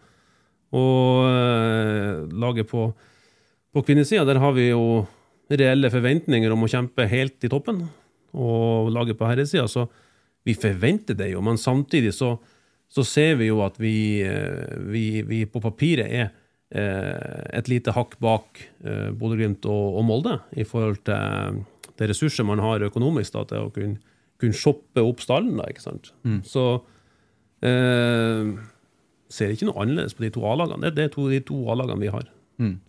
Og 0.69 1.25
laget 2.29 2.67
på, 2.69 2.83
på 3.73 3.81
kvinnesida, 3.87 4.21
der 4.27 4.37
har 4.37 4.51
vi 4.53 4.67
jo 4.67 5.07
reelle 5.49 5.89
forventninger 5.89 6.53
om 6.53 6.61
å 6.61 6.69
kjempe 6.69 7.07
helt 7.09 7.41
i 7.41 7.49
toppen. 7.49 7.79
Og 8.37 8.91
laget 8.93 9.17
på 9.17 9.25
herresida, 9.25 9.65
så 9.65 9.87
vi 10.45 10.53
forventer 10.53 11.17
det 11.17 11.31
jo, 11.31 11.41
men 11.41 11.57
samtidig 11.57 12.13
så, 12.13 12.35
så 12.85 13.01
ser 13.01 13.39
vi 13.41 13.49
jo 13.49 13.63
at 13.65 13.81
vi, 13.81 14.21
vi, 14.93 15.23
vi 15.25 15.41
på 15.49 15.57
papiret 15.63 16.05
er 16.05 16.29
et 16.71 17.69
lite 17.71 17.93
hakk 17.95 18.15
bak 18.21 18.61
eh, 18.85 19.09
Bodø-Glimt 19.17 19.65
og, 19.65 19.97
og 19.99 20.05
Molde 20.05 20.35
i 20.53 20.65
forhold 20.67 21.01
til 21.07 21.63
det 21.99 22.09
ressurser 22.13 22.45
man 22.47 22.61
har 22.63 22.85
økonomisk 22.85 23.33
da, 23.35 23.43
til 23.49 23.65
å 23.65 23.71
kunne, 23.75 23.97
kunne 24.39 24.55
shoppe 24.55 25.03
opp 25.03 25.23
stallen. 25.23 25.57
da, 25.59 25.65
ikke 25.67 25.83
sant? 25.83 26.11
Så 26.47 26.65
eh, 27.65 28.53
ser 29.29 29.53
ikke 29.53 29.67
noe 29.67 29.83
annerledes 29.83 30.15
på 30.15 30.23
de 30.25 30.31
to 30.37 30.45
A-lagene. 30.47 30.85
Det, 30.87 30.95
det 30.95 31.07
er 31.09 31.13
to, 31.15 31.27
de 31.31 31.41
to 31.45 31.59
A-lagene 31.73 32.05
vi 32.05 32.13
har, 32.13 32.29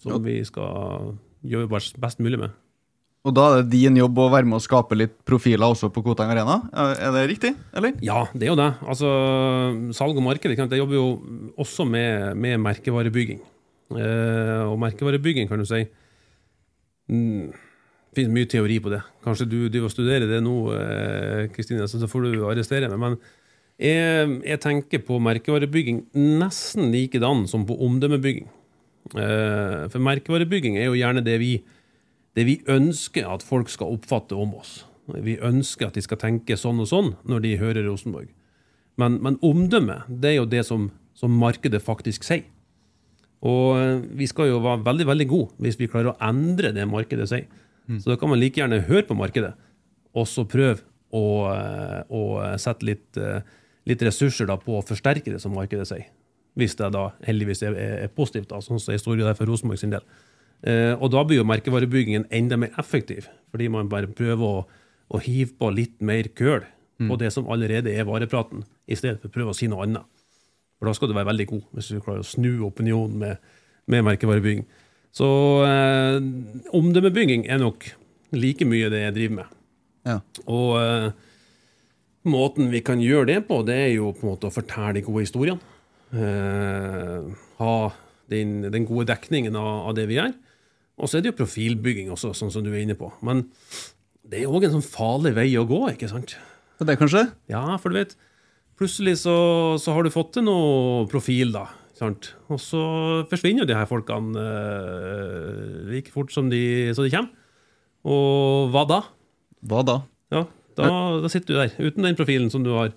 som 0.03 0.23
vi 0.25 0.41
skal 0.47 1.15
gjøre 1.47 1.71
best, 1.73 2.21
mulig 2.23 2.39
med. 2.41 2.59
Og 3.27 3.35
da 3.37 3.43
er 3.51 3.59
det 3.61 3.75
din 3.75 3.99
jobb 3.99 4.17
å 4.17 4.31
være 4.33 4.49
med 4.49 4.57
å 4.57 4.65
skape 4.65 4.97
litt 4.97 5.19
profiler 5.29 5.69
også 5.75 5.91
på 5.93 6.01
Koteng 6.07 6.31
Arena? 6.33 6.63
Er 6.73 6.95
er 7.09 7.17
det 7.19 7.25
riktig, 7.35 7.51
eller? 7.77 7.99
Ja, 8.05 8.23
det 8.33 8.47
er 8.47 8.55
jo 8.55 8.61
det. 8.61 8.71
Altså, 8.81 9.11
salg 9.97 10.17
og 10.17 10.25
marked. 10.25 10.55
det 10.57 10.79
jobber 10.79 10.97
jo 10.97 11.07
også 11.61 11.85
med, 11.85 12.37
med 12.37 12.63
merkevarebygging. 12.65 13.43
Eh, 13.91 14.63
og 14.71 14.79
merkevarebygging, 14.79 15.49
kan 15.51 15.59
du 15.59 15.67
si 15.67 15.81
mm, 17.11 17.51
Det 17.51 18.21
finnes 18.21 18.35
mye 18.35 18.51
teori 18.51 18.77
på 18.83 18.93
det. 18.93 19.01
Kanskje 19.25 19.49
du 19.51 19.57
driver 19.67 19.89
og 19.89 19.95
studerer 19.95 20.27
det 20.31 20.39
nå, 20.45 20.55
eh, 20.77 21.49
Kristine, 21.55 21.89
så 21.91 21.99
så 21.99 22.11
får 22.11 22.27
du 22.27 22.47
arrestere 22.47 22.91
meg. 22.91 23.01
Men 23.03 23.19
jeg, 23.81 24.41
jeg 24.45 24.61
tenker 24.63 25.03
på 25.07 25.19
merkevarebygging 25.23 26.05
nesten 26.15 26.91
likedan 26.93 27.47
som 27.51 27.67
på 27.67 27.79
omdømmebygging. 27.87 28.49
Eh, 29.17 29.89
for 29.91 30.03
merkevarebygging 30.07 30.79
er 30.79 30.91
jo 30.91 30.99
gjerne 30.99 31.25
det 31.25 31.39
vi, 31.43 31.55
det 32.37 32.47
vi 32.47 32.61
ønsker 32.71 33.27
at 33.27 33.47
folk 33.47 33.71
skal 33.73 33.97
oppfatte 33.97 34.39
om 34.39 34.55
oss. 34.59 34.85
Vi 35.11 35.39
ønsker 35.43 35.89
at 35.89 35.97
de 35.99 36.05
skal 36.05 36.21
tenke 36.21 36.59
sånn 36.59 36.83
og 36.83 36.91
sånn 36.91 37.15
når 37.27 37.43
de 37.47 37.57
hører 37.59 37.87
Rosenborg. 37.89 38.29
Men, 39.01 39.19
men 39.23 39.39
omdømme 39.43 40.03
det 40.07 40.35
er 40.35 40.41
jo 40.43 40.51
det 40.51 40.63
som, 40.69 40.91
som 41.17 41.35
markedet 41.35 41.83
faktisk 41.83 42.27
sier. 42.27 42.47
Og 43.47 43.81
eh, 43.81 44.03
vi 44.21 44.29
skal 44.29 44.51
jo 44.51 44.61
være 44.65 44.85
veldig 44.85 45.07
veldig 45.09 45.27
gode 45.31 45.65
hvis 45.65 45.79
vi 45.81 45.89
klarer 45.91 46.13
å 46.13 46.19
endre 46.31 46.75
det 46.77 46.87
markedet 46.89 47.29
sier. 47.31 47.49
Så 47.91 48.13
da 48.13 48.15
kan 48.21 48.31
man 48.31 48.39
like 48.39 48.61
gjerne 48.61 48.85
høre 48.87 49.03
på 49.09 49.17
markedet, 49.19 49.51
og 50.15 50.27
så 50.31 50.45
prøve 50.47 50.85
å, 51.11 51.23
eh, 51.51 52.03
å 52.07 52.21
sette 52.63 52.87
litt, 52.87 53.19
eh, 53.19 53.41
litt 53.91 54.05
ressurser 54.07 54.47
på 54.63 54.77
å 54.79 54.85
forsterke 54.87 55.33
det 55.33 55.41
som 55.43 55.57
markedet 55.57 55.89
sier. 55.89 56.05
Hvis 56.55 56.77
det 56.79 56.93
da 56.95 57.09
heldigvis 57.27 57.65
er, 57.67 57.75
er, 57.75 58.13
positivt, 58.15 58.47
da, 58.53 58.61
sånn 58.63 58.79
som 58.79 58.95
historien 58.95 59.27
er 59.27 59.35
for 59.35 59.51
Rosenborg 59.51 59.81
sin 59.81 59.91
del. 59.91 60.07
Og 61.01 61.11
da 61.11 61.23
blir 61.25 61.41
jo 61.41 61.49
merkevarebyggingen 61.49 62.27
enda 62.31 62.59
mer 62.61 62.71
effektiv, 62.79 63.27
fordi 63.51 63.71
man 63.73 63.89
bare 63.89 64.07
prøver 64.07 64.45
å, 64.45 64.65
å 65.11 65.21
hive 65.25 65.55
på 65.59 65.71
litt 65.73 66.03
mer 66.05 66.29
køl 66.37 66.67
på 67.01 67.17
det 67.19 67.33
som 67.33 67.49
allerede 67.49 67.95
er 67.95 68.05
varepraten, 68.05 68.67
i 68.87 68.99
stedet 68.99 69.23
for 69.23 69.31
å 69.31 69.35
prøve 69.39 69.55
å 69.55 69.57
si 69.57 69.71
noe 69.71 69.87
annet. 69.87 70.20
For 70.81 70.89
da 70.89 70.97
skal 70.97 71.11
du 71.11 71.17
være 71.17 71.29
veldig 71.29 71.47
god, 71.51 71.65
hvis 71.77 71.91
du 71.93 72.01
klarer 72.01 72.25
å 72.25 72.27
snu 72.27 72.65
opinionen 72.65 73.21
med, 73.21 73.51
med 73.93 74.07
merkevarebygging. 74.07 74.65
Så 75.13 75.29
eh, 75.67 76.21
omdømmebygging 76.77 77.45
er 77.51 77.61
nok 77.61 77.85
like 78.33 78.65
mye 78.65 78.89
det 78.93 79.03
jeg 79.03 79.17
driver 79.19 79.37
med. 79.43 79.59
Ja. 80.09 80.17
Og 80.49 80.79
eh, 80.81 81.11
måten 82.33 82.71
vi 82.73 82.81
kan 82.87 83.03
gjøre 83.05 83.29
det 83.35 83.41
på, 83.51 83.61
det 83.69 83.77
er 83.77 83.93
jo 83.99 84.15
på 84.17 84.25
en 84.25 84.33
måte 84.33 84.49
å 84.49 84.55
fortelle 84.55 84.97
de 84.97 85.05
gode 85.05 85.27
historiene. 85.27 85.61
Eh, 86.17 87.29
ha 87.61 87.75
den, 88.33 88.57
den 88.73 88.89
gode 88.89 89.11
dekningen 89.13 89.59
av, 89.61 89.91
av 89.91 89.99
det 89.99 90.09
vi 90.09 90.17
gjør. 90.17 90.33
Og 91.01 91.09
så 91.09 91.19
er 91.19 91.25
det 91.25 91.35
jo 91.35 91.41
profilbygging 91.43 92.09
også, 92.13 92.33
sånn 92.37 92.53
som 92.53 92.65
du 92.65 92.73
er 92.73 92.83
inne 92.87 92.97
på. 92.99 93.13
Men 93.27 93.45
det 94.31 94.43
er 94.43 94.51
òg 94.53 94.65
en 94.65 94.79
sånn 94.79 94.87
farlig 94.87 95.35
vei 95.37 95.49
å 95.61 95.69
gå, 95.69 95.85
ikke 95.93 96.09
sant? 96.11 96.37
Det 96.81 96.97
kanskje? 96.97 97.27
Ja, 97.53 97.63
for 97.81 97.93
du 97.93 97.99
vet, 97.99 98.15
plutselig 98.81 99.19
så, 99.21 99.37
så 99.81 99.93
har 99.95 100.07
du 100.07 100.13
fått 100.15 100.33
til 100.39 100.47
noe 100.47 101.05
profil, 101.11 101.53
da. 101.53 101.67
Sant? 102.01 102.31
Og 102.49 102.61
så 102.63 102.81
forsvinner 103.29 103.67
jo 103.67 103.69
de 103.69 103.77
her 103.77 103.89
folkene 103.89 104.41
eh, 104.41 105.91
like 105.91 106.13
fort 106.15 106.33
som 106.33 106.49
de, 106.49 106.63
så 106.97 107.05
de 107.05 107.13
kommer. 107.13 107.35
Og 108.09 108.73
hva 108.73 108.87
da? 108.89 109.03
Hva 109.69 109.85
da? 109.85 109.99
Ja, 110.33 110.47
da, 110.79 110.89
da 111.21 111.29
sitter 111.29 111.53
du 111.53 111.59
der, 111.59 111.75
uten 111.77 112.09
den 112.09 112.17
profilen 112.17 112.49
som 112.53 112.65
du 112.65 112.73
har. 112.73 112.95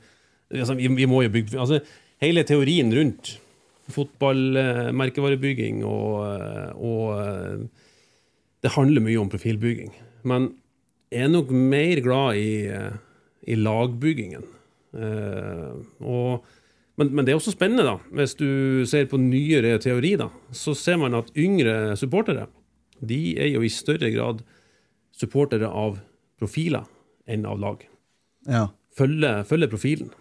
Altså, 0.54 0.78
vi, 0.80 0.88
vi 0.88 1.08
må 1.10 1.26
jo 1.26 1.34
bygge 1.34 1.60
altså, 1.60 1.82
Hele 2.22 2.44
teorien 2.48 2.92
rundt 2.94 3.34
fotball, 3.92 4.40
eh, 4.56 4.92
merkevarebygging 4.96 5.82
og, 5.84 6.22
og 6.80 7.66
Det 8.64 8.72
handler 8.78 9.04
mye 9.04 9.20
om 9.20 9.32
profilbygging. 9.34 9.92
Men 10.24 10.54
jeg 11.12 11.28
er 11.28 11.34
nok 11.34 11.52
mer 11.52 12.00
glad 12.06 12.40
i, 12.40 12.54
i 13.52 13.58
lagbyggingen. 13.60 14.46
Eh, 14.94 15.70
og, 16.06 16.44
men, 17.00 17.14
men 17.14 17.26
det 17.26 17.34
er 17.34 17.40
også 17.40 17.56
spennende, 17.56 17.86
da. 17.88 17.98
Hvis 18.14 18.36
du 18.40 18.84
ser 18.90 19.08
på 19.12 19.20
nyere 19.22 19.78
teori, 19.84 20.16
da, 20.22 20.30
så 20.56 20.76
ser 20.78 21.00
man 21.02 21.18
at 21.20 21.34
yngre 21.38 21.96
supportere 22.00 22.50
de 23.04 23.36
er 23.42 23.52
jo 23.52 23.64
i 23.66 23.72
større 23.72 24.10
grad 24.14 24.44
supportere 25.14 25.68
av 25.68 26.00
profiler 26.40 26.86
enn 27.30 27.46
av 27.48 27.60
lag. 27.62 27.82
Ja. 28.50 28.68
Følge, 28.98 29.40
følge 29.50 29.70
profilen. 29.72 30.12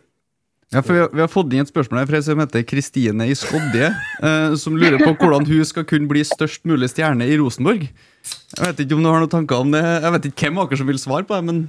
Ja, 0.73 0.81
for 0.81 0.97
vi 0.97 1.03
har, 1.03 1.11
vi 1.13 1.21
har 1.21 1.29
fått 1.29 1.53
inn 1.53 1.67
et 1.67 1.69
spørsmål 1.69 2.01
her 2.01 2.09
fra 2.09 2.17
ei 2.17 2.25
som 2.25 2.41
heter 2.41 2.63
Kristine 2.65 3.27
i 3.29 3.35
Skodje, 3.37 3.91
eh, 4.25 4.55
som 4.57 4.77
lurer 4.81 5.03
på 5.03 5.11
hvordan 5.21 5.45
hun 5.45 5.67
skal 5.69 5.85
kunne 5.89 6.09
bli 6.09 6.23
størst 6.25 6.65
mulig 6.69 6.89
stjerne 6.89 7.27
i 7.29 7.37
Rosenborg. 7.37 7.85
Jeg 7.85 8.63
vet 8.63 8.81
ikke 8.81 8.97
om 8.97 9.05
du 9.05 9.11
har 9.11 9.21
noen 9.21 9.35
tanker 9.35 9.67
om 9.67 9.75
det. 9.75 9.83
Jeg 9.85 10.15
vet 10.15 10.29
ikke 10.31 10.49
hvem 10.49 10.63
av 10.63 10.71
dere 10.71 10.81
som 10.81 10.89
vil 10.89 11.03
svare 11.03 11.29
på 11.29 11.37
det, 11.37 11.45
men 11.51 11.61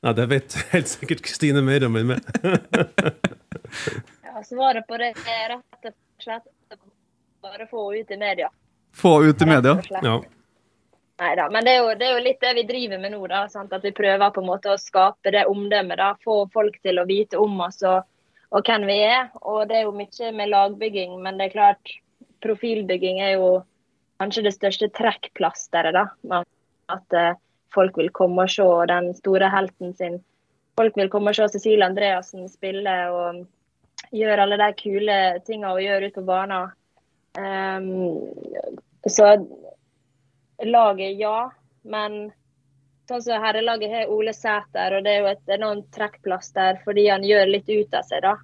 Ja, 0.00 0.12
det 0.12 0.26
vet 0.30 0.54
helt 0.72 0.88
sikkert 0.88 1.24
Kristine 1.26 1.62
mer 1.62 1.86
om 1.86 1.96
enn 1.98 2.14
meg. 2.14 2.22
Ja, 4.24 4.42
svaret 4.46 4.86
på 4.88 4.96
det 5.00 5.12
er 5.26 5.56
rett 5.56 5.90
og 5.90 6.22
slett 6.22 6.46
bare 7.42 7.66
få 7.70 7.94
ut 7.94 8.10
i 8.10 8.16
media. 8.16 8.50
få 8.94 9.24
ut 9.24 9.42
i 9.42 9.46
media. 9.46 9.78
Ja. 10.02 10.20
Nei 11.18 11.36
da, 11.36 11.48
men 11.50 11.64
det 11.66 11.72
er, 11.74 11.78
jo, 11.82 11.94
det 11.98 12.06
er 12.06 12.12
jo 12.14 12.22
litt 12.22 12.40
det 12.42 12.50
vi 12.54 12.62
driver 12.66 13.00
med 13.02 13.12
nå. 13.12 13.24
da, 13.26 13.40
sant? 13.50 13.72
At 13.74 13.82
vi 13.82 13.90
prøver 13.94 14.30
på 14.30 14.42
en 14.42 14.46
måte 14.46 14.70
å 14.70 14.78
skape 14.78 15.32
det 15.34 15.48
omdømmet. 15.50 15.98
da, 15.98 16.12
Få 16.22 16.44
folk 16.54 16.78
til 16.86 17.00
å 17.02 17.06
vite 17.08 17.40
om 17.42 17.58
oss 17.66 17.82
og, 17.82 18.06
og 18.54 18.70
hvem 18.70 18.86
vi 18.86 19.00
er. 19.08 19.26
Og 19.42 19.64
det 19.66 19.80
er 19.80 19.88
jo 19.88 19.96
mye 19.98 20.30
med 20.36 20.52
lagbygging, 20.52 21.18
men 21.24 21.40
det 21.40 21.48
er 21.48 21.56
klart 21.56 21.96
profilbygging 22.44 23.18
er 23.24 23.34
jo 23.34 23.50
kanskje 24.22 24.46
det 24.46 24.54
største 24.54 24.90
trekkplasteret. 24.94 25.98
da, 25.98 26.06
med 26.22 26.46
At 26.94 27.18
eh, 27.18 27.34
folk 27.74 27.98
vil 27.98 28.10
komme 28.14 28.46
og 28.46 28.52
se 28.52 28.66
den 28.90 29.12
store 29.18 29.50
helten 29.52 29.94
sin. 29.96 30.18
Folk 30.78 30.96
vil 30.96 31.10
komme 31.12 31.32
og 31.32 31.38
se 31.38 31.48
Cecilie 31.52 31.86
Andreassen 31.86 32.48
spille 32.50 32.96
og 33.12 33.44
gjøre 34.14 34.44
alle 34.44 34.58
de 34.60 34.68
kule 34.78 35.16
tingene 35.46 35.74
hun 35.74 35.84
gjør 35.84 36.08
ute 36.08 36.20
på 36.20 36.26
banen. 36.28 36.74
Um, 37.38 39.08
så 39.08 39.34
laget, 40.64 41.18
ja. 41.18 41.50
Men 41.82 42.30
sånn 43.08 43.24
som 43.24 43.42
herrelaget 43.42 43.92
har 43.94 44.12
Ole 44.12 44.34
Sæter, 44.36 44.98
og 44.98 45.04
det 45.06 45.14
er 45.14 45.24
jo 45.24 45.32
et 45.32 45.56
enormt 45.58 45.88
trekkplaster 45.94 46.80
fordi 46.84 47.08
han 47.08 47.26
gjør 47.26 47.52
litt 47.54 47.68
ut 47.70 47.94
av 47.96 48.06
seg, 48.08 48.24
da. 48.26 48.36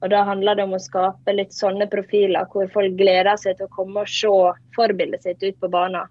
Og 0.00 0.08
da 0.08 0.22
handler 0.24 0.56
det 0.56 0.64
om 0.64 0.76
å 0.76 0.80
skape 0.80 1.34
litt 1.34 1.52
sånne 1.52 1.86
profiler 1.92 2.48
hvor 2.52 2.70
folk 2.72 2.96
gleder 2.96 3.36
seg 3.40 3.58
til 3.58 3.68
å 3.68 3.74
komme 3.74 4.04
og 4.04 4.08
se 4.08 4.32
forbildet 4.76 5.26
sitt 5.26 5.44
ut 5.44 5.58
på 5.60 5.68
banen. 5.72 6.08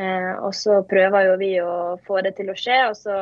Eh, 0.00 0.32
og 0.40 0.54
så 0.56 0.80
prøver 0.88 1.28
jo 1.28 1.38
vi 1.40 1.52
å 1.60 1.76
få 2.06 2.22
det 2.24 2.36
til 2.38 2.52
å 2.52 2.56
skje, 2.56 2.78
og 2.88 2.96
så 2.96 3.16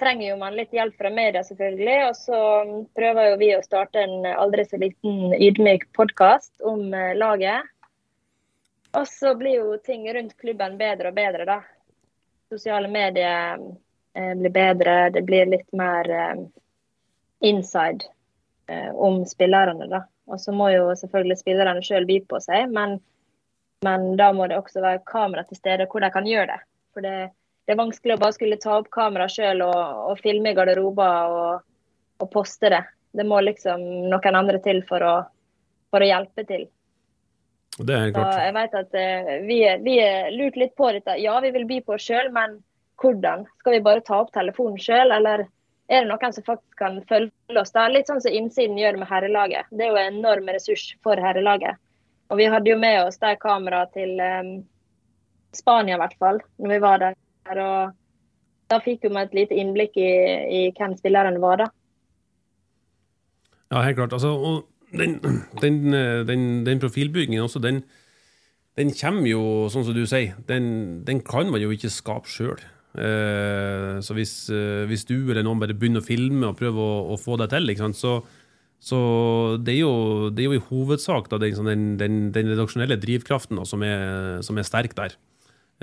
trenger 0.00 0.32
jo 0.32 0.38
man 0.40 0.56
litt 0.58 0.72
hjelp 0.74 0.96
fra 0.98 1.12
media, 1.14 1.44
selvfølgelig. 1.46 1.98
Og 2.08 2.16
så 2.18 2.40
prøver 2.98 3.30
jo 3.30 3.36
vi 3.42 3.52
å 3.54 3.62
starte 3.62 4.02
en 4.02 4.26
aldri 4.32 4.66
så 4.66 4.80
liten 4.80 5.36
ydmyk 5.38 5.86
podkast 5.96 6.52
om 6.66 6.88
eh, 6.94 7.14
laget. 7.18 7.70
Og 8.94 9.06
så 9.10 9.34
blir 9.38 9.58
jo 9.58 9.78
ting 9.82 10.06
rundt 10.14 10.36
klubben 10.38 10.76
bedre 10.78 11.10
og 11.10 11.16
bedre, 11.18 11.46
da. 11.48 11.60
Sosiale 12.50 12.90
medier 12.90 13.58
eh, 14.14 14.34
blir 14.38 14.54
bedre. 14.54 14.98
Det 15.14 15.24
blir 15.26 15.50
litt 15.50 15.70
mer 15.74 16.10
eh, 16.10 16.44
inside 17.46 18.06
eh, 18.70 18.90
om 18.94 19.22
spillerne, 19.26 19.88
da. 19.90 20.04
Og 20.30 20.40
så 20.40 20.54
må 20.56 20.70
jo 20.72 20.88
selvfølgelig 20.96 21.40
spillerne 21.42 21.82
sjøl 21.84 22.06
by 22.08 22.20
på 22.30 22.40
seg, 22.40 22.70
men, 22.72 22.98
men 23.84 24.14
da 24.20 24.30
må 24.32 24.48
det 24.50 24.58
også 24.58 24.82
være 24.84 25.04
kamera 25.08 25.44
til 25.48 25.58
stede 25.60 25.88
hvor 25.90 26.04
de 26.04 26.10
kan 26.14 26.26
gjøre 26.28 26.50
det. 26.52 26.60
For 26.94 27.04
det, 27.04 27.16
det 27.66 27.74
er 27.74 27.80
vanskelig 27.80 28.16
å 28.16 28.22
bare 28.22 28.36
skulle 28.36 28.60
ta 28.62 28.78
opp 28.78 28.90
kamera 28.94 29.28
sjøl 29.30 29.64
og, 29.66 29.80
og 30.10 30.20
filme 30.22 30.52
i 30.52 30.56
garderober 30.56 31.34
og, 31.38 31.64
og 32.22 32.30
poste 32.32 32.72
det. 32.72 32.84
Det 33.14 33.26
må 33.28 33.40
liksom 33.44 33.82
noen 34.10 34.40
andre 34.40 34.60
til 34.62 34.82
for 34.88 35.04
å, 35.06 35.14
for 35.94 36.02
å 36.02 36.08
hjelpe 36.08 36.46
til. 36.48 36.66
Det 37.78 37.94
er 37.94 38.12
klart. 38.14 38.34
Så 38.34 38.46
jeg 38.46 38.54
vet 38.54 38.76
at 38.78 38.96
uh, 38.98 39.32
vi, 39.48 39.58
vi 39.82 39.96
er 40.02 40.30
lurt 40.34 40.58
litt 40.58 40.74
på 40.78 40.92
dette. 40.94 41.16
Ja, 41.22 41.34
vi 41.42 41.50
vil 41.54 41.66
by 41.66 41.80
på 41.86 41.96
oss 41.96 42.06
sjøl, 42.06 42.30
men 42.34 42.60
hvordan? 43.02 43.46
Skal 43.62 43.76
vi 43.76 43.84
bare 43.86 44.04
ta 44.06 44.20
opp 44.22 44.30
telefonen 44.34 44.78
sjøl, 44.82 45.10
eller 45.14 45.46
er 45.90 46.04
det 46.04 46.08
noen 46.08 46.36
som 46.36 46.46
faktisk 46.46 46.78
kan 46.78 47.00
følge 47.10 47.60
oss? 47.60 47.74
da? 47.74 47.88
Litt 47.90 48.10
sånn 48.10 48.22
som 48.22 48.34
innsiden 48.34 48.78
gjør 48.78 49.00
med 49.00 49.10
herrelaget. 49.10 49.66
Det 49.74 49.86
er 49.86 49.90
jo 49.90 50.00
en 50.00 50.20
enorm 50.20 50.52
ressurs 50.54 50.86
for 51.04 51.20
herrelaget. 51.20 51.80
Og 52.32 52.40
vi 52.40 52.48
hadde 52.50 52.70
jo 52.70 52.78
med 52.80 53.02
oss 53.04 53.20
de 53.20 53.34
kameraene 53.40 53.92
til 53.94 54.20
um, 54.20 54.52
Spania, 55.54 55.96
i 55.96 56.02
hvert 56.02 56.16
fall, 56.18 56.40
når 56.58 56.72
vi 56.72 56.80
var 56.82 57.02
der. 57.02 57.18
Og 57.54 57.92
da 58.72 58.80
fikk 58.82 59.04
vi 59.04 59.16
et 59.20 59.34
lite 59.36 59.58
innblikk 59.60 59.98
i, 60.00 60.12
i 60.48 60.62
hvem 60.76 60.96
spillerne 60.98 61.42
var, 61.42 61.64
da. 61.64 61.68
Ja, 63.72 63.82
helt 63.82 63.98
klart. 63.98 64.14
Altså, 64.16 64.32
og 64.34 64.64
den, 64.94 65.18
den, 65.60 65.92
den, 66.28 66.66
den 66.66 66.80
profilbyggingen 66.80 67.44
også, 67.44 67.58
den, 67.58 67.82
kommer 69.00 69.28
jo, 69.28 69.42
sånn 69.70 69.86
som 69.86 69.96
du 69.96 70.04
sier, 70.08 70.38
den, 70.48 71.02
kan 71.26 71.50
man 71.52 71.62
jo 71.62 71.74
ikke 71.74 71.92
skape 71.92 72.30
sjøl. 72.30 72.62
Eh, 72.94 73.98
så 74.06 74.14
hvis, 74.14 74.34
eh, 74.54 74.84
hvis 74.86 75.02
du 75.08 75.16
eller 75.18 75.42
noen 75.42 75.58
bare 75.62 75.74
begynner 75.74 76.02
å 76.02 76.06
filme 76.06 76.46
og 76.46 76.58
prøver 76.60 76.78
å, 76.78 77.14
å 77.14 77.18
få 77.18 77.38
det 77.40 77.50
til, 77.50 77.74
så, 77.98 78.20
så 78.84 78.98
det, 79.64 79.78
er 79.78 79.80
jo, 79.80 80.30
det 80.30 80.44
er 80.44 80.50
jo 80.50 80.58
i 80.58 80.66
hovedsak 80.68 81.30
da, 81.32 81.38
den, 81.40 81.56
den, 81.64 81.84
den, 82.00 82.18
den 82.34 82.50
redaksjonelle 82.52 83.00
drivkraften 83.00 83.56
da, 83.56 83.64
som, 83.68 83.84
er, 83.86 84.42
som 84.44 84.60
er 84.60 84.68
sterk 84.68 84.92
der. 84.98 85.16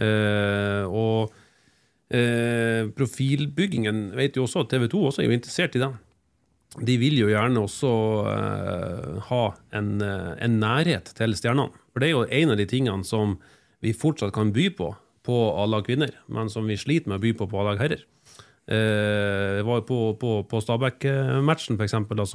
Eh, 0.02 0.86
og 0.86 1.34
Eh, 2.12 2.89
profilbyggingen 2.91 4.10
vet 4.20 4.36
jo 4.36 4.43
også 4.43 4.66
at 4.66 4.74
TV 4.74 4.89
2 4.91 5.04
også 5.08 5.22
er 5.24 5.30
jo 5.30 5.36
interessert 5.38 5.78
i 5.78 5.84
den. 5.84 5.93
De 6.88 6.95
vil 6.99 7.16
jo 7.20 7.30
gjerne 7.32 7.64
også 7.64 7.91
eh, 8.32 9.22
ha 9.30 9.43
en, 9.80 9.93
eh, 10.04 10.34
en 10.43 10.58
nærhet 10.60 11.14
til 11.16 11.36
stjernene. 11.39 11.72
For 11.91 12.04
det 12.04 12.10
er 12.10 12.14
jo 12.18 12.26
en 12.28 12.52
av 12.52 12.60
de 12.60 12.68
tingene 12.68 13.08
som 13.08 13.38
vi 13.84 13.95
fortsatt 13.95 14.36
kan 14.36 14.52
by 14.56 14.68
på 14.76 14.91
på 15.22 15.36
A-lag 15.62 15.86
kvinner, 15.86 16.16
men 16.34 16.47
som 16.49 16.66
vi 16.66 16.74
sliter 16.82 17.12
med 17.12 17.20
å 17.20 17.22
by 17.22 17.32
på 17.38 17.45
på 17.45 17.60
A-lag 17.62 17.78
herrer. 17.78 17.99
Eh, 18.66 19.60
det 19.62 19.66
var 19.68 19.80
jo 19.80 19.86
på, 19.86 19.99
på, 20.18 20.32
på 20.49 20.62
Stabæk-matchen, 20.66 21.78
da, 21.78 22.26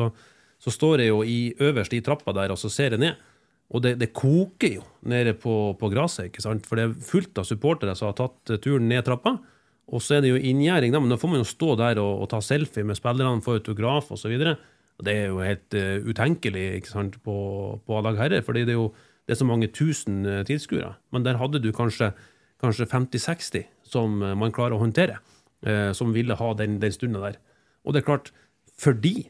så, 0.67 0.75
står 0.75 1.05
jeg 1.05 1.13
jo 1.13 1.23
i, 1.23 1.55
øverst 1.63 1.95
i 1.95 2.03
trappa 2.03 2.35
der 2.35 2.51
og 2.51 2.59
så 2.59 2.71
ser 2.73 2.97
jeg 2.97 3.03
ned. 3.03 3.21
Og 3.75 3.83
det, 3.83 3.97
det 3.99 4.13
koker 4.15 4.79
jo 4.79 4.85
nede 5.11 5.35
på, 5.39 5.75
på 5.79 5.91
gresset, 5.91 6.35
for 6.67 6.79
det 6.79 6.85
er 6.87 6.97
fullt 7.07 7.39
av 7.39 7.47
supportere 7.49 7.97
som 7.99 8.11
har 8.11 8.19
tatt 8.19 8.55
eh, 8.55 8.61
turen 8.63 8.87
ned 8.91 9.07
trappa. 9.07 9.37
Og 9.87 10.03
så 10.03 10.17
er 10.17 10.25
det 10.25 10.33
jo 10.33 10.39
inngjerding, 10.39 10.95
men 10.95 11.13
da 11.13 11.19
får 11.19 11.31
man 11.31 11.43
jo 11.43 11.47
stå 11.47 11.75
der 11.79 12.01
og, 12.03 12.25
og 12.25 12.31
ta 12.31 12.41
selfie 12.43 12.87
med 12.87 12.99
spillerne, 12.99 13.43
få 13.43 13.61
autograf 13.61 14.11
osv. 14.15 14.35
Det 15.07 15.13
er 15.13 15.29
jo 15.31 15.43
helt 15.45 15.77
uh, 15.79 16.09
utenkelig 16.09 16.65
ikke 16.81 16.91
sant, 16.91 17.21
på, 17.23 17.37
på 17.87 17.99
A-lag 17.99 18.19
herrer, 18.19 18.43
fordi 18.43 18.65
det 18.67 18.75
er 18.75 18.81
jo 18.81 18.89
det 19.27 19.35
er 19.35 19.39
så 19.39 19.47
mange 19.47 19.69
tusen 19.75 20.25
uh, 20.27 20.41
tilskuere. 20.47 20.97
Men 21.15 21.27
der 21.27 21.39
hadde 21.39 21.61
du 21.63 21.69
kanskje, 21.75 22.11
kanskje 22.63 22.89
50-60 22.91 23.67
som 23.87 24.19
uh, 24.25 24.35
man 24.39 24.55
klarer 24.55 24.75
å 24.75 24.83
håndtere, 24.83 25.23
som 25.97 26.13
ville 26.15 26.35
ha 26.37 26.49
den, 26.55 26.77
den 26.79 26.93
stunda 26.95 27.19
der. 27.23 27.39
Og 27.83 27.95
det 27.95 28.03
er 28.03 28.07
klart, 28.07 28.29
for 28.79 28.95
de 28.95 29.25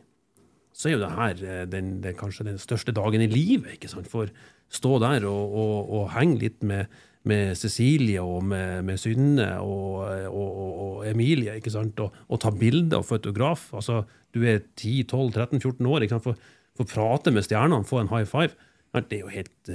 så 0.77 0.91
er 0.91 0.97
jo 0.97 1.01
det 1.01 1.15
her 1.17 1.67
den, 1.73 1.97
den, 2.05 2.17
kanskje 2.19 2.45
den 2.51 2.59
største 2.61 2.93
dagen 2.93 3.23
i 3.25 3.31
livet. 3.31 3.77
ikke 3.77 3.89
sant? 3.89 4.09
For 4.13 4.29
stå 4.69 4.99
der 5.01 5.25
og, 5.29 5.55
og, 5.57 5.93
og 5.97 6.11
henge 6.13 6.41
litt 6.43 6.65
med, 6.67 6.91
med 7.27 7.57
Cecilie 7.57 8.21
og 8.21 8.45
med, 8.45 8.83
med 8.85 9.01
Synne 9.01 9.49
og, 9.63 10.05
og, 10.29 11.01
Emilie, 11.09 11.57
ikke 11.57 11.73
sant? 11.73 12.01
Og, 12.03 12.37
ta 12.43 12.53
bilder 12.53 13.01
og 13.01 13.09
fotograf. 13.09 13.71
Altså, 13.77 14.03
du 14.37 14.43
er 14.45 14.61
10-12-13-14 14.77 15.89
år, 15.89 16.05
ikke 16.05 16.19
sant? 16.19 16.27
For, 16.27 16.53
få 16.77 16.89
prate 16.91 17.33
med 17.33 17.47
stjernene, 17.47 17.87
få 17.89 18.03
en 18.03 18.13
high 18.13 18.29
five. 18.29 18.53
Det 18.97 19.19
er 19.19 19.25
jo 19.25 19.33
helt, 19.33 19.71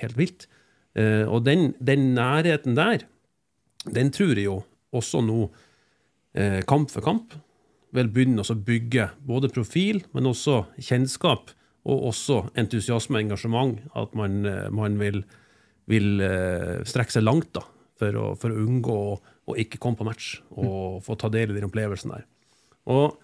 helt 0.00 0.18
vilt. 0.20 0.46
Og 1.28 1.40
den, 1.44 1.72
den, 1.80 2.12
nærheten 2.16 2.76
der, 2.76 3.06
den 3.88 4.12
tror 4.12 4.36
jeg 4.36 4.46
jo 4.46 4.58
også 4.92 5.20
nå, 5.24 5.46
kamp 6.68 6.92
for 6.92 7.04
kamp, 7.04 7.34
vil 7.92 8.08
begynne 8.12 8.44
å 8.44 8.56
bygge 8.56 9.10
både 9.28 9.50
profil, 9.52 10.00
men 10.16 10.30
også 10.30 10.64
kjennskap, 10.80 11.52
og 11.82 12.08
også 12.12 12.38
entusiasme 12.58 13.18
og 13.18 13.26
engasjement. 13.26 13.82
At 13.98 14.14
man, 14.18 14.44
eh, 14.46 14.68
man 14.70 14.98
vil, 15.00 15.22
vil 15.90 16.22
uh, 16.22 16.80
strekke 16.86 17.16
seg 17.16 17.26
langt 17.26 17.50
da, 17.56 17.64
for 17.98 18.18
å, 18.18 18.26
for 18.38 18.54
å 18.54 18.64
unngå 18.64 18.98
å, 19.12 19.56
ikke 19.58 19.80
komme 19.82 19.98
på 19.98 20.06
match 20.06 20.36
og 20.54 21.02
få 21.04 21.18
ta 21.18 21.28
del 21.32 21.50
i 21.50 21.58
den 21.58 21.66
opplevelsen 21.66 22.14
der. 22.14 22.26
Og 22.90 23.18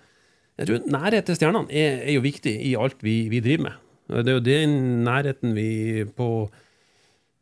jeg 0.59 0.69
tror 0.69 0.89
Nærhet 0.91 1.29
til 1.29 1.39
stjernene 1.39 1.71
er, 1.71 2.01
er, 2.03 2.17
jo 2.17 2.25
viktig 2.25 2.53
i 2.67 2.75
alt 2.79 2.99
vi, 3.07 3.21
vi, 3.31 3.41
driver 3.45 3.69
med. 3.69 3.85
Det 4.11 4.33
er 4.33 4.37
jo 4.41 4.43
den 4.43 4.75
nærheten 5.07 5.55
vi 5.55 5.71
på, 6.19 6.49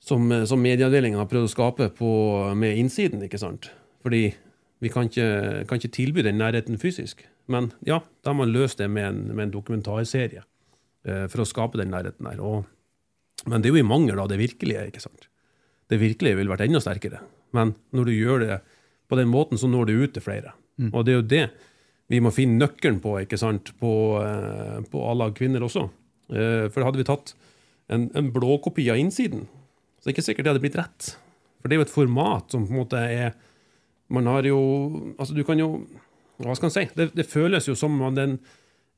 som, 0.04 0.28
som 0.46 0.60
medieavdelingen 0.60 1.22
har 1.22 1.30
prøvd 1.30 1.48
å 1.48 1.52
skape 1.54 1.88
på, 1.96 2.10
med 2.60 2.76
innsiden. 2.76 3.24
ikke 3.24 3.40
sant? 3.40 3.70
Fordi 4.04 4.28
vi 4.82 4.90
kan 4.92 5.08
ikke, 5.08 5.28
kan 5.68 5.80
ikke, 5.80 5.94
tilby 5.94 6.24
den 6.26 6.38
nærheten 6.40 6.78
fysisk. 6.80 7.24
Men 7.52 7.70
ja, 7.86 8.00
da 8.22 8.32
har 8.32 8.38
man 8.38 8.52
løst 8.52 8.80
det 8.82 8.88
med 8.92 9.08
en, 9.08 9.20
med 9.32 9.48
en 9.48 9.54
dokumentarserie 9.54 10.42
eh, 11.06 11.24
for 11.32 11.42
å 11.42 11.48
skape 11.48 11.80
den 11.80 11.92
nærheten 11.94 12.28
der. 12.28 12.42
Og, 12.44 12.66
men 13.46 13.62
det 13.62 13.70
er 13.70 13.78
jo 13.78 13.84
i 13.84 13.88
mangel 13.88 14.20
av 14.20 14.28
det 14.32 14.40
virkelige. 14.40 14.88
ikke 14.90 15.04
sant? 15.04 15.30
Det 15.88 16.00
virkelige 16.02 16.38
ville 16.40 16.52
vært 16.52 16.66
enda 16.66 16.82
sterkere. 16.82 17.22
Men 17.56 17.72
når 17.96 18.10
du 18.10 18.16
gjør 18.16 18.44
det 18.44 18.60
på 19.08 19.18
den 19.18 19.30
måten, 19.32 19.60
så 19.60 19.70
når 19.70 19.88
du 19.88 19.96
ut 20.02 20.14
til 20.16 20.24
flere. 20.24 20.52
Mm. 20.76 20.90
Og 20.92 21.06
det 21.06 21.14
er 21.14 21.20
jo 21.20 21.30
det 21.30 21.46
vi 22.12 22.20
må 22.22 22.30
finne 22.34 22.60
nøkkelen 22.60 23.00
på 23.02 23.16
ikke 23.24 23.38
sant? 23.40 23.72
på, 23.80 23.92
eh, 24.22 24.80
på 24.90 25.04
A-lag 25.10 25.34
kvinner 25.38 25.64
også. 25.66 25.88
Eh, 26.30 26.66
for 26.74 26.86
hadde 26.86 27.00
vi 27.00 27.06
tatt 27.08 27.34
en, 27.90 28.08
en 28.18 28.30
blåkopi 28.34 28.86
av 28.92 29.00
innsiden, 29.00 29.46
så 29.98 30.06
er 30.06 30.10
det 30.10 30.16
ikke 30.16 30.26
sikkert 30.28 30.46
det 30.46 30.52
hadde 30.54 30.62
blitt 30.62 30.78
rett. 30.78 31.10
For 31.58 31.70
det 31.70 31.76
er 31.76 31.80
jo 31.80 31.86
et 31.86 31.96
format 31.96 32.52
som 32.52 32.66
på 32.66 32.74
en 32.74 32.80
måte 32.82 33.00
er 33.00 33.34
man 34.08 34.26
har 34.26 34.46
jo 34.46 34.60
Altså, 35.18 35.34
du 35.34 35.42
kan 35.44 35.58
jo 35.58 35.86
Hva 36.42 36.54
skal 36.56 36.68
man 36.68 36.74
si? 36.74 36.86
Det, 36.96 37.10
det 37.16 37.26
føles 37.30 37.68
jo 37.68 37.74
som 37.78 37.96
om 38.00 38.18
en, 38.18 38.38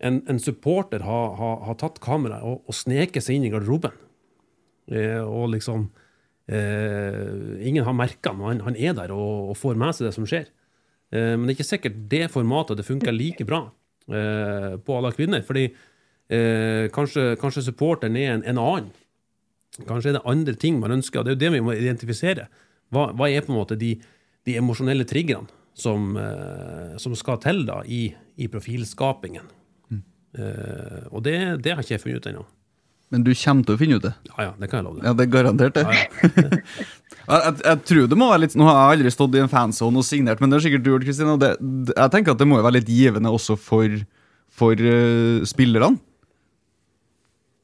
en, 0.03 0.21
en 0.29 0.41
supporter 0.43 1.05
har, 1.07 1.37
har, 1.39 1.57
har, 1.69 1.79
tatt 1.79 2.01
kameraet 2.03 2.43
og, 2.43 2.65
og 2.67 2.75
sneket 2.75 3.23
seg 3.23 3.39
inn 3.39 3.47
i 3.47 3.53
garderoben. 3.53 3.95
Eh, 4.91 5.23
og 5.23 5.53
liksom 5.53 5.85
eh, 6.51 7.63
Ingen 7.63 7.87
har 7.87 7.95
merka 7.95 8.33
han. 8.35 8.43
han. 8.43 8.65
Han 8.67 8.79
er 8.79 8.97
der 8.99 9.15
og, 9.15 9.53
og, 9.53 9.57
får 9.61 9.79
med 9.79 9.95
seg 9.95 10.09
det 10.09 10.15
som 10.17 10.27
skjer. 10.27 10.51
Eh, 11.15 11.35
men 11.37 11.47
det 11.47 11.55
er 11.55 11.59
ikke 11.61 11.69
sikkert 11.71 12.03
det 12.11 12.25
formatet 12.35 12.81
det 12.81 12.89
funker 12.89 13.15
like 13.15 13.47
bra 13.47 13.69
eh, 14.11 14.75
på 14.83 14.99
alle 14.99 15.15
kvinner. 15.15 15.47
Fordi 15.47 15.69
eh, 15.69 16.91
kanskje, 16.95 17.37
kanskje 17.39 17.69
supporteren 17.71 18.19
er 18.19 18.35
en, 18.35 18.47
en, 18.51 18.59
annen. 18.59 18.91
Kanskje 19.87 20.11
er 20.11 20.19
det 20.19 20.27
andre 20.27 20.59
ting 20.59 20.83
man 20.83 20.99
ønsker. 20.99 21.23
og 21.23 21.29
Det 21.29 21.37
er 21.37 21.39
jo 21.39 21.45
det 21.47 21.55
vi 21.55 21.67
må 21.71 21.79
identifisere. 21.79 22.51
Hva, 22.91 23.13
hva 23.15 23.31
er 23.31 23.47
på 23.47 23.55
en 23.55 23.61
måte 23.61 23.79
de 23.79 23.95
de 24.49 24.59
emosjonelle 24.61 25.07
triggerne 25.09 25.49
som, 25.79 26.17
eh, 26.17 26.97
som, 26.99 27.15
skal 27.17 27.39
til 27.43 27.63
da 27.69 27.81
i, 27.87 28.09
i 28.37 28.49
profilskapingen. 28.51 29.47
Mm. 29.93 30.05
Uh, 30.39 31.05
og 31.15 31.23
det, 31.27 31.35
det, 31.63 31.75
har 31.75 31.85
ikke 31.85 31.95
jeg 31.95 32.03
funnet 32.03 32.23
ut 32.23 32.31
ennå. 32.33 32.47
Men 33.15 33.23
du 33.25 33.31
kommer 33.33 33.65
til 33.65 33.77
å 33.77 33.81
finne 33.81 33.99
ut 33.99 34.05
det? 34.05 34.13
Ja, 34.29 34.49
ja, 34.49 34.55
det 34.59 34.69
kan 34.69 34.81
jeg 34.81 34.89
love 34.89 34.99
deg. 34.99 35.07
Ja, 35.07 35.15
det 35.17 35.25
er 35.25 35.31
garantert 35.33 35.79
det. 35.79 35.85
Ja, 35.87 35.93
ja. 35.95 36.59
jeg, 37.47 37.55
jeg, 37.63 37.81
tror 37.91 38.11
det 38.11 38.19
må 38.21 38.29
være 38.29 38.43
litt 38.43 38.57
Nå 38.59 38.67
har 38.69 38.77
jeg 38.77 38.99
aldri 38.99 39.13
stått 39.15 39.39
i 39.39 39.41
en 39.45 39.53
fanzone 39.53 40.03
og 40.03 40.07
signert, 40.07 40.43
men 40.43 40.51
det 40.51 40.59
har 40.59 40.67
sikkert 40.67 40.85
du 40.85 40.91
gjort, 40.93 41.07
Kristin. 41.07 41.31
Og 41.33 41.41
det, 41.41 41.55
jeg 41.95 42.15
tenker 42.15 42.35
at 42.35 42.43
det 42.43 42.49
må 42.51 42.59
jo 42.59 42.67
være 42.67 42.81
litt 42.81 42.91
givende 42.93 43.33
også 43.33 43.57
for, 43.61 43.97
for 44.51 44.83
uh, 44.83 45.47
spillerne? 45.49 46.03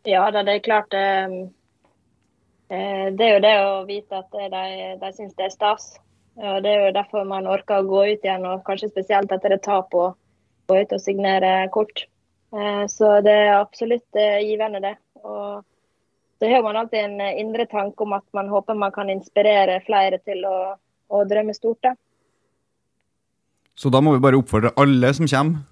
Ja, 0.08 0.28
det 0.32 0.46
er 0.46 0.64
klart. 0.64 0.94
Uh, 0.96 1.50
det 2.70 3.26
er 3.26 3.36
jo 3.36 3.44
det 3.44 3.54
å 3.60 3.68
vite 3.90 4.22
at 4.22 4.32
de, 4.32 4.64
de 5.02 5.12
syns 5.18 5.36
det 5.36 5.50
er 5.50 5.52
stas. 5.52 5.92
Ja, 6.40 6.60
Det 6.60 6.70
er 6.70 6.86
jo 6.86 6.94
derfor 6.96 7.26
man 7.28 7.46
orker 7.46 7.82
å 7.82 7.86
gå 7.86 8.00
ut 8.12 8.24
igjen, 8.26 8.46
og 8.48 8.64
kanskje 8.66 8.90
spesielt 8.90 9.32
etter 9.32 9.54
et 9.54 9.62
tap, 9.62 9.94
og 9.94 10.16
gå 10.68 10.80
ut 10.82 10.94
og 10.96 11.02
signere 11.02 11.68
kort. 11.74 12.06
Eh, 12.54 12.84
så 12.90 13.18
det 13.24 13.34
er 13.34 13.58
absolutt 13.58 14.18
eh, 14.18 14.42
givende, 14.46 14.80
det. 14.82 14.94
Og 15.24 15.62
så 16.40 16.50
har 16.50 16.64
man 16.66 16.78
alltid 16.80 17.00
en 17.02 17.20
eh, 17.22 17.38
indre 17.42 17.66
tanke 17.70 18.02
om 18.02 18.14
at 18.16 18.26
man 18.36 18.50
håper 18.50 18.78
man 18.78 18.94
kan 18.94 19.10
inspirere 19.12 19.80
flere 19.86 20.20
til 20.24 20.44
å, 20.48 20.56
å 21.10 21.22
drømme 21.28 21.54
stort. 21.54 21.82
Da. 21.86 21.94
Så 23.78 23.90
da 23.90 24.02
må 24.02 24.14
vi 24.14 24.22
bare 24.22 24.38
oppfordre 24.38 24.74
alle 24.78 25.10
som 25.14 25.30
kommer 25.30 25.70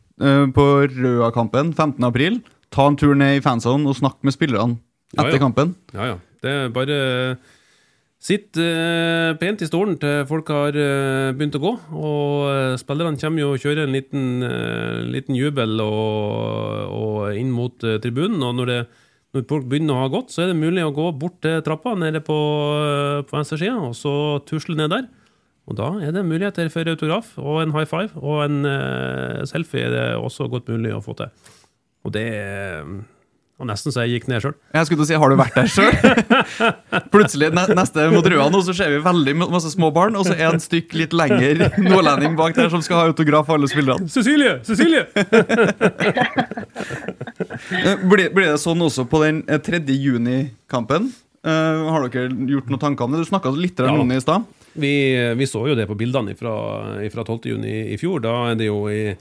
på 0.54 0.64
Røa-kampen 0.92 1.72
15.4. 1.72 2.42
Ta 2.74 2.84
en 2.86 2.98
tur 3.00 3.14
ned 3.18 3.38
i 3.38 3.42
fanzone 3.42 3.88
og 3.90 3.96
snakk 3.98 4.20
med 4.22 4.34
spillerne 4.34 4.76
etter 5.16 5.32
ja, 5.32 5.38
ja. 5.38 5.42
kampen. 5.42 5.72
Ja, 5.96 6.10
ja. 6.12 6.18
Det 6.42 6.52
er 6.52 6.70
bare 6.74 6.98
Sitt 8.22 8.54
uh, 8.54 9.34
pent 9.34 9.64
i 9.64 9.66
stolen 9.66 9.96
til 9.98 10.20
folk 10.28 10.50
har 10.54 10.76
uh, 10.78 11.32
begynt 11.34 11.56
å 11.58 11.62
gå. 11.62 11.70
Og 11.98 12.44
uh, 12.46 12.74
spillerne 12.78 13.18
kommer 13.18 13.42
jo 13.42 13.48
og 13.56 13.62
kjører 13.64 13.88
en 13.88 13.96
liten, 13.96 14.44
liten 15.10 15.34
jubel 15.34 15.82
og, 15.82 16.92
og, 16.94 17.16
inn 17.34 17.50
mot 17.50 17.74
tribunen. 18.04 18.38
Og 18.46 18.60
når, 18.60 18.70
det, 18.70 18.76
når, 19.34 19.46
folk 19.50 19.66
begynner 19.66 19.96
å 19.98 20.04
ha 20.04 20.12
gått, 20.12 20.30
så 20.30 20.44
er 20.44 20.52
det 20.52 20.60
mulig 20.60 20.84
å 20.86 20.94
gå 20.94 21.08
bort 21.18 21.40
til 21.42 21.64
trappa 21.66 21.96
nede 21.98 22.22
på, 22.22 22.36
på 23.26 23.38
venstresida, 23.40 23.74
og 23.88 23.98
så 23.98 24.14
tusle 24.46 24.78
ned 24.78 24.94
der. 24.94 25.10
Og 25.66 25.78
da 25.78 25.88
er 26.02 26.14
det 26.14 26.22
muligheter 26.26 26.70
for 26.74 26.86
autograf 26.90 27.34
og 27.42 27.60
en 27.62 27.74
high 27.74 27.86
five, 27.86 28.14
og 28.18 28.44
en 28.46 29.46
selfie 29.50 29.86
er 29.86 29.94
det 29.94 30.06
også 30.18 30.46
godt 30.50 30.70
mulig 30.70 30.94
å 30.94 31.02
få 31.02 31.14
til. 31.18 31.34
Og 32.06 32.14
det 32.14 32.24
er 32.38 32.86
og 33.62 33.68
nesten 33.70 33.94
så 33.94 34.02
jeg 34.02 34.16
gikk 34.16 34.24
ned 34.26 34.42
sjøl. 34.42 34.56
Jeg 34.74 34.88
skulle 34.88 34.98
til 34.98 35.06
å 35.06 35.10
si, 35.12 35.18
har 35.22 35.30
du 35.30 35.36
vært 35.38 35.54
der 35.54 35.68
sjøl? 35.70 35.94
Plutselig, 37.14 37.52
neste 37.54 38.06
mot 38.10 38.26
Røa 38.26 38.48
nå, 38.50 38.62
så 38.66 38.74
ser 38.74 38.90
vi 38.90 38.98
veldig 39.04 39.34
masse 39.44 39.70
små 39.70 39.92
barn, 39.94 40.18
og 40.18 40.26
så 40.26 40.34
en 40.34 40.58
stykk 40.62 40.96
litt 40.98 41.14
lenger 41.14 41.68
nordlending 41.78 42.34
bak 42.38 42.56
der 42.58 42.72
som 42.72 42.82
skal 42.82 42.98
ha 42.98 43.12
autograf 43.12 43.46
for 43.46 43.60
alle 43.60 43.70
spillerne. 43.70 44.10
Cecilie! 44.10 44.58
Cecilie! 44.66 45.06
Eh, 47.72 47.98
blir, 48.08 48.30
blir, 48.32 48.48
det 48.48 48.60
sånn 48.62 48.80
også 48.84 49.04
på 49.10 49.20
den 49.22 49.42
3. 49.44 49.80
Eh, 49.82 49.92
juni-kampen? 49.92 51.10
Uh, 51.42 51.90
har 51.90 52.04
dere 52.06 52.30
gjort 52.48 52.68
noen 52.70 52.80
tanker 52.80 53.06
om 53.06 53.14
det? 53.14 53.22
Du 53.24 53.28
snakka 53.28 53.50
litt 53.54 53.80
om 53.82 54.02
ja. 54.02 54.04
det 54.08 54.18
i 54.20 54.24
stad. 54.24 54.46
Vi, 54.72 54.92
vi, 55.36 55.48
så 55.48 55.64
jo 55.68 55.76
det 55.76 55.88
på 55.90 55.96
bildene 55.98 56.36
fra, 56.38 56.54
12. 57.02 57.38
juni 57.50 57.74
i 57.92 57.98
fjor. 58.00 58.22
Da 58.24 58.34
er 58.52 58.60
det 58.60 58.68
jo 58.70 58.84
i, 58.92 59.14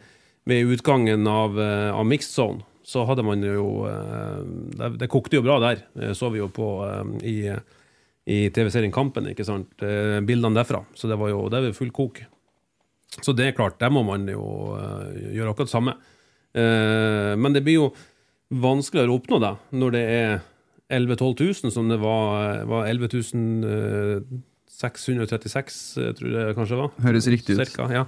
ved 0.48 0.76
utgangen 0.76 1.26
av, 1.28 1.58
av 1.58 2.06
mixed 2.08 2.34
zone 2.34 2.64
så 2.92 3.06
hadde 3.08 3.24
man 3.24 3.44
jo 3.46 3.86
eh, 3.88 4.42
Det, 4.76 4.90
det 5.00 5.10
kokte 5.12 5.40
jo 5.40 5.46
bra 5.46 5.58
der. 5.64 5.86
Så 6.18 6.32
vi 6.34 6.42
jo 6.42 6.50
på 6.52 6.68
eh, 6.84 7.16
i, 7.28 7.38
i 8.28 8.40
TV-serien 8.54 8.94
Kampen, 8.96 9.30
ikke 9.32 9.48
sant. 9.48 9.72
Eh, 9.86 10.20
bildene 10.28 10.60
derfra. 10.60 10.84
Så 10.98 11.10
det 11.12 11.20
var 11.22 11.32
jo 11.32 11.48
det 11.52 11.64
var 11.66 11.78
full 11.78 11.94
kok. 11.96 12.24
Så 13.22 13.36
det 13.36 13.50
er 13.50 13.58
klart, 13.58 13.80
der 13.82 13.92
må 13.92 14.06
man 14.08 14.24
jo 14.32 14.44
gjøre 14.72 15.52
akkurat 15.52 15.68
det 15.68 15.74
samme. 15.74 15.94
Men 16.56 17.52
det 17.52 17.60
blir 17.66 17.76
jo 17.76 17.90
vanskeligere 18.56 19.12
å 19.12 19.18
oppnå 19.20 19.40
det 19.44 19.50
når 19.76 19.92
det 19.98 20.04
er 20.14 20.32
11 20.96 21.18
000-12 21.20 21.66
000, 21.68 21.74
som 21.76 21.92
det 21.92 21.98
var, 22.00 22.64
var 22.72 22.88
11 22.88 23.12
636, 24.82 25.80
eh, 25.98 26.12
tror 26.18 26.32
jeg 26.32 26.50
det 26.50 26.58
kanskje 26.58 26.80
var. 26.80 26.92
Høres 27.06 27.30
riktig 27.32 27.56
ut. 27.56 27.64
Cirka, 27.64 27.88
ja. 27.94 28.06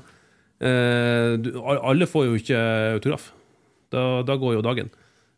Eh, 0.63 1.35
alle 1.83 2.07
får 2.09 2.29
jo 2.29 2.37
ikke 2.39 2.59
autograf. 2.95 3.31
Da, 3.93 4.23
da 4.25 4.37
går 4.41 4.57
jo 4.57 4.65
dagen. 4.65 4.91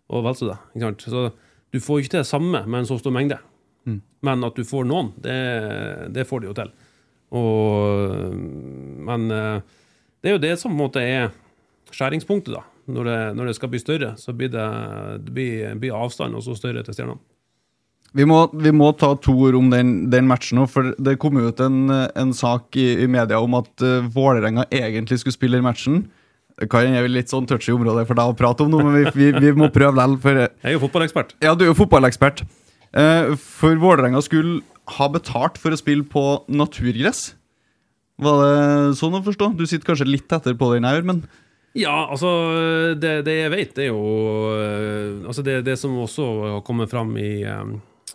Og 0.10 0.26
vel 0.26 0.38
så 0.38 0.50
det. 0.52 0.58
Ikke 0.76 0.90
sant? 0.90 1.06
Så 1.12 1.28
du 1.76 1.82
får 1.84 2.02
ikke 2.02 2.16
til 2.16 2.24
det 2.24 2.30
samme 2.30 2.64
med 2.66 2.82
en 2.82 2.90
så 2.90 2.98
stor 3.02 3.14
mengde. 3.14 3.38
Mm. 3.86 4.02
Men 4.26 4.48
at 4.48 4.58
du 4.58 4.66
får 4.68 4.88
noen, 4.90 5.12
det, 5.22 5.38
det 6.16 6.28
får 6.30 6.42
du 6.42 6.50
jo 6.50 6.58
til. 6.58 6.72
Og, 7.36 8.36
men 9.06 9.28
eh, 9.34 9.76
det 10.22 10.32
er 10.32 10.38
jo 10.38 10.44
det 10.46 10.56
som 10.62 10.72
på 10.72 10.78
en 10.78 10.84
måte 10.86 11.04
er 11.04 11.34
skjæringspunktet, 11.94 12.56
da. 12.56 12.64
Når 12.86 13.08
det, 13.10 13.20
når 13.38 13.48
det 13.50 13.56
skal 13.58 13.72
bli 13.74 13.82
større, 13.82 14.12
så 14.22 14.34
blir 14.38 14.52
det, 14.54 14.66
det 15.26 15.34
blir, 15.34 15.72
blir 15.82 15.96
avstand 15.98 16.38
også 16.38 16.54
større 16.58 16.84
til 16.86 16.94
stjernene. 16.94 17.22
Vi 18.16 18.24
må, 18.30 18.46
vi 18.54 18.72
må 18.72 18.92
ta 18.96 19.10
to 19.20 19.34
ord 19.48 19.58
om 19.58 19.72
den, 19.74 19.96
den 20.14 20.28
matchen 20.30 20.62
òg, 20.62 20.70
for 20.72 20.94
det 21.04 21.18
kom 21.20 21.36
ut 21.42 21.60
en, 21.60 21.90
en 21.92 22.32
sak 22.38 22.78
i, 22.80 22.86
i 23.04 23.10
media 23.12 23.42
om 23.44 23.58
at 23.58 23.84
uh, 23.84 24.06
Vålerenga 24.14 24.64
egentlig 24.72 25.18
skulle 25.20 25.36
spille 25.36 25.60
den 25.60 25.66
matchen. 25.66 26.06
Kan 26.72 26.94
være 26.96 27.10
litt 27.12 27.28
sånn 27.32 27.48
touchy 27.50 27.74
område 27.76 28.06
for 28.08 28.16
deg 28.16 28.32
å 28.32 28.36
prate 28.40 28.64
om 28.64 28.70
nå, 28.72 28.80
men 28.86 28.94
vi, 28.96 29.10
vi, 29.18 29.32
vi 29.44 29.50
må 29.60 29.68
prøve 29.76 29.92
likevel. 29.98 30.20
For, 30.24 30.38
Jeg 30.64 30.70
er 30.72 30.78
jo 30.78 30.84
fotballekspert. 30.86 31.34
ja, 31.44 31.52
du 31.56 31.66
er 31.66 31.72
jo 31.74 31.78
fotballekspert. 31.82 32.46
Eh, 32.96 33.34
for 33.60 33.76
Vålerenga 33.82 34.22
skulle 34.24 34.62
ha 34.96 35.08
betalt 35.12 35.58
for 35.60 35.76
å 35.76 35.80
spille 35.80 36.06
på 36.08 36.24
naturgress. 36.48 37.34
Var 38.24 38.38
det 38.40 38.96
sånn 39.02 39.18
å 39.18 39.24
forstå? 39.26 39.50
Du 39.60 39.66
sitter 39.68 39.90
kanskje 39.90 40.08
litt 40.08 40.32
etter 40.32 40.56
på 40.56 40.70
den 40.74 40.88
her, 40.88 41.02
men 41.04 41.26
Ja, 41.76 42.06
altså 42.08 42.30
Det, 42.96 43.26
det 43.28 43.34
jeg 43.36 43.52
vet, 43.52 43.74
det 43.76 43.84
er 43.84 43.90
jo 43.90 44.06
eh, 44.56 45.26
Altså 45.28 45.44
det, 45.44 45.58
det 45.68 45.76
som 45.82 45.98
også 46.00 46.28
har 46.54 46.62
kommet 46.64 46.88
fram 46.94 47.12
i, 47.20 47.42
eh, 47.44 47.74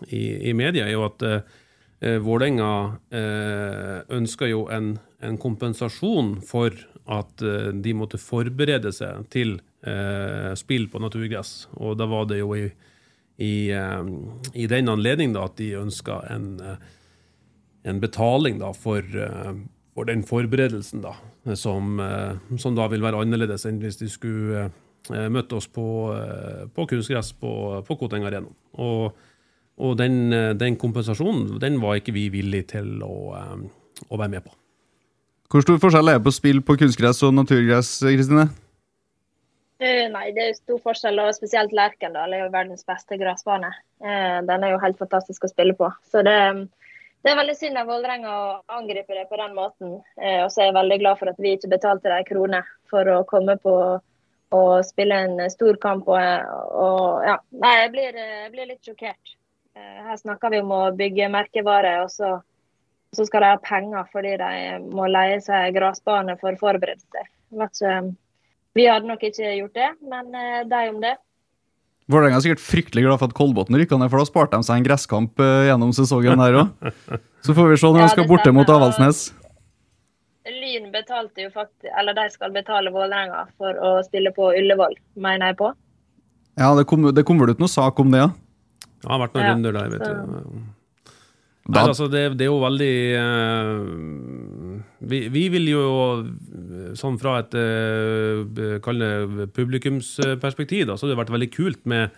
i, 0.09 0.23
i 0.49 0.55
media, 0.57 0.87
er 0.89 0.95
jo 0.97 1.05
at 1.05 1.21
eh, 1.29 2.17
Vålerenga 2.25 2.71
eh, 3.13 3.99
ønsker 4.17 4.49
jo 4.49 4.63
en, 4.73 4.95
en 5.21 5.37
kompensasjon 5.37 6.39
for 6.49 6.73
at 7.11 7.43
eh, 7.43 7.73
de 7.75 7.97
måtte 7.97 8.21
forberede 8.23 8.93
seg 8.95 9.27
til 9.35 9.57
eh, 9.83 10.53
spill 10.59 10.87
på 10.93 11.03
naturgress. 11.03 11.67
Og 11.81 11.99
da 11.99 12.07
var 12.11 12.29
det 12.31 12.41
jo 12.43 12.55
i, 12.55 12.69
i, 13.43 13.55
eh, 13.75 14.15
i 14.55 14.69
den 14.71 14.93
anledning 14.93 15.35
at 15.41 15.59
de 15.59 15.73
ønska 15.81 16.23
en 16.31 16.55
eh, 16.61 16.89
en 17.83 18.01
betaling 18.01 18.59
da 18.61 18.75
for, 18.77 19.01
eh, 19.01 19.55
for 19.95 20.05
den 20.05 20.23
forberedelsen, 20.29 21.01
da, 21.01 21.15
som, 21.57 21.99
som 22.61 22.77
da 22.77 22.87
vil 22.93 23.01
være 23.01 23.23
annerledes 23.25 23.65
enn 23.65 23.81
hvis 23.81 23.97
de 24.03 24.09
skulle 24.13 24.67
eh, 24.67 25.29
møtt 25.33 25.53
oss 25.57 25.69
på, 25.73 25.87
på 26.77 26.87
kunstgress 26.93 27.33
på, 27.41 27.53
på 27.87 27.99
Koteng 28.03 28.29
Arena. 28.29 28.53
Og, 28.85 29.17
og 29.81 29.97
den, 29.97 30.29
den 30.61 30.77
kompensasjonen 30.77 31.57
den 31.63 31.81
var 31.81 31.97
ikke 31.97 32.13
vi 32.13 32.29
villige 32.37 32.75
til 32.77 33.01
å, 33.01 33.17
å 33.33 34.21
være 34.21 34.35
med 34.37 34.45
på. 34.45 34.60
Hvor 35.51 35.65
stor 35.65 35.79
forskjell 35.83 36.09
er 36.13 36.19
det 36.19 36.27
på 36.27 36.33
spill 36.35 36.61
på 36.63 36.77
kunstgress 36.79 37.23
og 37.27 37.33
naturgress, 37.35 37.97
Kristine? 38.07 38.49
Eh, 39.81 40.07
Nei, 40.13 40.27
det 40.37 40.43
er 40.45 40.59
stor 40.59 40.79
forskjell, 40.85 41.19
og 41.23 41.33
spesielt 41.33 41.73
Lerkendal 41.73 42.35
er 42.37 42.45
jo 42.45 42.53
verdens 42.53 42.85
beste 42.87 43.17
gressbane. 43.21 43.71
Eh, 44.05 44.43
Den 44.47 44.67
er 44.67 44.75
jo 44.75 44.83
helt 44.83 45.01
fantastisk 45.01 45.47
å 45.47 45.51
spille 45.51 45.73
på. 45.79 45.89
Så 46.13 46.21
det, 46.27 46.37
det 47.25 47.33
er 47.33 47.39
veldig 47.41 47.57
synd 47.57 47.81
av 47.81 47.89
Vålerenga 47.89 48.35
å 48.35 48.51
angripe 48.77 49.17
det 49.17 49.25
på 49.31 49.41
den 49.41 49.57
måten. 49.57 49.97
Eh, 50.21 50.43
Og 50.45 50.53
så 50.53 50.63
er 50.63 50.71
jeg 50.71 50.77
veldig 50.77 51.01
glad 51.01 51.19
for 51.19 51.33
at 51.33 51.41
vi 51.41 51.57
ikke 51.57 51.73
betalte 51.73 52.13
dem 52.13 52.29
kronene 52.29 52.63
for 52.93 53.09
å 53.09 53.25
komme 53.25 53.57
på 53.63 53.75
og 54.51 54.85
spille 54.85 55.17
en 55.25 55.51
stor 55.51 55.77
kamp. 55.81 56.09
Og, 56.11 56.55
og 56.85 57.25
ja, 57.25 57.39
Nei, 57.57 57.75
jeg 57.81 57.93
blir, 57.97 58.21
jeg 58.21 58.53
blir 58.53 58.69
litt 58.69 58.85
sjokkert. 58.85 59.37
Her 59.81 60.17
snakker 60.19 60.51
vi 60.53 60.61
om 60.61 60.73
å 60.75 60.81
bygge 60.99 61.29
merkevare, 61.33 62.01
og 62.03 62.11
så, 62.13 62.35
så 63.17 63.27
skal 63.27 63.43
de 63.43 63.49
ha 63.55 63.59
penger 63.65 64.07
fordi 64.13 64.37
de 64.39 64.51
må 64.95 65.09
leie 65.11 65.41
seg 65.43 65.75
gressbane 65.75 66.37
for 66.41 66.55
å 66.55 66.61
forberede 66.61 67.03
seg. 67.03 67.27
Jeg 67.51 67.59
vet 67.59 67.81
ikke, 67.81 67.97
vi 68.79 68.85
hadde 68.87 69.11
nok 69.11 69.25
ikke 69.27 69.57
gjort 69.59 69.75
det, 69.81 69.89
men 70.13 70.31
eh, 70.39 70.61
de 70.71 70.83
om 70.93 71.01
det. 71.03 71.17
Vålerenga 72.11 72.39
er 72.39 72.45
sikkert 72.45 72.63
fryktelig 72.63 73.05
glad 73.07 73.19
for 73.21 73.31
at 73.31 73.37
Kolbotn 73.39 73.77
rykka 73.79 73.99
ned, 73.99 74.11
for 74.11 74.23
da 74.23 74.27
sparte 74.29 74.59
de 74.59 74.67
seg 74.67 74.81
en 74.81 74.87
gresskamp 74.87 75.43
eh, 75.43 75.67
gjennom 75.71 75.93
sesongen 75.95 76.43
der 76.43 76.61
òg. 76.63 76.89
Så 77.47 77.55
får 77.57 77.71
vi 77.73 77.79
se 77.83 77.91
når 77.91 78.03
Ja, 78.03 78.07
de 78.09 78.15
skal 78.15 78.31
borte 78.31 78.53
mot 78.55 78.71
Avaldsnes. 78.71 79.29
Lyn 80.51 80.89
betalte 80.95 81.45
jo 81.45 81.51
faktisk, 81.55 81.87
eller 81.99 82.17
de 82.17 82.25
skal 82.33 82.51
betale 82.55 82.91
Vålerenga 82.95 83.45
for 83.61 83.77
å 83.87 83.93
spille 84.07 84.33
på 84.35 84.51
Ullevål, 84.59 84.97
mener 85.23 85.53
jeg 85.53 85.59
på. 85.61 85.71
Ja, 86.59 86.73
det 86.79 86.87
kom, 86.91 87.07
det 87.15 87.25
kom 87.29 87.39
vel 87.43 87.55
ut 87.55 87.63
noe 87.63 87.71
sak 87.71 87.99
om 88.03 88.11
det, 88.15 88.23
ja. 88.25 88.31
Det 89.01 89.09
har 89.09 89.23
vært 89.23 89.37
noen 89.37 89.47
Ja, 89.47 89.53
runder 89.55 89.77
der, 89.79 89.93
vet 89.95 90.07
så- 90.07 90.15
du. 90.19 90.61
Nei, 91.69 91.83
altså 91.85 92.07
det, 92.09 92.23
det 92.41 92.47
er 92.47 92.49
jo 92.49 92.63
veldig 92.63 92.95
uh, 93.21 93.85
vi, 95.11 95.19
vi 95.33 95.43
vil 95.53 95.69
jo 95.69 95.83
sånn 96.99 97.19
fra 97.21 97.37
et 97.43 97.55
uh, 97.55 98.43
det 98.49 98.81
publikumsperspektiv, 99.55 100.89
da, 100.89 100.97
så 100.97 101.07
har 101.07 101.13
det 101.13 101.21
vært 101.21 101.35
veldig 101.37 101.51
kult 101.53 101.83
med 101.91 102.17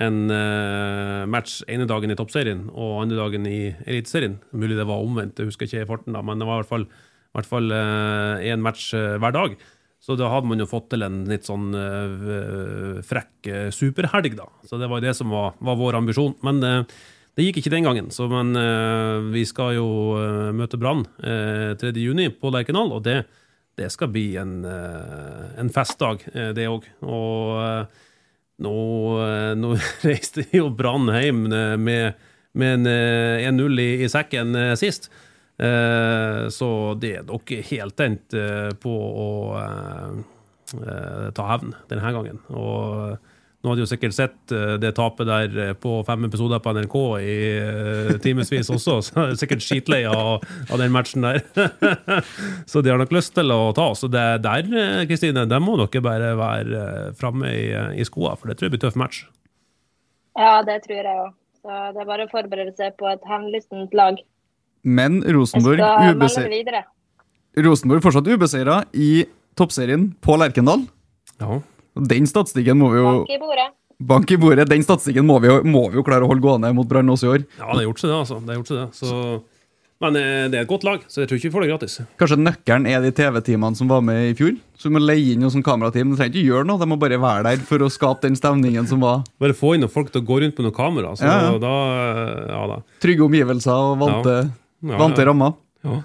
en 0.00 0.30
uh, 0.30 1.26
match 1.30 1.60
ene 1.70 1.88
dagen 1.90 2.14
i 2.14 2.18
toppserien 2.18 2.68
og 2.70 3.02
andre 3.02 3.18
dagen 3.18 3.50
i 3.50 3.58
eliteserien. 3.84 4.38
Mulig 4.54 4.78
det 4.78 4.86
var 4.88 5.02
omvendt, 5.02 5.42
jeg 5.42 5.50
husker 5.50 5.68
ikke 5.68 5.82
i 5.82 5.90
farten, 5.90 6.14
da, 6.16 6.22
men 6.24 6.40
det 6.40 6.48
var 6.48 6.60
i 6.60 6.64
hvert 6.64 6.72
fall 6.72 6.86
i 6.88 7.34
hvert 7.34 7.50
fall 7.50 7.72
én 8.46 8.60
match 8.62 8.92
hver 8.94 9.32
dag. 9.34 9.56
Så 9.98 10.14
da 10.14 10.28
hadde 10.30 10.46
man 10.46 10.60
jo 10.62 10.68
fått 10.70 10.84
til 10.92 11.02
en 11.02 11.16
litt 11.26 11.48
sånn 11.48 11.72
frekk 13.02 13.48
superhelg, 13.74 14.36
da. 14.38 14.46
Så 14.62 14.78
det 14.78 14.86
var 14.86 15.02
det 15.02 15.16
som 15.18 15.34
var, 15.34 15.56
var 15.58 15.80
vår 15.80 15.98
ambisjon. 15.98 16.36
Men 16.46 16.86
det 17.34 17.48
gikk 17.48 17.62
ikke 17.62 17.74
den 17.74 17.86
gangen. 17.88 18.10
Så, 18.14 18.28
men 18.30 18.54
uh, 18.58 19.24
vi 19.34 19.44
skal 19.48 19.74
jo 19.78 19.88
uh, 20.14 20.52
møte 20.54 20.78
Brann 20.80 21.04
uh, 21.24 21.74
3.6 21.80 22.38
på 22.38 22.52
Lerkendal, 22.54 22.94
og 22.94 23.02
det, 23.06 23.24
det 23.78 23.90
skal 23.90 24.12
bli 24.14 24.28
en, 24.40 24.60
uh, 24.62 25.50
en 25.58 25.72
festdag, 25.74 26.22
eh, 26.34 26.52
det 26.54 26.68
òg. 26.70 26.86
Og 27.02 27.58
eh, 27.58 28.02
nå, 28.62 28.76
eh, 29.24 29.52
nå 29.58 29.74
reiste 30.06 30.46
jo 30.54 30.70
Brann 30.74 31.10
hjem 31.10 31.46
eh, 31.50 31.76
med, 31.80 32.26
med 32.54 32.78
en 32.78 32.90
eh, 32.90 33.48
1-0 33.50 33.82
i, 33.82 33.88
i 34.04 34.10
sekken 34.10 34.54
eh, 34.58 34.74
sist. 34.78 35.10
Eh, 35.58 36.44
så 36.54 36.68
det 36.98 37.12
er 37.20 37.26
dere 37.28 37.66
helt 37.70 37.96
tent 37.98 38.34
eh, 38.38 38.70
på 38.78 38.94
å 38.94 39.28
eh, 39.60 40.16
eh, 40.78 41.28
ta 41.34 41.48
hevn 41.52 41.74
denne 41.90 42.14
gangen. 42.16 42.42
Og 42.54 43.16
nå 43.64 43.72
hadde 43.72 43.80
jo 43.80 43.88
sikkert 43.88 44.12
sett 44.12 44.52
eh, 44.52 44.74
det 44.80 44.90
tapet 44.98 45.24
der 45.24 45.54
eh, 45.62 45.72
på 45.80 45.96
fem 46.04 46.26
episoder 46.28 46.60
på 46.60 46.74
NRK 46.76 46.96
i 47.24 47.36
uh, 47.64 48.10
timevis 48.20 48.68
også, 48.68 48.98
så 49.06 49.22
er 49.22 49.38
sikkert 49.40 49.64
skitlei 49.64 50.02
av, 50.10 50.44
av 50.68 50.82
den 50.82 50.92
matchen 50.92 51.24
der. 51.24 51.40
så 52.70 52.82
de 52.84 52.92
har 52.92 53.00
nok 53.00 53.14
lyst 53.16 53.32
til 53.38 53.54
å 53.54 53.72
ta 53.76 53.88
oss. 53.94 54.04
Og 54.04 54.12
det 54.12 54.26
der, 54.44 54.68
eh, 54.68 55.06
Kristine, 55.08 55.46
der 55.48 55.64
må 55.64 55.78
dere 55.80 56.04
bare 56.04 56.34
være 56.36 56.84
framme 57.16 57.54
i, 57.56 57.64
i 57.96 58.04
skoa, 58.04 58.36
for 58.36 58.52
det 58.52 58.58
tror 58.58 58.68
jeg 58.68 58.76
blir 58.76 58.84
tøff 58.84 59.00
match. 59.00 59.24
Ja, 60.36 60.58
det 60.66 60.82
tror 60.84 61.00
jeg 61.00 61.24
òg. 61.24 61.34
Så 61.64 61.82
det 61.96 62.04
er 62.04 62.08
bare 62.12 62.28
å 62.28 62.32
forberede 62.32 62.76
seg 62.76 62.98
på 63.00 63.08
et 63.08 63.24
hevnlystent 63.24 63.96
lag. 63.96 64.20
Men 64.84 65.22
Rosenborg, 65.24 65.80
ubeseira. 66.12 66.84
Rosenborg 67.64 68.04
fortsatt 68.04 68.28
ubeseira 68.28 68.82
i 68.92 69.24
toppserien 69.56 70.10
på 70.20 70.36
Lerkendal. 70.36 70.84
Ja. 71.40 71.62
Den 71.94 72.26
statistikken 72.26 72.78
må 72.80 72.90
vi 72.92 72.98
jo 73.02 73.10
Bank 73.22 73.30
i 73.30 73.38
bordet. 73.38 73.70
Bank 74.02 74.30
i 74.34 74.36
bordet, 74.42 74.68
den 74.68 74.82
statistikken 74.82 75.26
må 75.28 75.38
vi, 75.40 75.48
jo, 75.48 75.60
må 75.64 75.84
vi 75.92 76.00
jo 76.00 76.02
klare 76.06 76.26
å 76.26 76.30
holde 76.30 76.42
gående 76.42 76.72
mot 76.74 76.88
Brann 76.90 77.08
også 77.14 77.28
i 77.28 77.34
år. 77.36 77.44
Ja, 77.60 77.68
det 77.70 77.76
har 77.78 77.84
gjort 77.88 78.00
seg 78.02 78.10
det, 78.10 78.16
altså. 78.24 78.38
Det 78.42 78.50
har 78.50 78.58
gjort 78.58 78.70
seg 78.72 78.80
det. 78.80 78.86
Så, 78.98 79.42
men 80.02 80.16
eh, 80.18 80.48
det 80.50 80.58
er 80.58 80.64
et 80.66 80.68
godt 80.72 80.82
lag, 80.84 81.04
så 81.08 81.22
jeg 81.22 81.30
tror 81.30 81.38
ikke 81.38 81.46
vi 81.48 81.52
får 81.54 81.62
det 81.64 81.68
gratis. 81.70 81.94
Kanskje 82.20 82.38
nøkkelen 82.42 82.88
er 82.90 83.04
de 83.06 83.12
TV-teamene 83.14 83.78
som 83.78 83.88
var 83.94 84.02
med 84.04 84.32
i 84.32 84.34
fjor? 84.36 84.56
Så 84.76 84.90
vi 84.90 84.96
må 84.96 85.02
leie 85.04 85.36
inn 85.36 85.44
noen 85.46 85.54
sånn 85.54 85.64
kamerateam. 85.64 86.10
De 86.10 86.18
trenger 86.18 86.34
ikke 86.34 86.48
gjøre 86.50 86.66
noe, 86.68 86.80
de 86.82 86.88
må 86.90 86.98
bare 87.00 87.20
være 87.22 87.46
der 87.46 87.62
for 87.70 87.86
å 87.86 87.88
skape 87.94 88.26
den 88.26 88.34
stemningen 88.36 88.90
som 88.90 89.00
var. 89.06 89.22
Bare 89.40 89.54
få 89.56 89.76
inn 89.78 89.86
noen 89.86 89.94
folk 89.94 90.10
til 90.12 90.24
å 90.24 90.26
gå 90.26 90.40
rundt 90.42 90.58
med 90.58 90.66
noen 90.66 90.76
kamera. 90.76 91.14
Så 91.16 91.24
Ja, 91.30 91.38
ja. 91.46 91.54
da 91.62 91.76
Ja 92.50 92.64
da. 92.74 92.80
Trygge 93.06 93.24
omgivelser 93.30 93.78
og 93.94 94.02
vante, 94.02 94.34
Ja, 94.82 94.98
vante 94.98 95.22
ja. 95.22 95.28
rammer. 95.30 95.54
Ja. 95.86 96.00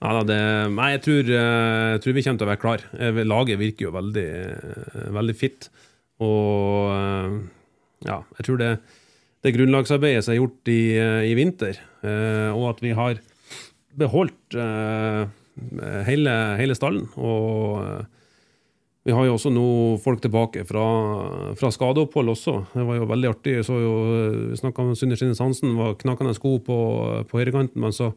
Nei, 0.00 0.12
da, 0.16 0.20
det, 0.24 0.40
nei, 0.72 0.88
jeg 0.94 1.02
tror, 1.04 1.30
eh, 1.36 1.86
jeg 1.94 2.02
tror 2.04 2.14
vi 2.16 2.22
kommer 2.24 2.40
til 2.40 2.46
å 2.46 2.50
være 2.50 2.62
klar. 2.62 2.84
Eh, 2.96 3.18
Laget 3.28 3.60
virker 3.60 3.86
jo 3.86 3.96
veldig, 3.98 4.28
eh, 4.48 5.10
veldig 5.12 5.34
fit. 5.36 5.68
Og 6.24 6.88
ja, 8.06 8.16
jeg 8.38 8.46
tror 8.46 8.60
det, 8.60 8.70
det 9.44 9.52
grunnlagsarbeidet 9.56 10.24
som 10.24 10.32
er 10.34 10.40
gjort 10.40 10.70
i, 10.72 10.80
i 11.28 11.36
vinter, 11.36 11.78
og 12.52 12.66
at 12.74 12.82
vi 12.84 12.92
har 12.96 13.20
beholdt 13.96 14.56
eh, 14.60 15.22
hele, 16.08 16.34
hele 16.60 16.76
stallen. 16.76 17.06
Og 17.16 18.04
vi 19.00 19.14
har 19.16 19.24
jo 19.24 19.32
også 19.32 19.48
nå 19.52 19.66
folk 20.04 20.20
tilbake 20.20 20.66
fra, 20.68 20.84
fra 21.56 21.70
skadeopphold 21.72 22.34
også. 22.34 22.56
Det 22.74 22.82
var 22.84 22.98
jo 22.98 23.06
veldig 23.08 23.30
artig. 23.30 23.54
Jeg 23.56 23.64
så 23.64 23.78
jo, 23.80 23.92
vi 24.50 24.58
snakka 24.60 24.84
om 24.84 24.90
Synne 24.98 25.16
Skinnes 25.16 25.40
Hansen, 25.40 25.72
var 25.78 25.94
knakende 26.02 26.34
sko 26.36 26.58
på, 26.66 26.76
på 27.30 27.40
høyrekanten. 27.40 27.80
Men 27.80 27.96
så, 27.96 28.10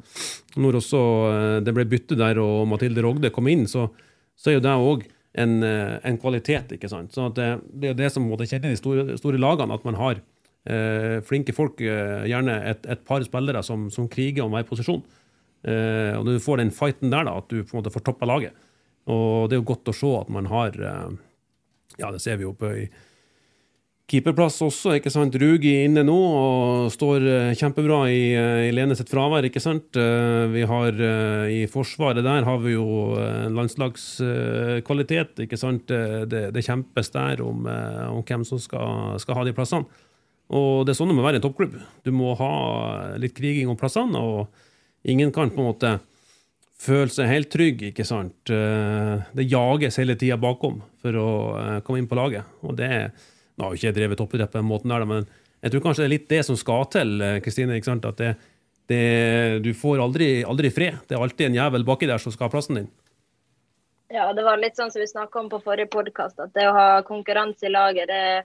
når 0.60 0.82
også 0.82 1.04
eh, 1.30 1.60
det 1.64 1.76
ble 1.78 1.88
bytte 1.88 2.20
der 2.20 2.42
og 2.44 2.66
Mathilde 2.68 3.06
Rogde 3.06 3.32
kom 3.32 3.48
inn, 3.52 3.64
så, 3.72 3.86
så 4.36 4.52
er 4.52 4.58
jo 4.58 4.66
det 4.66 4.76
òg 4.76 5.06
en, 5.40 5.56
eh, 5.64 5.96
en 6.04 6.20
kvalitet. 6.20 6.76
ikke 6.76 6.92
sant? 6.92 7.16
Så 7.16 7.30
det, 7.38 7.48
det 7.72 7.88
er 7.88 7.96
jo 7.96 8.02
det 8.04 8.12
som 8.18 8.28
måtte 8.28 8.50
kjenne 8.52 8.74
de 8.74 8.82
store, 8.82 9.16
store 9.22 9.40
lagene, 9.40 9.80
at 9.80 9.88
man 9.88 10.02
har 10.02 10.20
eh, 10.20 11.24
flinke 11.24 11.56
folk, 11.56 11.80
eh, 11.80 12.28
gjerne 12.28 12.60
et, 12.74 12.92
et 12.92 13.08
par 13.08 13.24
spillere 13.24 13.64
som, 13.64 13.88
som 13.88 14.12
kriger 14.12 14.44
om 14.44 14.52
hver 14.52 14.68
posisjon. 14.68 15.00
Eh, 15.64 16.12
og 16.20 16.28
du 16.28 16.36
får 16.44 16.60
den 16.60 16.76
fighten 16.76 17.08
der, 17.14 17.24
da, 17.32 17.40
at 17.40 17.48
du 17.48 17.62
på 17.62 17.72
en 17.72 17.80
måte 17.80 17.96
får 17.96 18.04
toppa 18.12 18.28
laget. 18.28 18.60
Og 19.12 19.50
det 19.50 19.58
er 19.58 19.64
jo 19.64 19.72
godt 19.74 19.90
å 19.92 19.96
se 19.96 20.12
at 20.20 20.30
man 20.32 20.48
har 20.52 20.78
eh, 20.80 21.10
Ja, 22.00 22.12
det 22.14 22.22
ser 22.24 22.40
vi 22.40 22.48
jo 22.48 22.54
på 22.58 22.72
i 22.84 22.86
keeperplass 24.14 24.60
også, 24.62 24.98
ikke 25.00 25.10
sant. 25.10 25.34
Rugi 25.40 25.72
inne 25.86 26.04
nå 26.06 26.16
og 26.16 26.92
står 26.94 27.24
eh, 27.24 27.56
kjempebra 27.58 28.04
i, 28.12 28.24
eh, 28.38 28.68
i 28.68 28.72
Lene 28.76 28.96
sitt 29.00 29.10
fravær, 29.12 29.48
ikke 29.48 29.64
sant. 29.64 29.98
Vi 30.54 30.64
har 30.70 31.04
i 31.50 31.64
Forsvaret 31.72 32.24
der 32.26 32.46
har 32.48 32.60
vi 32.64 32.76
jo 32.76 33.16
landslagskvalitet, 33.56 35.46
ikke 35.48 35.60
sant. 35.60 35.88
Det, 35.88 36.50
det, 36.54 36.66
kjempes 36.66 37.12
der 37.16 37.42
om, 37.44 37.66
om 37.66 38.24
hvem 38.28 38.44
som 38.48 38.62
skal, 38.62 39.20
skal 39.24 39.40
ha 39.40 39.48
de 39.48 39.56
plassene. 39.56 39.88
Og 40.54 40.84
det 40.86 40.94
er 40.94 41.00
sånn 41.00 41.10
det 41.10 41.18
må 41.18 41.24
være 41.26 41.40
i 41.40 41.42
en 41.42 41.46
toppklubb. 41.48 41.80
Du 42.06 42.12
må 42.14 42.34
ha 42.38 42.54
litt 43.18 43.34
kriging 43.38 43.72
om 43.72 43.80
plassene, 43.80 44.20
og 44.20 45.10
ingen 45.10 45.32
kan 45.34 45.50
på 45.50 45.64
en 45.64 45.72
måte 45.72 45.96
føle 46.84 47.12
seg 47.12 47.30
helt 47.30 47.52
trygg, 47.54 47.86
ikke 47.92 48.06
sant. 48.08 48.52
Eh, 48.52 49.24
Det 49.36 49.48
jages 49.50 50.00
hele 50.02 50.16
tida 50.20 50.38
bakom 50.38 50.82
for 51.02 51.20
å 51.20 51.30
eh, 51.60 51.80
komme 51.86 52.02
inn 52.02 52.10
på 52.10 52.20
laget. 52.20 52.44
Og 52.64 52.76
det 52.80 52.90
Nå 53.54 53.68
har 53.68 53.76
jo 53.76 53.78
ikke 53.78 53.86
jeg 53.92 53.96
drevet 54.00 54.18
toppidrett 54.18 54.50
på 54.50 54.58
den 54.58 54.66
måten 54.66 54.90
der, 54.90 55.04
men 55.06 55.28
jeg 55.62 55.70
tror 55.72 55.82
kanskje 55.84 56.02
det 56.02 56.08
er 56.08 56.14
litt 56.16 56.32
det 56.32 56.40
som 56.48 56.58
skal 56.58 56.88
til, 56.90 57.12
eh, 57.22 57.40
Kristine. 57.46 57.76
ikke 57.78 57.86
sant? 57.92 58.06
At 58.10 58.18
det, 58.18 58.32
det, 58.90 59.62
du 59.62 59.70
får 59.78 60.02
aldri, 60.02 60.30
aldri 60.42 60.72
fred. 60.74 60.98
Det 61.08 61.14
er 61.14 61.22
alltid 61.22 61.52
en 61.52 61.60
jævel 61.60 61.86
baki 61.86 62.10
der 62.10 62.18
som 62.18 62.34
skal 62.34 62.48
ha 62.50 62.54
plassen 62.56 62.80
din. 62.80 62.90
Ja, 64.10 64.32
det 64.34 64.42
var 64.46 64.58
litt 64.58 64.76
sånn 64.78 64.90
som 64.90 65.02
vi 65.02 65.08
snakka 65.10 65.40
om 65.40 65.52
på 65.54 65.62
forrige 65.62 65.92
podkast, 65.94 66.42
at 66.42 66.52
det 66.58 66.66
å 66.70 66.74
ha 66.74 66.90
konkurranse 67.06 67.70
i 67.70 67.72
laget, 67.74 68.10
det, 68.10 68.44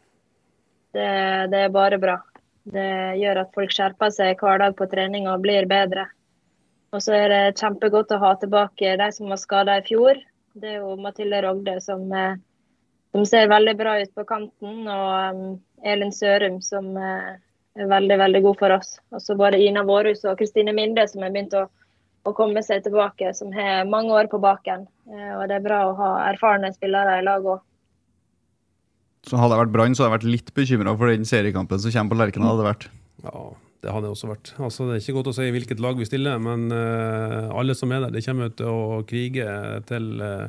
det, 0.97 1.09
det 1.53 1.65
er 1.65 1.73
bare 1.73 1.99
bra. 2.01 2.19
Det 2.69 2.89
gjør 3.21 3.43
at 3.47 3.57
folk 3.57 3.73
skjerper 3.73 4.13
seg 4.13 4.45
hver 4.45 4.61
dag 4.61 4.77
på 4.77 4.89
trening 4.93 5.29
og 5.29 5.41
blir 5.45 5.65
bedre. 5.69 6.05
Og 6.97 7.03
så 7.05 7.15
er 7.19 7.29
det 7.33 7.59
kjempegodt 7.61 8.13
å 8.17 8.21
ha 8.23 8.35
tilbake 8.41 8.95
de 9.01 9.09
som 9.13 9.29
var 9.29 9.41
skada 9.41 9.77
i 9.81 9.85
fjor. 9.85 10.21
Det 10.59 10.71
er 10.73 10.79
jo 10.81 10.95
Mathilde 11.01 11.43
Rogde 11.45 11.75
som, 11.85 12.07
eh, 12.13 12.39
som 13.13 13.27
ser 13.29 13.51
veldig 13.53 13.75
bra 13.77 13.99
ut 14.01 14.15
på 14.17 14.25
kanten, 14.29 14.87
og 14.89 15.37
um, 15.37 15.43
Elin 15.85 16.15
Sørum 16.15 16.63
som 16.65 16.97
eh, 16.97 17.37
er 17.79 17.91
veldig, 17.93 18.19
veldig 18.25 18.43
god 18.49 18.59
for 18.63 18.77
oss. 18.79 18.97
Og 19.13 19.23
så 19.23 19.37
både 19.39 19.61
Ina 19.61 19.85
Vårhus 19.87 20.25
og 20.25 20.41
Kristine 20.41 20.73
Minde 20.75 21.05
som 21.11 21.23
har 21.23 21.35
begynt 21.35 21.55
å, 21.61 21.67
å 22.25 22.35
komme 22.35 22.65
seg 22.65 22.83
tilbake, 22.89 23.35
som 23.37 23.53
har 23.55 23.85
mange 23.87 24.17
år 24.17 24.33
på 24.33 24.41
baken. 24.43 24.89
Eh, 25.13 25.33
Og 25.37 25.45
det 25.51 25.61
er 25.61 25.67
bra 25.69 25.85
å 25.91 25.97
ha 26.01 26.11
erfarne 26.33 26.73
spillere 26.75 27.21
i 27.21 27.27
lag 27.29 27.45
òg. 27.45 27.61
Så 29.29 29.37
hadde 29.37 29.59
jeg 29.59 29.67
vært 29.67 29.77
Brann, 29.77 29.95
så 29.95 30.05
hadde 30.07 30.15
jeg 30.15 30.19
vært 30.19 30.33
litt 30.33 30.51
bekymra 30.57 30.97
for 30.97 31.13
den 31.13 31.29
seriekampen 31.29 31.81
som 31.83 31.93
kommer 31.93 32.15
på 32.15 32.21
Lerkendal. 32.23 32.55
hadde 32.55 32.65
det 32.65 32.71
vært. 32.73 32.85
Ja, 33.29 33.68
det 33.85 33.93
hadde 33.95 34.11
også 34.11 34.31
vært. 34.31 34.55
Altså, 34.59 34.89
det 34.89 34.97
er 34.97 35.03
ikke 35.05 35.19
godt 35.21 35.31
å 35.31 35.37
si 35.37 35.51
hvilket 35.55 35.83
lag 35.83 35.99
vi 35.99 36.07
stiller, 36.09 36.41
men 36.43 36.67
uh, 36.75 37.53
alle 37.55 37.77
som 37.79 37.93
er 37.95 38.03
der, 38.05 38.15
de 38.17 38.25
kommer 38.25 38.51
til 38.59 38.71
å 38.73 39.03
krige 39.07 39.47
til 39.87 40.09
uh, 40.19 40.49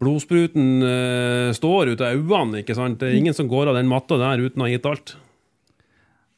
blodspruten 0.00 0.68
uh, 0.84 1.48
står 1.56 1.94
ut 1.94 2.04
av 2.06 2.14
øynene. 2.14 2.62
ikke 2.62 2.78
sant? 2.78 3.00
Det 3.00 3.10
er 3.10 3.18
ingen 3.18 3.36
som 3.36 3.50
går 3.50 3.72
av 3.72 3.80
den 3.80 3.90
matta 3.90 4.20
der 4.20 4.44
uten 4.46 4.62
å 4.62 4.68
ha 4.68 4.70
gitt 4.70 4.86
alt. 4.86 5.16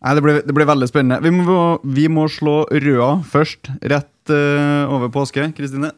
Nei, 0.02 0.16
det 0.18 0.24
blir, 0.24 0.40
det 0.48 0.54
blir 0.56 0.70
veldig 0.72 0.88
spennende. 0.90 1.20
Vi 1.22 1.30
må, 1.36 1.58
vi 1.84 2.08
må 2.10 2.24
slå 2.32 2.62
røda 2.72 3.12
først, 3.28 3.70
rett 3.92 4.32
uh, 4.32 4.88
over 4.96 5.12
påske. 5.12 5.44
Kristine? 5.58 5.92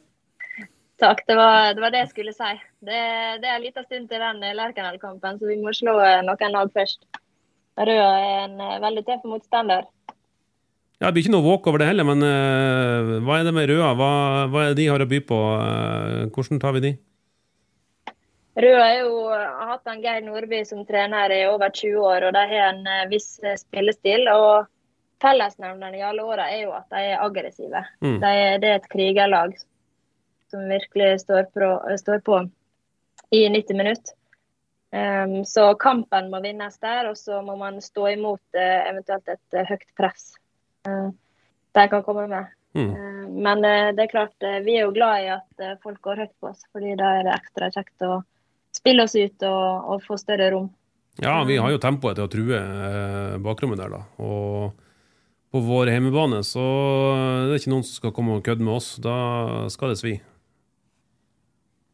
Takk, 1.02 1.22
det 1.28 1.36
var, 1.38 1.70
det 1.76 1.82
var 1.82 1.94
det 1.94 2.02
jeg 2.02 2.10
skulle 2.16 2.34
si. 2.34 2.50
Det, 2.84 2.98
det 3.42 3.46
er 3.46 3.56
en 3.56 3.64
liten 3.64 3.86
stund 3.86 4.10
til 4.10 4.26
den 4.26 4.42
Lerkendal-kampen, 4.58 5.38
så 5.38 5.48
vi 5.48 5.62
må 5.62 5.72
slå 5.76 5.96
noen 6.26 6.54
lag 6.58 6.74
først. 6.74 7.06
Røa 7.74 8.10
er 8.20 8.36
en 8.44 8.60
eh, 8.62 8.80
veldig 8.82 9.04
tøff 9.06 9.24
motstander. 9.26 9.88
Ja, 11.00 11.08
Det 11.08 11.16
blir 11.16 11.24
ikke 11.24 11.34
noe 11.34 11.44
walk 11.44 11.66
over 11.66 11.82
det 11.82 11.88
heller, 11.90 12.06
men 12.06 12.22
uh, 12.22 13.18
hva 13.26 13.40
er 13.40 13.48
det 13.48 13.52
med 13.56 13.66
Røa? 13.68 13.90
Hva, 13.98 14.10
hva 14.48 14.62
er 14.62 14.70
det 14.72 14.78
de 14.78 14.86
har 14.92 15.02
å 15.02 15.08
by 15.10 15.18
på? 15.26 15.40
Uh, 15.58 16.20
hvordan 16.32 16.60
tar 16.62 16.76
vi 16.76 16.84
de? 16.84 16.92
Røa 18.62 18.84
er 18.86 19.00
jo, 19.00 19.16
har 19.34 19.72
hatt 19.72 19.90
en 19.90 20.00
Geir 20.04 20.22
Nordby 20.22 20.62
som 20.68 20.84
trener 20.86 21.34
i 21.34 21.42
over 21.50 21.74
20 21.74 21.98
år, 21.98 22.28
og 22.28 22.36
de 22.36 22.44
har 22.52 22.70
en 22.70 23.10
viss 23.10 23.34
spillestil. 23.58 24.30
og 24.30 24.70
Fellesnevneren 25.24 25.98
i 25.98 26.04
alle 26.06 26.22
åra 26.22 26.46
er 26.52 26.66
jo 26.66 26.74
at 26.76 26.86
de 26.94 27.02
er 27.10 27.22
aggressive. 27.24 27.82
Mm. 28.04 28.18
De 28.22 28.34
det 28.62 28.70
er 28.70 28.78
et 28.78 28.90
krigerlag 28.92 29.56
som 30.52 30.68
virkelig 30.70 31.24
står 31.24 31.48
på, 31.50 31.70
står 31.98 32.22
på 32.26 32.44
i 33.34 33.48
90 33.50 33.78
minutter. 33.78 34.14
Um, 34.94 35.40
så 35.48 35.72
kampen 35.80 36.28
må 36.30 36.38
vinnes 36.44 36.78
der, 36.78 37.08
og 37.10 37.16
så 37.18 37.40
må 37.42 37.56
man 37.58 37.80
stå 37.82 38.12
imot 38.12 38.42
uh, 38.54 38.80
eventuelt 38.90 39.26
et 39.32 39.56
uh, 39.58 39.64
høyt 39.66 39.88
press 39.98 40.36
uh, 40.86 41.08
de 41.74 41.86
kan 41.90 42.04
komme 42.06 42.28
med. 42.30 42.52
Mm. 42.78 42.92
Uh, 42.92 43.14
men 43.34 43.64
eh, 43.64 43.88
det 43.94 44.04
er 44.04 44.10
klart, 44.10 44.34
eh, 44.42 44.60
vi 44.62 44.76
er 44.78 44.86
jo 44.86 44.94
glad 44.94 45.24
i 45.24 45.28
at 45.34 45.62
eh, 45.62 45.74
folk 45.82 46.00
går 46.04 46.22
høyt 46.22 46.32
på 46.40 46.50
oss, 46.52 46.62
fordi 46.72 46.94
da 46.98 47.10
er 47.18 47.26
det 47.26 47.34
ekstra 47.34 47.70
kjekt 47.74 48.04
å 48.06 48.20
spille 48.74 49.06
oss 49.06 49.14
ut 49.16 49.44
og, 49.48 49.90
og 49.90 50.04
få 50.06 50.18
større 50.20 50.50
rom. 50.54 50.68
Ja, 51.22 51.36
vi 51.46 51.56
har 51.62 51.70
jo 51.70 51.80
tempoet 51.82 52.18
til 52.18 52.26
å 52.26 52.30
true 52.30 52.58
eh, 52.58 53.34
bakrommet 53.42 53.80
der, 53.80 53.94
da. 53.94 54.02
Og 54.22 54.72
på 55.54 55.62
vår 55.62 55.92
hjemmebane 55.94 56.42
så 56.46 56.62
er 57.14 57.50
det 57.50 57.60
ikke 57.60 57.74
noen 57.74 57.86
som 57.86 57.98
skal 58.00 58.14
komme 58.14 58.38
og 58.38 58.46
kødde 58.46 58.66
med 58.66 58.74
oss. 58.74 58.94
Da 59.02 59.16
skal 59.70 59.94
det 59.94 60.00
svi. 60.00 60.14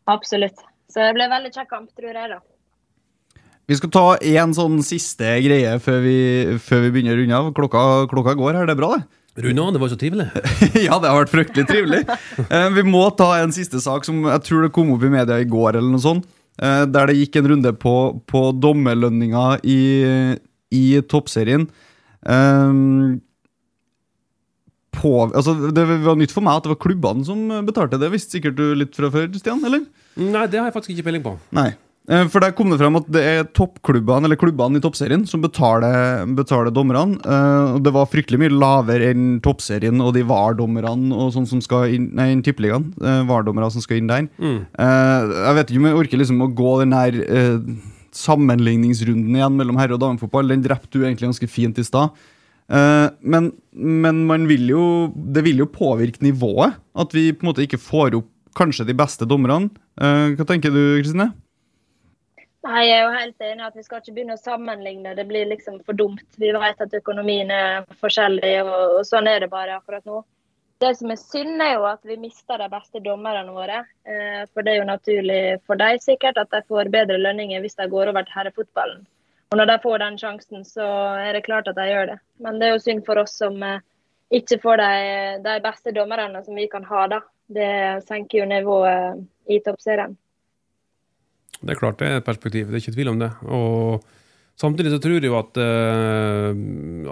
Absolutt. 0.08 0.64
Så 0.90 1.04
det 1.04 1.12
blir 1.16 1.28
veldig 1.30 1.52
kjekk 1.54 1.68
kamp, 1.72 1.92
tror 1.96 2.16
jeg. 2.16 2.32
da. 2.32 2.40
Vi 3.70 3.76
skal 3.78 3.90
ta 3.94 4.04
én 4.18 4.50
sånn 4.56 4.80
siste 4.82 5.36
greie 5.44 5.76
før 5.78 6.00
vi, 6.02 6.14
før 6.58 6.80
vi 6.88 6.88
begynner 6.96 7.14
å 7.14 7.20
runde 7.20 7.36
av. 7.38 7.50
Klokka, 7.54 7.82
klokka 8.10 8.32
går 8.38 8.56
her, 8.58 8.66
det 8.66 8.74
er 8.74 8.80
bra, 8.80 8.88
det? 8.96 9.44
Runde 9.44 9.62
av, 9.62 9.74
det 9.76 9.80
var 9.80 9.90
så 9.92 9.98
trivelig. 9.98 10.26
ja, 10.88 10.96
det 10.98 11.06
har 11.06 11.20
vært 11.20 11.30
fryktelig 11.30 11.68
trivelig. 11.68 12.00
Eh, 12.50 12.66
vi 12.74 12.82
må 12.82 13.04
ta 13.14 13.28
en 13.38 13.52
siste 13.54 13.78
sak 13.78 14.08
som 14.08 14.24
jeg 14.26 14.42
tror 14.48 14.64
det 14.66 14.72
kom 14.74 14.90
opp 14.96 15.04
i 15.06 15.12
media 15.12 15.38
i 15.38 15.46
går, 15.46 15.78
eller 15.78 15.86
noe 15.86 16.02
sånt. 16.02 16.26
eh, 16.58 16.82
der 16.90 17.12
det 17.12 17.20
gikk 17.20 17.38
en 17.38 17.50
runde 17.52 17.72
på, 17.78 17.94
på 18.26 18.42
dommerlønninga 18.58 19.44
i, 19.62 19.80
i 20.74 20.84
toppserien. 21.06 21.68
Um, 22.26 23.20
på, 24.98 25.12
altså, 25.28 25.54
det 25.70 25.84
var 26.02 26.18
nytt 26.18 26.34
for 26.34 26.42
meg 26.44 26.58
at 26.58 26.66
det 26.66 26.74
var 26.74 26.80
klubbene 26.82 27.22
som 27.28 27.46
betalte 27.68 28.02
det. 28.02 28.10
Visste 28.16 28.34
sikkert 28.34 28.58
du 28.58 28.66
litt 28.74 28.98
fra 28.98 29.12
før, 29.14 29.30
Stian? 29.38 29.62
eller? 29.62 29.86
Nei, 30.18 30.44
det 30.50 30.58
har 30.58 30.66
jeg 30.66 30.76
faktisk 30.80 30.96
ikke 30.96 31.06
peiling 31.06 31.24
på. 31.28 31.36
Nei. 31.54 31.70
Eh, 32.08 32.24
For 32.32 32.40
der 32.42 32.50
kom 32.56 32.70
det 32.72 32.78
frem 32.80 32.96
at 32.98 33.06
det 33.12 33.20
er 33.22 33.44
toppklubbene 33.54 34.24
eller 34.26 34.38
klubbene 34.40 34.80
i 34.80 34.82
toppserien 34.82 35.26
som 35.28 35.42
betaler, 35.44 36.24
betaler 36.34 36.72
dommerne. 36.74 37.18
Eh, 37.20 37.78
Det 37.84 37.92
var 37.92 38.08
fryktelig 38.10 38.40
mye 38.40 38.54
lavere 38.56 39.10
enn 39.12 39.40
toppserien 39.44 40.00
og 40.02 40.14
de 40.16 40.22
VAR-dommerne 40.26 41.12
og 41.14 41.32
sånn 41.36 41.46
som 41.46 41.60
skal 41.60 41.92
inn 41.94 42.10
Nei, 42.16 42.30
tippeligaen. 42.42 42.92
eh, 43.02 43.22
VAR-dommere 43.28 43.70
som 43.70 43.80
skal 43.84 43.98
inn 43.98 44.06
der. 44.08 44.28
Mm. 44.40 44.66
Jeg 44.78 45.54
vet 45.54 45.70
ikke 45.70 45.78
om 45.82 45.86
jeg 45.90 46.00
orker 46.00 46.18
liksom 46.18 46.42
å 46.42 46.54
gå 46.54 46.72
den 46.80 46.92
her 46.92 47.12
sammenligningsrunden 48.12 49.36
igjen 49.36 49.56
mellom 49.56 49.76
herre- 49.78 49.94
og 49.94 50.00
damefotball. 50.02 50.48
Den 50.50 50.62
drepte 50.64 50.90
du 50.98 51.04
egentlig 51.04 51.28
ganske 51.30 51.48
fint 51.48 51.78
i 51.78 51.84
stad. 51.86 52.10
Men, 53.22 53.52
men 53.74 54.26
man 54.26 54.46
vil 54.50 54.66
jo, 54.72 55.12
det 55.14 55.44
vil 55.46 55.58
jo 55.62 55.66
påvirke 55.70 56.22
nivået. 56.22 56.74
At 56.98 57.12
vi 57.14 57.30
på 57.32 57.44
en 57.44 57.52
måte 57.52 57.62
ikke 57.66 57.78
får 57.78 58.16
opp 58.18 58.28
kanskje 58.58 58.86
de 58.88 58.94
beste 58.98 59.26
dommerne. 59.30 59.70
Hva 60.00 60.46
tenker 60.48 60.74
du, 60.74 60.80
Kristine? 61.02 61.30
Nei, 62.66 62.80
Jeg 62.86 62.96
er 62.98 63.06
jo 63.06 63.12
helt 63.14 63.44
enig 63.46 63.64
at 63.64 63.76
vi 63.78 63.82
skal 63.86 64.02
ikke 64.02 64.12
begynne 64.18 64.36
å 64.36 64.40
sammenligne. 64.40 65.14
Det 65.16 65.24
blir 65.28 65.48
liksom 65.48 65.78
for 65.86 65.96
dumt. 65.96 66.26
Vi 66.36 66.50
vet 66.52 66.82
at 66.84 66.96
økonomien 66.98 67.50
er 67.54 67.86
forskjellig, 68.02 68.52
og, 68.66 68.98
og 68.98 69.06
sånn 69.08 69.30
er 69.30 69.40
det 69.40 69.48
bare 69.52 69.78
akkurat 69.78 70.04
nå. 70.08 70.20
Det 70.80 70.94
som 70.96 71.12
er 71.12 71.18
synd, 71.20 71.60
er 71.60 71.74
jo 71.74 71.86
at 71.88 72.04
vi 72.08 72.16
mister 72.20 72.60
de 72.60 72.68
beste 72.72 73.02
dommerne 73.04 73.52
våre. 73.52 73.82
Eh, 74.08 74.44
for 74.52 74.64
det 74.64 74.74
er 74.74 74.78
jo 74.80 74.88
naturlig 74.88 75.40
for 75.68 75.80
dem 75.80 75.98
sikkert 76.00 76.40
at 76.40 76.52
de 76.52 76.62
får 76.68 76.92
bedre 76.92 77.18
lønninger 77.20 77.60
hvis 77.60 77.76
de 77.80 77.88
går 77.92 78.12
over 78.12 78.24
til 78.24 78.38
herrefotballen. 78.38 79.02
Og 79.50 79.58
når 79.58 79.68
de 79.68 79.76
får 79.82 79.98
den 80.00 80.16
sjansen, 80.20 80.64
så 80.64 80.86
er 81.20 81.34
det 81.36 81.44
klart 81.48 81.68
at 81.68 81.76
de 81.76 81.88
gjør 81.88 82.12
det. 82.12 82.18
Men 82.40 82.60
det 82.60 82.68
er 82.68 82.76
jo 82.76 82.84
synd 82.84 83.04
for 83.08 83.20
oss 83.20 83.36
som 83.40 83.60
eh, 83.66 83.84
ikke 84.40 84.60
får 84.62 84.80
de, 84.80 84.94
de 85.44 85.58
beste 85.64 85.92
dommerne 85.96 86.44
som 86.44 86.56
vi 86.56 86.68
kan 86.72 86.84
ha, 86.88 87.06
da. 87.12 87.20
Det 87.50 87.72
senker 88.06 88.44
jo 88.44 88.48
nivået 88.48 89.24
i 89.50 89.58
toppserien. 89.64 90.16
Det 91.60 91.74
er 91.74 91.80
klart 91.80 91.98
det 92.00 92.08
er 92.08 92.16
et 92.20 92.26
perspektiv, 92.26 92.68
det 92.68 92.74
er 92.78 92.82
ikke 92.82 92.96
tvil 92.96 93.12
om 93.12 93.18
det. 93.20 93.30
Og 93.52 94.04
samtidig 94.60 94.90
så 94.94 95.00
tror 95.02 95.16
jeg 95.18 95.28
jo 95.28 95.38
at 95.38 95.54
eh, 95.60 96.50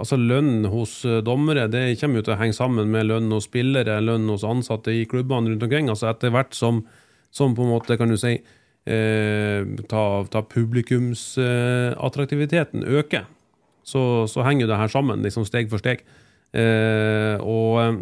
altså 0.01 0.15
lønn 0.17 0.65
hos 0.73 0.91
eh, 1.05 1.23
dommere 1.25 1.71
det 1.71 1.97
kommer 2.01 2.17
jo 2.19 2.25
til 2.27 2.35
å 2.35 2.41
henge 2.41 2.55
sammen 2.57 2.87
med 2.93 3.07
lønn 3.09 3.35
hos 3.35 3.47
spillere, 3.49 3.95
lønn 4.01 4.31
hos 4.31 4.47
ansatte 4.47 4.89
i 4.95 5.07
klubbene 5.09 5.49
rundt 5.53 5.65
omkring. 5.67 5.85
altså 5.93 6.05
Etter 6.09 6.29
hvert 6.33 6.53
som, 6.57 6.75
som 7.29 7.55
på 7.57 7.63
en 7.65 7.73
måte, 7.75 7.97
kan 7.99 8.09
du 8.09 8.17
si, 8.17 8.33
eh, 8.89 9.61
ta, 9.91 10.03
ta 10.33 10.39
publikumsattraktiviteten 10.49 12.79
øker, 12.89 13.23
så, 13.85 14.01
så 14.29 14.39
henger 14.45 14.61
jo 14.65 14.71
det 14.71 14.81
her 14.81 14.91
sammen, 14.91 15.23
liksom 15.25 15.43
steg 15.47 15.65
for 15.69 15.79
steg. 15.81 15.99
Eh, 16.57 17.35
og 17.45 17.71
eh, 17.83 17.95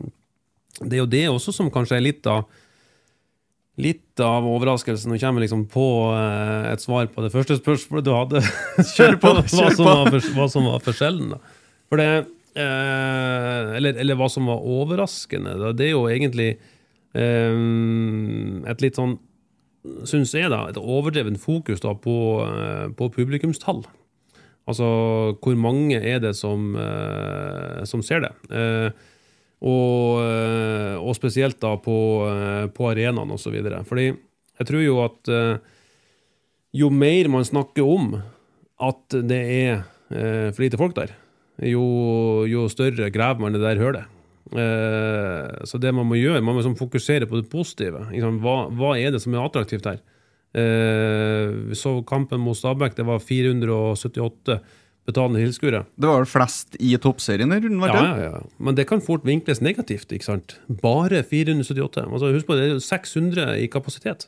det 0.85 0.95
er 0.95 1.01
jo 1.01 1.11
det 1.11 1.25
også 1.31 1.51
som 1.55 1.71
kanskje 1.73 1.97
er 1.97 2.05
litt 2.05 2.27
av 2.29 2.45
Litt 3.77 4.21
av 4.23 4.45
overraskelsen 4.49 5.11
Nå 5.13 5.19
kommer 5.21 5.43
liksom 5.43 5.67
på 5.69 5.85
eh, 6.15 6.71
et 6.71 6.81
svar 6.81 7.11
på 7.13 7.21
det 7.21 7.29
første 7.33 7.59
spørsmålet 7.59 8.07
du 8.07 8.15
hadde. 8.15 8.41
Kjør 8.95 9.19
på, 9.21 9.35
hva, 9.37 9.69
som 9.75 9.85
var, 9.85 10.17
hva 10.33 10.49
som 10.49 10.65
var 10.65 10.81
forskjellen. 10.85 11.35
da. 11.35 11.61
For 11.87 12.01
det, 12.01 12.09
Eh, 12.57 13.75
eller, 13.77 13.99
eller 14.01 14.17
hva 14.17 14.27
som 14.31 14.47
var 14.49 14.63
overraskende. 14.65 15.53
Da. 15.61 15.73
Det 15.77 15.89
er 15.89 15.93
jo 15.93 16.07
egentlig 16.09 16.49
eh, 17.13 17.59
et 18.71 18.83
litt 18.83 18.97
sånn, 18.97 19.17
syns 20.07 20.33
jeg, 20.35 20.49
da, 20.51 20.65
et 20.71 20.79
overdreven 20.81 21.37
fokus 21.39 21.83
da, 21.83 21.93
på, 22.01 22.17
eh, 22.47 22.87
på 22.97 23.11
publikumstall. 23.13 23.83
Altså 24.67 24.87
hvor 25.39 25.59
mange 25.59 25.99
er 26.01 26.17
det 26.23 26.33
som, 26.35 26.73
eh, 26.81 27.85
som 27.87 28.01
ser 28.03 28.25
det? 28.25 28.33
Eh, 28.49 28.89
og, 29.57 30.21
eh, 30.21 30.95
og 31.01 31.15
spesielt 31.17 31.59
da 31.63 31.73
på, 31.81 31.97
eh, 32.29 32.65
på 32.69 32.89
arenaen 32.91 33.33
osv. 33.33 33.57
Fordi 33.89 34.07
jeg 34.11 34.69
tror 34.69 34.83
jo 34.83 34.99
at 35.01 35.31
eh, 35.33 35.57
jo 36.77 36.89
mer 36.93 37.29
man 37.33 37.47
snakker 37.47 37.85
om 37.85 38.19
at 38.77 39.21
det 39.25 39.43
er 39.65 39.85
for 40.07 40.61
lite 40.63 40.77
folk 40.79 40.93
der, 40.95 41.09
jo, 41.67 41.81
jo 42.47 42.61
større 42.71 43.09
graver 43.11 43.41
man 43.43 43.51
det 43.51 43.59
der 43.59 43.81
hølet. 43.81 44.13
Så 45.67 45.81
det 45.83 45.91
man 45.91 46.07
må 46.07 46.15
gjøre, 46.15 46.39
man 46.39 46.55
må 46.55 46.61
liksom 46.61 46.77
fokusere 46.79 47.27
på 47.27 47.41
det 47.41 47.49
positive. 47.51 48.05
Hva, 48.39 48.55
hva 48.71 48.93
er 48.95 49.11
det 49.11 49.19
som 49.19 49.35
er 49.35 49.43
attraktivt 49.43 49.89
her? 49.89 49.99
Vi 51.67 51.75
så 51.75 51.97
kampen 52.07 52.39
mot 52.39 52.55
Stabæk, 52.55 52.95
det 52.95 53.03
var 53.09 53.19
478 53.19 54.61
betalende 55.07 55.39
tilskuere. 55.39 55.85
Det 55.95 56.09
var 56.09 56.21
vel 56.21 56.29
flest 56.29 56.75
i 56.83 56.93
toppserien 57.01 57.51
den 57.53 57.63
runden, 57.63 57.83
Ja, 57.87 58.01
ja, 58.03 58.31
ja. 58.35 58.41
Men 58.59 58.75
det 58.75 58.87
kan 58.89 59.01
fort 59.03 59.23
vinkles 59.27 59.61
negativt. 59.63 60.11
ikke 60.11 60.27
sant? 60.27 60.57
Bare 60.67 61.23
478. 61.23 62.03
Altså, 62.11 62.33
husk 62.35 62.49
på, 62.49 62.57
det 62.59 62.65
er 62.65 62.73
jo 62.75 62.83
600 62.83 63.55
i 63.63 63.69
kapasitet. 63.71 64.27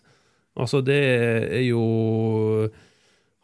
Altså, 0.59 0.81
det 0.85 1.01
er 1.49 1.65
jo 1.69 2.69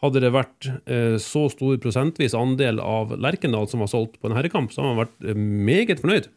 Hadde 0.03 0.19
det 0.21 0.29
vært 0.35 0.65
eh, 0.91 1.15
så 1.23 1.45
stor 1.49 1.77
prosentvis 1.81 2.33
andel 2.37 2.81
av 2.83 3.13
Lerkendal 3.15 3.65
som 3.71 3.79
var 3.81 3.87
solgt 3.89 4.19
på 4.19 4.27
en 4.27 4.35
herrekamp, 4.35 4.73
så 4.73 4.83
hadde 4.83 4.91
man 4.91 4.99
vært 5.05 5.29
eh, 5.31 5.37
meget 5.39 6.01
fornøyd. 6.03 6.27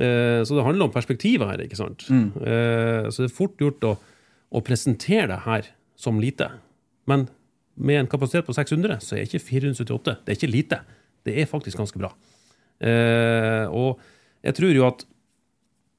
Eh, 0.00 0.40
så 0.48 0.56
det 0.56 0.64
handler 0.64 0.88
om 0.88 0.94
perspektivet 0.94 1.46
her, 1.50 1.62
ikke 1.62 1.78
sant? 1.78 2.06
Mm. 2.08 2.30
Eh, 2.40 3.10
så 3.12 3.22
det 3.22 3.28
er 3.28 3.36
fort 3.36 3.60
gjort 3.60 3.84
å, 3.86 3.92
å 4.50 4.62
presentere 4.64 5.28
det 5.30 5.40
her 5.44 5.68
som 6.00 6.18
lite. 6.22 6.48
Men 7.06 7.28
med 7.78 8.02
en 8.02 8.10
kapasitet 8.10 8.46
på 8.46 8.54
600, 8.56 8.98
så 9.04 9.16
er 9.16 9.26
ikke 9.26 9.42
478 9.42 10.18
det 10.24 10.32
er 10.32 10.38
ikke 10.38 10.50
lite. 10.50 10.80
Det 11.26 11.34
er 11.38 11.50
faktisk 11.50 11.78
ganske 11.78 12.00
bra. 12.00 12.12
Eh, 12.80 13.66
og 13.74 13.98
jeg 14.44 14.54
tror 14.58 14.74
jo 14.74 14.86
at 14.86 15.04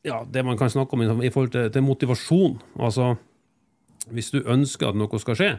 ja, 0.07 0.21
det 0.23 0.45
man 0.47 0.57
kan 0.57 0.71
snakke 0.71 0.95
om 0.95 1.21
i 1.21 1.29
forhold 1.29 1.51
til, 1.51 1.71
til 1.75 1.83
motivasjon 1.83 2.53
Altså, 2.79 3.15
hvis 4.07 4.31
du 4.31 4.39
ønsker 4.47 4.89
at 4.89 4.95
noe 4.95 5.19
skal 5.19 5.35
skje, 5.35 5.51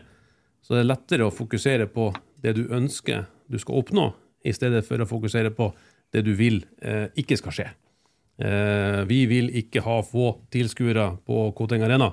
så 0.64 0.74
er 0.74 0.82
det 0.82 0.88
lettere 0.88 1.28
å 1.28 1.34
fokusere 1.34 1.86
på 1.92 2.08
det 2.40 2.56
du 2.56 2.64
ønsker 2.72 3.26
du 3.50 3.58
skal 3.58 3.80
oppnå, 3.82 4.10
i 4.46 4.52
stedet 4.56 4.84
for 4.86 5.02
å 5.02 5.08
fokusere 5.08 5.50
på 5.52 5.68
det 6.14 6.22
du 6.24 6.32
vil 6.38 6.62
eh, 6.80 7.08
ikke 7.20 7.36
skal 7.38 7.54
skje. 7.54 7.66
Eh, 8.40 9.02
vi 9.10 9.24
vil 9.28 9.50
ikke 9.60 9.82
ha 9.84 9.98
få 10.06 10.32
tilskuere 10.52 11.10
på 11.26 11.50
Koteng 11.58 11.84
Arena. 11.84 12.12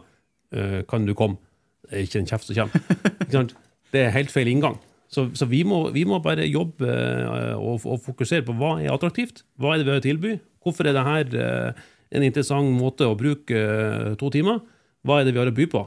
Eh, 0.52 0.82
kan 0.90 1.08
du 1.08 1.14
komme? 1.16 1.40
Det 1.88 1.96
er 1.96 2.04
ikke 2.04 2.20
en 2.20 2.28
kjeft 2.28 2.50
som 2.50 2.58
kommer. 2.58 2.98
Ikke 3.24 3.32
sant? 3.32 3.54
Det 3.94 4.04
er 4.04 4.16
helt 4.16 4.34
feil 4.34 4.50
inngang. 4.52 4.78
Så, 5.08 5.30
så 5.40 5.48
vi, 5.48 5.62
må, 5.64 5.86
vi 5.96 6.04
må 6.08 6.20
bare 6.24 6.48
jobbe 6.50 6.88
eh, 6.88 7.54
og, 7.56 7.86
og 7.88 8.02
fokusere 8.04 8.44
på 8.48 8.56
hva 8.60 8.76
er 8.82 8.92
attraktivt. 8.92 9.46
Hva 9.60 9.74
er 9.74 9.80
det 9.80 9.88
vi 9.88 9.94
har 9.94 10.02
å 10.02 10.06
tilby? 10.06 10.34
Hvorfor 10.64 10.90
er 10.90 10.98
det 10.98 11.06
her 11.08 11.38
eh, 11.44 11.86
en 12.18 12.26
interessant 12.28 12.74
måte 12.76 13.08
å 13.08 13.16
bruke 13.20 13.56
eh, 13.56 14.18
to 14.20 14.32
timer? 14.34 14.60
Hva 15.08 15.22
er 15.22 15.28
det 15.28 15.36
vi 15.36 15.42
har 15.42 15.52
å 15.52 15.56
by 15.56 15.70
på? 15.72 15.86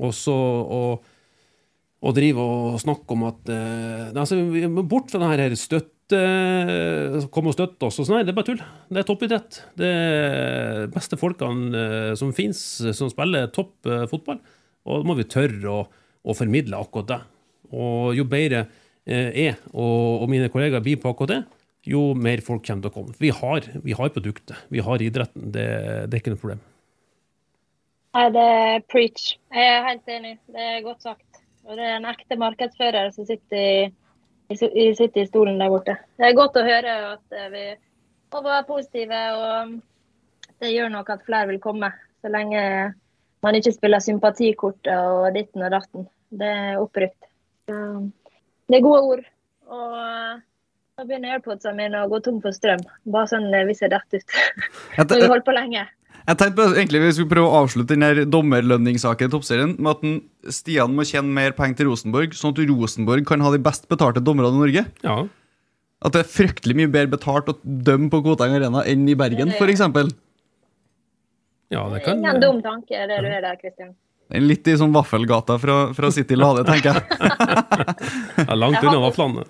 Og 0.00 0.12
så 0.16 0.34
og, 0.34 1.06
og 2.00 2.14
drive 2.16 2.42
og 2.42 2.80
snakke 2.82 3.14
om 3.14 3.26
at 3.28 3.50
altså, 4.16 4.38
Bort 4.88 5.10
fra 5.12 5.20
det 5.20 5.32
her 5.34 5.56
støtte 5.58 5.96
Kom 7.30 7.46
og 7.46 7.54
støtte 7.54 7.86
oss 7.86 8.00
og 8.02 8.06
sånn. 8.08 8.24
Det 8.26 8.32
er 8.32 8.34
bare 8.34 8.48
tull. 8.48 8.62
Det 8.90 8.98
er 8.98 9.06
toppidrett. 9.06 9.58
Det 9.78 9.90
er 9.90 10.88
beste 10.90 11.14
folkene 11.20 12.16
som 12.18 12.32
fins, 12.34 12.58
som 12.98 13.12
spiller 13.12 13.46
topp 13.54 13.86
fotball. 14.10 14.40
Og 14.90 15.04
da 15.04 15.06
må 15.06 15.14
vi 15.20 15.28
tørre 15.30 15.70
å, 15.70 15.84
å 16.22 16.36
formidle 16.36 16.80
akkurat 16.80 17.10
det. 17.10 17.20
Og 17.70 18.16
jo 18.18 18.26
bedre 18.28 18.64
eh, 19.06 19.30
jeg 19.46 19.56
og, 19.72 20.24
og 20.24 20.28
mine 20.32 20.50
kollegaer 20.52 20.84
blir 20.84 21.00
på 21.00 21.12
akkurat 21.12 21.34
det, 21.36 21.40
jo 21.88 22.10
mer 22.18 22.42
folk 22.44 22.64
kommer 22.66 22.84
til 22.84 22.92
å 22.92 22.94
komme. 22.94 23.14
Vi 23.20 23.30
har, 23.32 23.66
vi 23.84 23.94
har 23.96 24.12
produktet. 24.12 24.66
Vi 24.68 24.82
har 24.84 25.02
idretten. 25.02 25.48
Det, 25.54 25.66
det 26.10 26.16
er 26.16 26.20
ikke 26.22 26.34
noe 26.34 26.42
problem. 26.42 26.60
Nei, 28.16 28.26
det 28.34 28.42
er 28.42 28.82
preach. 28.90 29.34
Jeg 29.54 29.70
er 29.70 29.86
helt 29.86 30.12
enig. 30.12 30.34
Det 30.50 30.66
er 30.66 30.84
godt 30.84 31.06
sagt. 31.06 31.40
Og 31.68 31.78
det 31.78 31.86
er 31.86 31.98
en 31.98 32.08
ekte 32.10 32.36
markedsfører 32.40 33.12
som 33.14 33.26
sitter 33.28 33.60
i, 33.60 34.56
i, 34.56 34.90
sitter 34.98 35.22
i 35.22 35.28
stolen 35.28 35.60
der 35.60 35.70
borte. 35.72 35.96
Det 36.18 36.26
er 36.26 36.36
godt 36.36 36.58
å 36.58 36.66
høre 36.66 36.96
at 37.12 37.36
eh, 37.36 37.48
vi 37.52 37.64
må 38.34 38.42
være 38.44 38.66
positive, 38.68 39.20
og 39.36 39.76
det 40.62 40.72
gjør 40.72 40.90
nok 40.92 41.12
at 41.14 41.24
flere 41.26 41.50
vil 41.52 41.62
komme. 41.62 41.92
Så 42.20 42.32
lenge 42.32 42.62
man 43.44 43.56
ikke 43.56 43.72
spiller 43.74 44.02
sympatikortet 44.04 44.92
og 44.94 45.30
ditten 45.36 45.64
og 45.66 45.74
datten. 45.74 46.06
Det 46.30 46.48
er 46.48 46.80
opprykt. 46.80 47.18
Det 47.66 48.78
er 48.78 48.84
gode 48.84 49.02
ord. 49.14 49.22
Og 49.70 49.94
da 51.00 51.06
nå 51.06 51.08
begynner 51.08 51.38
AirPodsene 51.38 51.78
mine 51.78 52.02
å 52.04 52.10
gå 52.10 52.20
tom 52.26 52.42
for 52.44 52.52
strøm. 52.52 52.82
Bare 53.08 53.30
sånn 53.30 53.48
eh, 53.54 53.64
hvis 53.68 53.80
jeg 53.80 53.92
detter 53.94 54.20
ut. 54.20 54.36
Når 55.00 55.16
vi 55.16 55.30
holder 55.32 55.46
på 55.46 55.54
lenge. 55.56 55.86
jeg 56.26 56.36
tenkte 56.36 56.56
på, 56.58 56.66
egentlig 56.74 57.00
vi 57.06 57.12
skulle 57.16 57.32
prøve 57.32 57.48
å 57.48 57.62
avslutte 57.62 57.96
den 57.96 58.28
dommerlønningssaken 58.28 59.30
i 59.30 59.32
toppserien 59.32 59.72
med 59.78 59.90
at 59.94 60.04
den, 60.04 60.18
Stian 60.52 60.92
må 60.96 61.06
tjene 61.08 61.32
mer 61.32 61.56
penger 61.56 61.80
til 61.80 61.88
Rosenborg, 61.88 62.36
sånn 62.36 62.52
at 62.52 62.60
Rosenborg 62.68 63.24
kan 63.28 63.40
ha 63.46 63.54
de 63.54 63.62
best 63.64 63.88
betalte 63.88 64.20
dommerne 64.24 64.52
i 64.52 64.60
Norge. 64.60 64.84
Ja. 65.06 65.16
At 66.04 66.16
det 66.16 66.24
er 66.24 66.34
fryktelig 66.34 66.76
mye 66.76 66.92
bedre 66.92 67.14
betalt 67.16 67.48
å 67.48 67.56
dømme 67.64 68.12
på 68.12 68.20
Koteng 68.24 68.58
Arena 68.58 68.84
enn 68.88 69.08
i 69.08 69.16
Bergen, 69.16 69.56
f.eks. 69.56 69.86
Ja, 71.70 71.84
det 71.92 72.02
kan 72.04 72.18
Ingen 72.18 72.40
dum 72.42 72.62
tanke, 72.64 73.06
det 73.06 73.18
du 73.22 73.28
er 73.30 73.44
der, 73.44 73.58
Kristian. 73.60 73.94
Litt 74.30 74.68
i 74.70 74.76
sånn 74.78 74.92
vaffelgata 74.94 75.56
fra, 75.58 75.78
fra 75.94 76.10
City 76.14 76.36
Lade, 76.38 76.62
tenker 76.66 76.94
jeg. 76.94 77.02
ja, 78.48 78.54
Langt 78.58 78.82
unna 78.82 79.00
vaflene. 79.02 79.46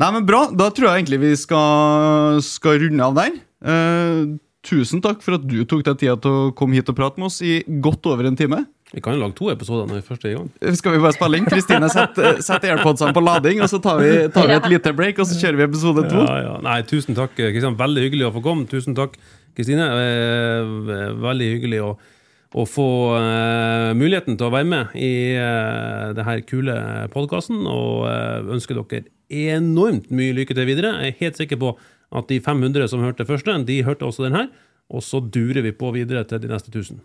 Nei, 0.00 0.10
men 0.16 0.26
Bra. 0.26 0.46
Da 0.56 0.70
tror 0.74 0.90
jeg 0.90 1.02
egentlig 1.02 1.20
vi 1.22 1.32
skal, 1.38 2.40
skal 2.42 2.80
runde 2.86 3.06
av 3.06 3.18
der. 3.18 3.36
Uh, 3.60 4.38
tusen 4.66 5.02
takk 5.04 5.22
for 5.24 5.38
at 5.38 5.46
du 5.46 5.60
tok 5.68 5.84
deg 5.86 6.00
tida 6.00 6.16
til 6.22 6.36
å 6.36 6.50
komme 6.56 6.78
hit 6.78 6.90
og 6.90 6.96
prate 6.98 7.20
med 7.20 7.28
oss 7.28 7.38
i 7.44 7.60
godt 7.84 8.08
over 8.10 8.30
en 8.30 8.38
time. 8.38 8.64
Vi 8.90 9.02
kan 9.04 9.14
jo 9.14 9.20
lage 9.22 9.36
to 9.38 9.50
episoder 9.52 9.86
når 9.86 10.00
vi 10.00 10.06
først 10.08 10.24
er 10.24 10.32
i 10.32 10.38
gang. 10.38 10.48
Skal 10.74 10.96
vi 10.96 11.02
bare 11.04 11.14
spille 11.14 11.38
inn? 11.38 11.46
Kristine 11.46 11.90
setter 11.92 12.40
setter 12.42 12.72
AirPodsene 12.74 13.14
på 13.14 13.22
lading, 13.22 13.60
og 13.62 13.70
så 13.70 13.78
tar 13.82 14.00
vi, 14.02 14.10
tar 14.34 14.48
vi 14.50 14.56
et 14.56 14.66
lite 14.72 14.92
break, 14.98 15.20
og 15.22 15.28
så 15.30 15.38
kjører 15.38 15.60
vi 15.60 15.66
episode 15.68 16.06
to. 16.10 16.24
Ja, 16.24 16.38
ja. 16.48 16.56
Nei, 16.66 16.80
tusen 16.90 17.18
takk, 17.18 17.36
Kristian. 17.38 17.78
Veldig 17.78 18.08
hyggelig 18.08 18.26
å 18.26 18.32
få 18.34 18.42
komme. 18.48 18.66
Tusen 18.70 18.98
takk, 18.98 19.14
Kristine. 19.56 19.86
Eh, 19.86 20.72
Veldig 21.20 21.48
hyggelig 21.54 21.80
å, 21.84 21.90
å 22.54 22.66
få 22.66 22.88
eh, 23.18 23.90
muligheten 23.98 24.38
til 24.38 24.48
å 24.48 24.54
være 24.54 24.68
med 24.70 24.96
i 24.98 25.12
uh, 25.38 26.10
det 26.16 26.26
her 26.26 26.42
kule 26.48 26.76
podkasten, 27.14 27.62
og 27.68 28.08
eh, 28.10 28.50
ønsker 28.56 28.80
dere 28.80 29.06
enormt 29.30 30.10
mye 30.14 30.34
lykke 30.40 30.56
til 30.56 30.68
videre. 30.68 30.96
Jeg 31.04 31.14
er 31.14 31.22
helt 31.24 31.40
sikker 31.42 31.60
på 31.60 31.74
at 32.10 32.26
de 32.30 32.40
500 32.42 32.90
som 32.90 33.04
hørte 33.04 33.28
første, 33.28 33.54
de 33.66 33.82
hørte 33.86 34.08
også 34.08 34.26
den 34.26 34.38
her, 34.38 34.50
og 34.90 35.04
så 35.06 35.22
durer 35.22 35.62
vi 35.62 35.76
på 35.76 35.92
videre 35.94 36.24
til 36.26 36.42
de 36.42 36.50
neste 36.50 36.72
1000. 36.72 36.98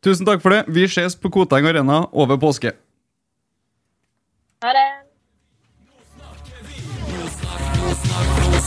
Tusen 0.00 0.24
takk 0.24 0.40
for 0.40 0.56
det. 0.56 0.64
Vi 0.72 0.88
ses 0.88 1.18
på 1.20 1.28
Koteng 1.28 1.68
Arena 1.68 2.06
over 2.16 2.40
påske. 2.40 2.72
Ha 4.64 4.72
det. 4.76 4.99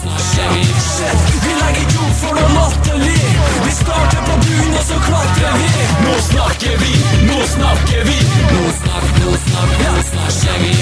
Vi 0.04 1.52
legger 1.60 1.86
jord 1.96 2.16
for 2.20 2.36
noe 2.36 2.50
latterlig. 2.58 3.22
Vi 3.64 3.76
starter 3.78 4.26
på 4.28 4.36
bunnen, 4.42 4.74
og 4.76 4.84
så 4.88 4.98
klatrer 5.06 5.56
vi. 5.62 5.70
Nå 6.04 6.18
snakker 6.28 6.82
vi, 6.82 6.92
nå 7.30 7.38
snakker 7.54 8.10
vi. 8.10 8.18
Nå 8.50 8.66
snakk, 8.82 9.08
nå 9.22 9.38
snakk, 9.46 9.78
nå 9.86 10.04
snakker 10.10 10.60
vi. 10.66 10.76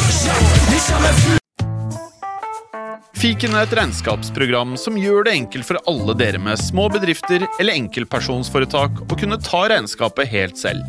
Vi 0.72 0.82
kommer 0.88 1.22
full 1.22 1.38
Fiken 3.22 3.54
er 3.54 3.68
et 3.68 3.74
regnskapsprogram 3.78 4.74
som 4.82 4.96
gjør 4.98 5.28
det 5.28 5.36
enkelt 5.38 5.68
for 5.68 5.78
alle 5.86 6.16
dere 6.18 6.42
med 6.42 6.58
små 6.58 6.88
bedrifter 6.90 7.46
eller 7.60 7.78
enkeltpersonsforetak 7.78 9.04
å 9.06 9.18
kunne 9.20 9.38
ta 9.46 9.68
regnskapet 9.70 10.32
helt 10.34 10.58
selv. 10.58 10.82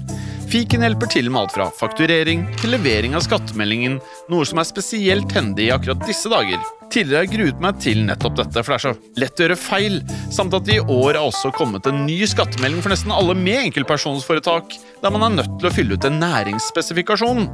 Fiken 0.48 0.84
hjelper 0.84 1.12
til 1.12 1.28
med 1.28 1.42
alt 1.42 1.52
fra 1.52 1.68
fakturering 1.76 2.46
til 2.62 2.72
levering 2.72 3.12
av 3.18 3.26
skattemeldingen, 3.28 4.00
noe 4.32 4.48
som 4.48 4.60
er 4.62 4.68
spesielt 4.68 5.36
hendig 5.36 5.68
i 5.68 5.74
akkurat 5.76 6.09
disse 6.09 6.32
dager. 6.32 6.56
Tidligere 6.93 7.24
gruet 7.31 7.60
meg 7.64 7.78
til 7.81 8.02
nettopp 8.05 8.35
dette, 8.36 8.60
for 8.60 8.74
det 8.74 8.77
er 8.77 8.82
så 8.85 9.20
lett 9.23 9.39
å 9.40 9.47
gjøre 9.47 9.56
feil, 9.56 9.94
samt 10.35 10.52
at 10.59 10.66
det 10.66 10.74
i 10.77 10.82
år 10.93 11.14
er 11.14 11.23
også 11.23 11.48
kommet 11.56 11.86
en 11.89 12.02
ny 12.05 12.19
skattemelding 12.28 12.82
for 12.85 12.93
nesten 12.93 13.14
alle 13.16 13.32
med 13.39 13.70
enkeltpersonsforetak, 13.70 14.77
der 15.01 15.14
man 15.14 15.24
er 15.24 15.39
nødt 15.39 15.55
til 15.56 15.70
å 15.70 15.73
fylle 15.73 15.97
ut 15.97 16.05
en 16.05 16.20
næringsspesifikasjon. 16.20 17.48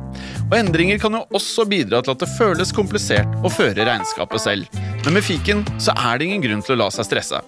Og 0.49 0.59
endringer 0.59 0.99
kan 0.99 1.15
jo 1.15 1.23
også 1.39 1.69
bidra 1.71 2.03
til 2.03 2.17
at 2.17 2.25
det 2.25 2.33
føles 2.35 2.75
komplisert 2.75 3.31
å 3.47 3.53
føre 3.53 3.87
regnskapet 3.87 4.43
selv. 4.43 4.83
Men 5.07 5.15
med 5.15 5.27
fiken 5.29 5.63
så 5.79 5.95
er 5.95 6.19
det 6.19 6.27
ingen 6.27 6.43
grunn 6.43 6.67
til 6.67 6.75
å 6.75 6.83
la 6.83 6.91
seg 6.91 7.07
stresse. 7.07 7.39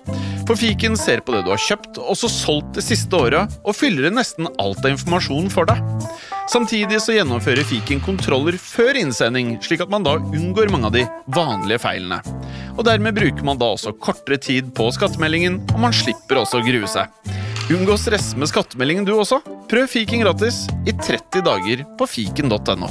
For 0.47 0.59
fiken 0.59 0.95
ser 0.99 1.25
på 1.27 1.35
det 1.35 1.43
du 1.47 1.51
har 1.51 1.63
kjøpt 1.63 1.99
og 2.05 2.15
så 2.23 2.31
solgt 2.31 2.77
det 2.79 2.87
siste 2.87 3.19
året, 3.19 3.51
og 3.67 3.75
fyller 3.75 4.07
inn 4.07 4.19
nesten 4.21 4.47
alt 4.63 4.85
av 4.85 4.95
informasjon 4.95 5.51
for 5.51 5.67
deg. 5.67 5.83
Samtidig 6.51 6.99
så 6.99 7.15
gjennomfører 7.15 7.63
fiken 7.63 8.01
kontroller 8.03 8.57
før 8.59 8.97
innsending, 8.99 9.53
slik 9.63 9.85
at 9.85 9.91
man 9.93 10.03
da 10.03 10.17
unngår 10.19 10.73
mange 10.75 10.89
av 10.89 10.97
de 10.97 11.05
vanlige 11.31 11.79
feilene. 11.85 12.19
Og 12.75 12.83
dermed 12.89 13.15
bruker 13.15 13.47
man 13.47 13.61
da 13.61 13.69
også 13.71 13.93
kortere 14.03 14.41
tid 14.43 14.73
på 14.75 14.89
skattemeldingen, 14.97 15.61
og 15.71 15.79
man 15.85 15.95
slipper 15.95 16.41
også 16.41 16.59
å 16.59 16.67
grue 16.67 16.91
seg. 16.91 17.07
Unngå 17.71 17.95
stress 18.03 18.33
med 18.35 18.51
skattemeldingen 18.51 19.07
du 19.07 19.13
også. 19.15 19.39
Prøv 19.71 19.87
fiken 19.93 20.25
gratis 20.25 20.65
i 20.91 20.97
30 20.97 21.47
dager 21.47 21.87
på 22.01 22.11
fiken.no. 22.11 22.91